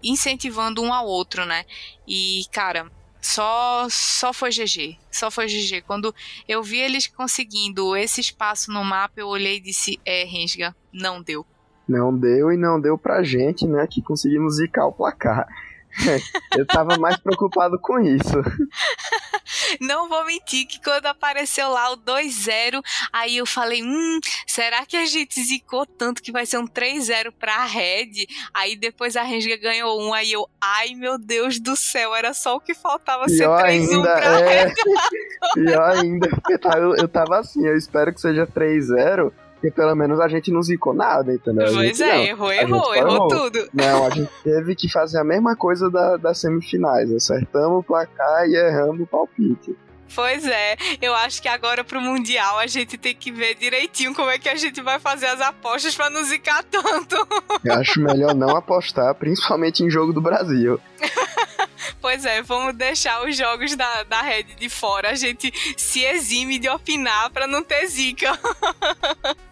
incentivando 0.03 0.83
um 0.83 0.92
ao 0.92 1.07
outro, 1.07 1.44
né? 1.44 1.64
E, 2.07 2.42
cara, 2.53 2.90
só 3.20 3.87
só 3.90 4.33
foi 4.33 4.51
GG, 4.51 4.99
só 5.11 5.31
foi 5.31 5.46
GG. 5.46 5.83
Quando 5.87 6.14
eu 6.49 6.62
vi 6.62 6.79
eles 6.79 7.07
conseguindo 7.07 7.96
esse 7.96 8.20
espaço 8.20 8.73
no 8.73 8.85
mapa, 8.85 9.20
eu 9.20 9.29
olhei 9.29 9.57
e 9.57 9.61
disse: 9.61 10.01
"É, 10.05 10.25
Rensga, 10.25 10.75
não 10.92 11.23
deu". 11.23 11.44
Não 11.88 12.16
deu 12.16 12.53
e 12.53 12.57
não 12.57 12.81
deu 12.81 12.96
pra 12.96 13.23
gente, 13.23 13.66
né, 13.66 13.87
que 13.87 14.01
conseguimos 14.01 14.57
zicar 14.57 14.87
o 14.87 14.92
placar. 14.92 15.46
eu 16.57 16.64
tava 16.64 16.96
mais 16.99 17.16
preocupado 17.16 17.79
com 17.79 17.99
isso. 17.99 18.37
Não 19.81 20.09
vou 20.09 20.25
mentir 20.27 20.66
que 20.66 20.79
quando 20.83 21.07
apareceu 21.07 21.71
lá 21.71 21.93
o 21.93 21.97
2-0, 21.97 22.83
aí 23.12 23.38
eu 23.38 23.47
falei, 23.47 23.83
hum, 23.83 24.21
será 24.47 24.85
que 24.85 24.97
a 24.97 25.07
gente 25.07 25.43
zicou 25.43 25.87
tanto 25.87 26.23
que 26.23 26.31
vai 26.31 26.45
ser 26.45 26.59
um 26.59 26.66
3-0 26.66 27.33
pra 27.38 27.64
Red? 27.64 28.27
Aí 28.53 28.77
depois 28.77 29.16
a 29.16 29.23
Renga 29.23 29.57
ganhou 29.57 30.01
um, 30.01 30.12
aí 30.12 30.33
eu, 30.33 30.47
ai 30.61 30.95
meu 30.95 31.19
Deus 31.19 31.59
do 31.59 31.75
céu, 31.75 32.14
era 32.14 32.35
só 32.35 32.57
o 32.57 32.61
que 32.61 32.75
faltava 32.75 33.29
ser 33.29 33.49
3-1 33.49 34.03
pra 34.03 34.40
é... 34.40 34.64
Red. 34.64 34.75
Pior 35.55 35.99
ainda, 35.99 36.29
eu, 36.77 36.97
eu 36.97 37.09
tava 37.09 37.38
assim, 37.38 37.66
eu 37.66 37.77
espero 37.77 38.12
que 38.12 38.21
seja 38.21 38.47
3-0, 38.47 39.33
porque 39.61 39.70
pelo 39.70 39.94
menos 39.94 40.18
a 40.18 40.27
gente 40.27 40.51
não 40.51 40.62
zicou 40.62 40.94
nada, 40.94 41.35
entendeu? 41.35 41.66
Pois 41.75 42.01
é, 42.01 42.29
errou, 42.29 42.51
errou, 42.51 42.94
errou 42.94 43.29
tudo. 43.29 43.68
Não, 43.75 44.07
a 44.07 44.11
gente 44.11 44.31
teve 44.42 44.75
que 44.75 44.90
fazer 44.90 45.18
a 45.18 45.25
mesma 45.25 45.55
coisa 45.55 45.90
da, 45.90 46.16
das 46.16 46.40
semifinais. 46.40 47.12
Acertamos 47.12 47.81
o 47.81 47.83
placar 47.83 48.49
e 48.49 48.57
erramos 48.57 49.03
o 49.03 49.07
palpite. 49.07 49.77
Pois 50.14 50.44
é, 50.44 50.77
eu 51.01 51.14
acho 51.14 51.40
que 51.40 51.46
agora 51.46 51.85
pro 51.85 52.01
Mundial 52.01 52.59
a 52.59 52.66
gente 52.66 52.99
tem 52.99 53.14
que 53.14 53.31
ver 53.31 53.55
direitinho 53.55 54.12
como 54.14 54.31
é 54.31 54.38
que 54.38 54.49
a 54.49 54.57
gente 54.57 54.81
vai 54.81 54.99
fazer 54.99 55.27
as 55.27 55.40
apostas 55.40 55.94
para 55.94 56.11
não 56.11 56.25
zicar 56.25 56.64
tanto. 56.64 57.14
Eu 57.62 57.75
acho 57.75 58.01
melhor 58.01 58.35
não 58.35 58.57
apostar, 58.57 59.14
principalmente 59.14 59.85
em 59.85 59.90
jogo 59.90 60.12
do 60.12 60.20
Brasil. 60.20 60.81
pois 62.01 62.25
é, 62.25 62.42
vamos 62.42 62.75
deixar 62.75 63.25
os 63.25 63.37
jogos 63.37 63.77
da, 63.77 64.03
da 64.05 64.23
rede 64.23 64.55
de 64.57 64.68
fora. 64.68 65.11
A 65.11 65.14
gente 65.14 65.53
se 65.77 66.03
exime 66.03 66.59
de 66.59 66.68
opinar 66.68 67.31
para 67.31 67.46
não 67.46 67.62
ter 67.62 67.87
zica. 67.87 68.37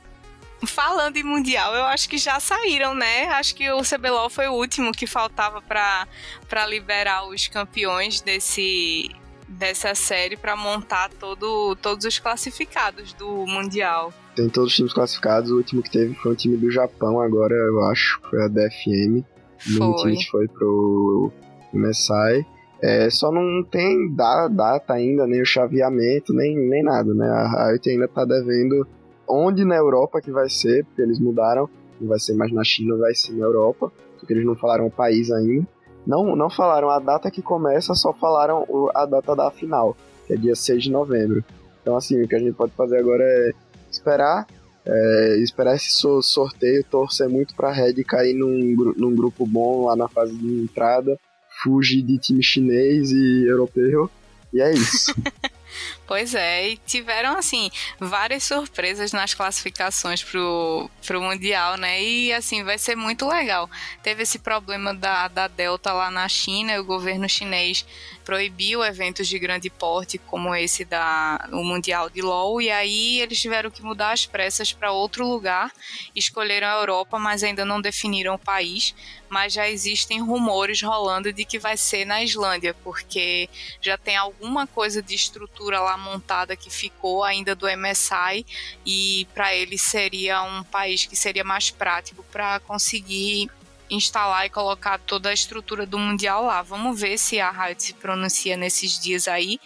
falando 0.67 1.17
em 1.17 1.23
Mundial, 1.23 1.75
eu 1.75 1.85
acho 1.85 2.09
que 2.09 2.19
já 2.19 2.41
saíram, 2.41 2.95
né? 2.95 3.27
Acho 3.29 3.55
que 3.55 3.71
o 3.71 3.83
CBLOL 3.83 4.29
foi 4.29 4.49
o 4.49 4.55
último 4.55 4.93
que 4.93 5.07
faltava 5.07 5.63
para 5.63 6.67
liberar 6.67 7.27
os 7.29 7.47
campeões 7.49 8.21
desse, 8.21 9.11
dessa 9.47 9.95
série 9.95 10.37
para 10.37 10.57
montar 10.57 11.11
todo, 11.11 11.77
todos 11.77 12.05
os 12.05 12.19
classificados 12.19 13.13
do 13.13 13.47
Mundial. 13.47 14.13
Tem 14.35 14.49
todos 14.49 14.71
os 14.71 14.77
times 14.77 14.93
classificados, 14.93 15.51
o 15.51 15.57
último 15.57 15.83
que 15.83 15.91
teve 15.91 16.15
foi 16.15 16.33
o 16.33 16.37
time 16.37 16.57
do 16.57 16.71
Japão 16.71 17.21
agora, 17.21 17.55
eu 17.55 17.85
acho, 17.87 18.21
foi 18.29 18.43
a 18.43 18.49
DFM. 18.49 19.25
Foi. 19.59 19.87
O 19.87 19.97
time 19.97 20.17
que 20.17 20.31
foi 20.31 20.49
pro 20.49 21.33
MSI. 21.73 22.47
É, 22.81 23.11
só 23.11 23.33
não 23.33 23.65
tem 23.65 24.15
data 24.15 24.93
ainda, 24.93 25.27
nem 25.27 25.43
o 25.43 25.47
chaveamento, 25.47 26.33
nem, 26.33 26.57
nem 26.57 26.85
nada, 26.85 27.13
né? 27.13 27.29
A 27.29 27.71
Riot 27.71 27.91
ainda 27.91 28.07
tá 28.07 28.25
devendo 28.25 28.87
onde 29.29 29.65
na 29.65 29.77
Europa 29.77 30.21
que 30.21 30.31
vai 30.31 30.49
ser, 30.49 30.85
porque 30.85 31.03
eles 31.03 31.19
mudaram, 31.19 31.69
não 32.01 32.09
vai 32.09 32.19
ser 32.19 32.35
mais 32.35 32.53
na 32.53 32.65
China, 32.65 32.97
vai 32.97 33.15
ser 33.15 33.33
na 33.33 33.45
Europa, 33.45 33.93
porque 34.19 34.33
eles 34.33 34.45
não 34.45 34.57
falaram 34.57 34.87
o 34.87 34.91
país 34.91 35.31
ainda. 35.31 35.67
Não, 36.07 36.35
não 36.35 36.49
falaram 36.49 36.89
a 36.89 36.99
data 36.99 37.31
que 37.31 37.43
começa, 37.43 37.95
só 37.95 38.13
falaram 38.13 38.65
a 38.95 39.05
data 39.05 39.37
da 39.37 39.51
final, 39.51 39.97
que 40.27 40.33
é 40.33 40.37
dia 40.37 40.55
6 40.55 40.85
de 40.85 40.91
novembro. 40.91 41.45
Então, 41.83 41.97
assim, 41.97 42.23
o 42.23 42.27
que 42.27 42.35
a 42.35 42.39
gente 42.39 42.55
pode 42.55 42.73
fazer 42.73 42.99
agora 42.99 43.23
é 43.23 43.53
esperar, 43.91 44.47
é, 44.87 45.37
esperar 45.43 45.75
esse 45.75 45.91
sorteio, 45.91 46.85
torcer 46.85 47.29
muito 47.29 47.55
pra 47.55 47.71
Red 47.71 48.03
cair 48.05 48.35
num, 48.35 48.95
num 48.97 49.15
grupo 49.15 49.47
bom 49.47 49.85
lá 49.87 49.97
na 49.97 50.09
fase 50.09 50.35
de 50.35 50.63
entrada, 50.63 51.19
fugir 51.63 52.03
de 52.03 52.19
time 52.19 52.43
chinês 52.43 53.11
e 53.11 53.45
europeu, 53.47 54.11
e 54.53 54.63
é 54.63 54.73
isso. 54.73 55.15
Pois 56.07 56.35
é, 56.35 56.71
e 56.71 56.77
tiveram, 56.79 57.37
assim, 57.37 57.71
várias 58.01 58.45
surpresas 58.45 59.13
nas 59.13 59.35
classificações 59.35 60.23
pro, 60.23 60.91
pro 61.07 61.21
Mundial, 61.21 61.77
né? 61.77 62.03
E, 62.03 62.33
assim, 62.33 62.65
vai 62.65 62.79
ser 62.79 62.97
muito 62.97 63.27
legal. 63.27 63.69
Teve 64.03 64.23
esse 64.23 64.39
problema 64.39 64.95
da, 64.95 65.29
da 65.29 65.49
Delta 65.49 65.93
lá 65.93 66.11
na 66.11 66.29
China, 66.29 66.81
o 66.81 66.85
governo 66.85 67.29
chinês 67.29 67.85
proibiu 68.29 68.85
eventos 68.85 69.27
de 69.27 69.39
grande 69.39 69.71
porte 69.71 70.19
como 70.19 70.55
esse 70.55 70.85
da 70.85 71.49
o 71.51 71.65
Mundial 71.65 72.11
de 72.11 72.21
LoL 72.21 72.61
e 72.61 72.71
aí 72.71 73.23
eles 73.23 73.41
tiveram 73.41 73.71
que 73.71 73.83
mudar 73.83 74.13
as 74.13 74.27
pressas 74.27 74.71
para 74.71 74.93
outro 74.93 75.27
lugar, 75.27 75.73
escolheram 76.15 76.67
a 76.67 76.75
Europa, 76.75 77.19
mas 77.19 77.43
ainda 77.43 77.65
não 77.65 77.81
definiram 77.81 78.35
o 78.35 78.39
país, 78.39 78.95
mas 79.31 79.55
já 79.55 79.67
existem 79.67 80.21
rumores 80.21 80.83
rolando 80.83 81.33
de 81.33 81.43
que 81.47 81.59
vai 81.59 81.79
ser 81.79 82.05
na 82.05 82.23
Islândia, 82.23 82.75
porque 82.85 83.49
já 83.81 83.97
tem 83.97 84.19
alguma 84.19 84.67
coisa 84.67 85.03
de 85.03 85.15
estrutura 85.15 85.81
lá 85.81 85.97
montada 85.97 86.55
que 86.55 86.69
ficou 86.69 87.25
ainda 87.25 87.55
do 87.55 87.67
MSI 87.67 88.45
e 88.85 89.27
para 89.33 89.55
eles 89.55 89.81
seria 89.81 90.43
um 90.43 90.63
país 90.65 91.07
que 91.07 91.17
seria 91.17 91.45
mais 91.45 91.71
prático 91.71 92.23
para 92.31 92.61
conseguir 92.61 93.51
instalar 93.91 94.47
e 94.47 94.51
colocar 94.51 94.99
toda 94.99 95.29
a 95.29 95.35
estrutura 95.35 95.87
do 95.87 95.99
Mundial 95.99 96.45
lá. 96.45 96.63
Vamos 96.63 97.01
ver 97.01 97.19
se 97.19 97.41
a 97.41 97.51
Riot 97.51 97.83
se 97.83 97.95
pronuncia 97.95 98.57
nesses 98.57 98.99
dias 98.99 99.29
aí. 99.29 99.59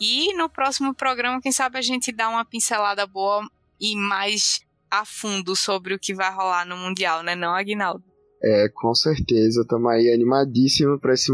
E 0.00 0.34
no 0.36 0.48
próximo 0.48 0.94
programa, 0.94 1.40
quem 1.40 1.52
sabe 1.52 1.78
a 1.78 1.82
gente 1.82 2.10
dá 2.10 2.28
uma 2.28 2.44
pincelada 2.44 3.06
boa 3.06 3.48
e 3.80 3.96
mais 3.96 4.60
a 4.90 5.04
fundo 5.04 5.56
sobre 5.56 5.94
o 5.94 5.98
que 5.98 6.14
vai 6.14 6.30
rolar 6.34 6.66
no 6.66 6.76
Mundial, 6.76 7.22
né, 7.22 7.34
não, 7.34 7.54
Aguinaldo? 7.54 8.04
É, 8.44 8.68
com 8.68 8.94
certeza, 8.94 9.62
estamos 9.62 9.90
aí 9.90 10.12
animadíssimo 10.12 10.98
para 10.98 11.14
esse, 11.14 11.32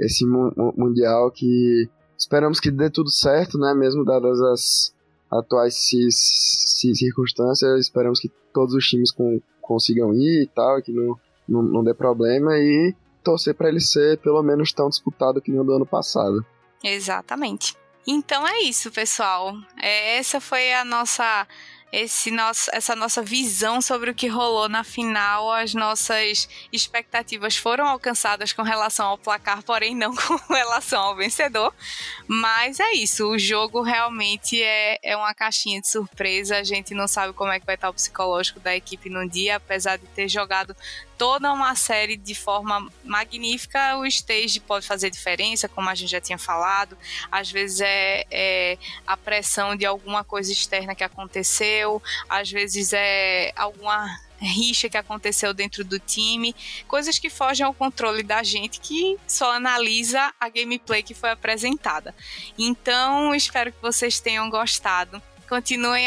esse 0.00 0.26
Mundial 0.26 1.30
que 1.30 1.88
esperamos 2.18 2.60
que 2.60 2.70
dê 2.70 2.90
tudo 2.90 3.10
certo, 3.10 3.56
né, 3.58 3.72
mesmo 3.74 4.04
dadas 4.04 4.40
as 4.40 4.94
atuais 5.30 5.74
circunstâncias, 6.94 7.80
esperamos 7.80 8.20
que 8.20 8.30
todos 8.52 8.74
os 8.74 8.86
times 8.86 9.10
com, 9.10 9.40
consigam 9.60 10.12
ir 10.12 10.42
e 10.42 10.46
tal, 10.46 10.82
que 10.82 10.92
não 10.92 11.18
não, 11.48 11.62
não 11.62 11.84
dê 11.84 11.94
problema 11.94 12.56
e 12.56 12.94
torcer 13.22 13.54
para 13.54 13.68
ele 13.68 13.80
ser 13.80 14.18
pelo 14.18 14.42
menos 14.42 14.72
tão 14.72 14.88
disputado 14.88 15.40
que 15.40 15.50
no 15.50 15.64
do 15.64 15.72
ano 15.72 15.86
passado. 15.86 16.44
Exatamente. 16.82 17.76
Então 18.06 18.46
é 18.46 18.60
isso, 18.60 18.90
pessoal. 18.90 19.54
É, 19.80 20.18
essa 20.18 20.40
foi 20.40 20.74
a 20.74 20.84
nossa 20.84 21.46
esse 21.94 22.28
nosso, 22.28 22.68
essa 22.72 22.96
nossa 22.96 23.22
visão 23.22 23.80
sobre 23.80 24.10
o 24.10 24.14
que 24.14 24.26
rolou 24.26 24.68
na 24.68 24.82
final, 24.82 25.52
as 25.52 25.74
nossas 25.74 26.48
expectativas 26.72 27.56
foram 27.56 27.86
alcançadas 27.86 28.52
com 28.52 28.62
relação 28.62 29.06
ao 29.06 29.18
placar, 29.18 29.62
porém 29.62 29.94
não 29.94 30.12
com 30.16 30.52
relação 30.52 31.00
ao 31.00 31.14
vencedor. 31.14 31.72
Mas 32.26 32.80
é 32.80 32.92
isso, 32.94 33.28
o 33.28 33.38
jogo 33.38 33.80
realmente 33.80 34.60
é, 34.60 34.98
é 35.02 35.16
uma 35.16 35.32
caixinha 35.32 35.80
de 35.80 35.88
surpresa. 35.88 36.56
A 36.56 36.64
gente 36.64 36.94
não 36.94 37.06
sabe 37.06 37.32
como 37.32 37.52
é 37.52 37.60
que 37.60 37.66
vai 37.66 37.76
estar 37.76 37.90
o 37.90 37.94
psicológico 37.94 38.58
da 38.58 38.74
equipe 38.74 39.08
no 39.08 39.28
dia, 39.28 39.56
apesar 39.56 39.96
de 39.96 40.06
ter 40.06 40.28
jogado 40.28 40.74
toda 41.18 41.52
uma 41.52 41.74
série 41.74 42.16
de 42.16 42.34
forma 42.34 42.90
magnífica. 43.02 43.96
O 43.96 44.06
stage 44.06 44.60
pode 44.60 44.86
fazer 44.86 45.10
diferença, 45.10 45.68
como 45.68 45.88
a 45.88 45.94
gente 45.94 46.10
já 46.10 46.20
tinha 46.20 46.38
falado. 46.38 46.96
Às 47.30 47.50
vezes 47.50 47.80
é, 47.80 48.24
é 48.30 48.78
a 49.06 49.16
pressão 49.16 49.76
de 49.76 49.86
alguma 49.86 50.24
coisa 50.24 50.52
externa 50.52 50.94
que 50.94 51.04
aconteceu, 51.04 52.02
às 52.28 52.50
vezes 52.50 52.92
é 52.92 53.52
alguma 53.56 54.06
rixa 54.40 54.88
que 54.88 54.96
aconteceu 54.96 55.54
dentro 55.54 55.84
do 55.84 55.98
time, 55.98 56.54
coisas 56.86 57.18
que 57.18 57.30
fogem 57.30 57.64
ao 57.64 57.72
controle 57.72 58.22
da 58.22 58.42
gente 58.42 58.80
que 58.80 59.16
só 59.26 59.52
analisa 59.52 60.32
a 60.38 60.48
gameplay 60.48 61.02
que 61.02 61.14
foi 61.14 61.30
apresentada. 61.30 62.14
Então, 62.58 63.34
espero 63.34 63.72
que 63.72 63.80
vocês 63.80 64.20
tenham 64.20 64.50
gostado. 64.50 65.22
Continuem 65.48 66.06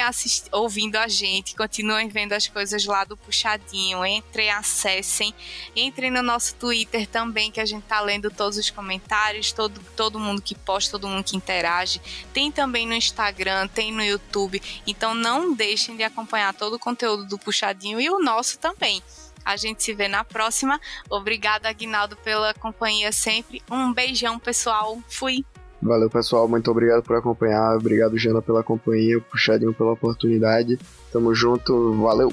ouvindo 0.52 0.96
a 0.96 1.08
gente, 1.08 1.56
continuem 1.56 2.10
vendo 2.10 2.34
as 2.34 2.48
coisas 2.48 2.86
lá 2.86 3.04
do 3.04 3.16
Puxadinho. 3.16 4.06
Entrem, 4.06 4.50
acessem. 4.50 5.34
Entrem 5.76 6.10
no 6.10 6.24
nosso 6.24 6.56
Twitter 6.56 7.08
também, 7.08 7.52
que 7.52 7.60
a 7.60 7.66
gente 7.66 7.84
tá 7.84 8.02
lendo 8.02 8.32
todos 8.32 8.58
os 8.58 8.70
comentários, 8.70 9.52
todo, 9.52 9.80
todo 9.96 10.20
mundo 10.20 10.42
que 10.42 10.56
posta, 10.56 10.92
todo 10.92 11.08
mundo 11.08 11.24
que 11.24 11.38
interage. 11.38 12.02
Tem 12.34 12.52
também 12.52 12.88
no 12.88 12.94
Instagram, 12.94 13.68
tem 13.68 13.92
no 13.92 14.04
YouTube. 14.04 14.62
Então 14.86 15.14
não 15.14 15.54
deixem 15.54 15.96
de 15.96 16.04
acompanhar 16.04 16.54
todo 16.54 16.76
o 16.76 16.80
conteúdo 16.80 17.26
do 17.26 17.38
Puxadinho 17.38 18.02
e 18.02 18.10
o 18.10 18.20
nosso 18.20 18.58
também. 18.58 19.04
A 19.46 19.56
gente 19.56 19.82
se 19.82 19.94
vê 19.94 20.10
na 20.10 20.26
próxima. 20.26 20.82
Obrigada, 21.10 21.70
Aguinaldo, 21.70 22.18
pela 22.18 22.54
companhia 22.54 23.14
sempre. 23.14 23.64
Um 23.72 23.94
beijão, 23.94 24.38
pessoal. 24.38 25.02
Fui! 25.08 25.46
Valeu, 25.82 26.10
pessoal. 26.10 26.48
Muito 26.48 26.72
obrigado 26.72 27.04
por 27.04 27.16
acompanhar. 27.16 27.76
Obrigado, 27.78 28.18
Jana, 28.18 28.42
pela 28.42 28.64
companhia. 28.64 29.20
Puxadinho 29.22 29.74
pela 29.74 29.94
oportunidade. 29.94 30.80
Tamo 31.12 31.34
junto. 31.34 31.94
Valeu! 32.02 32.32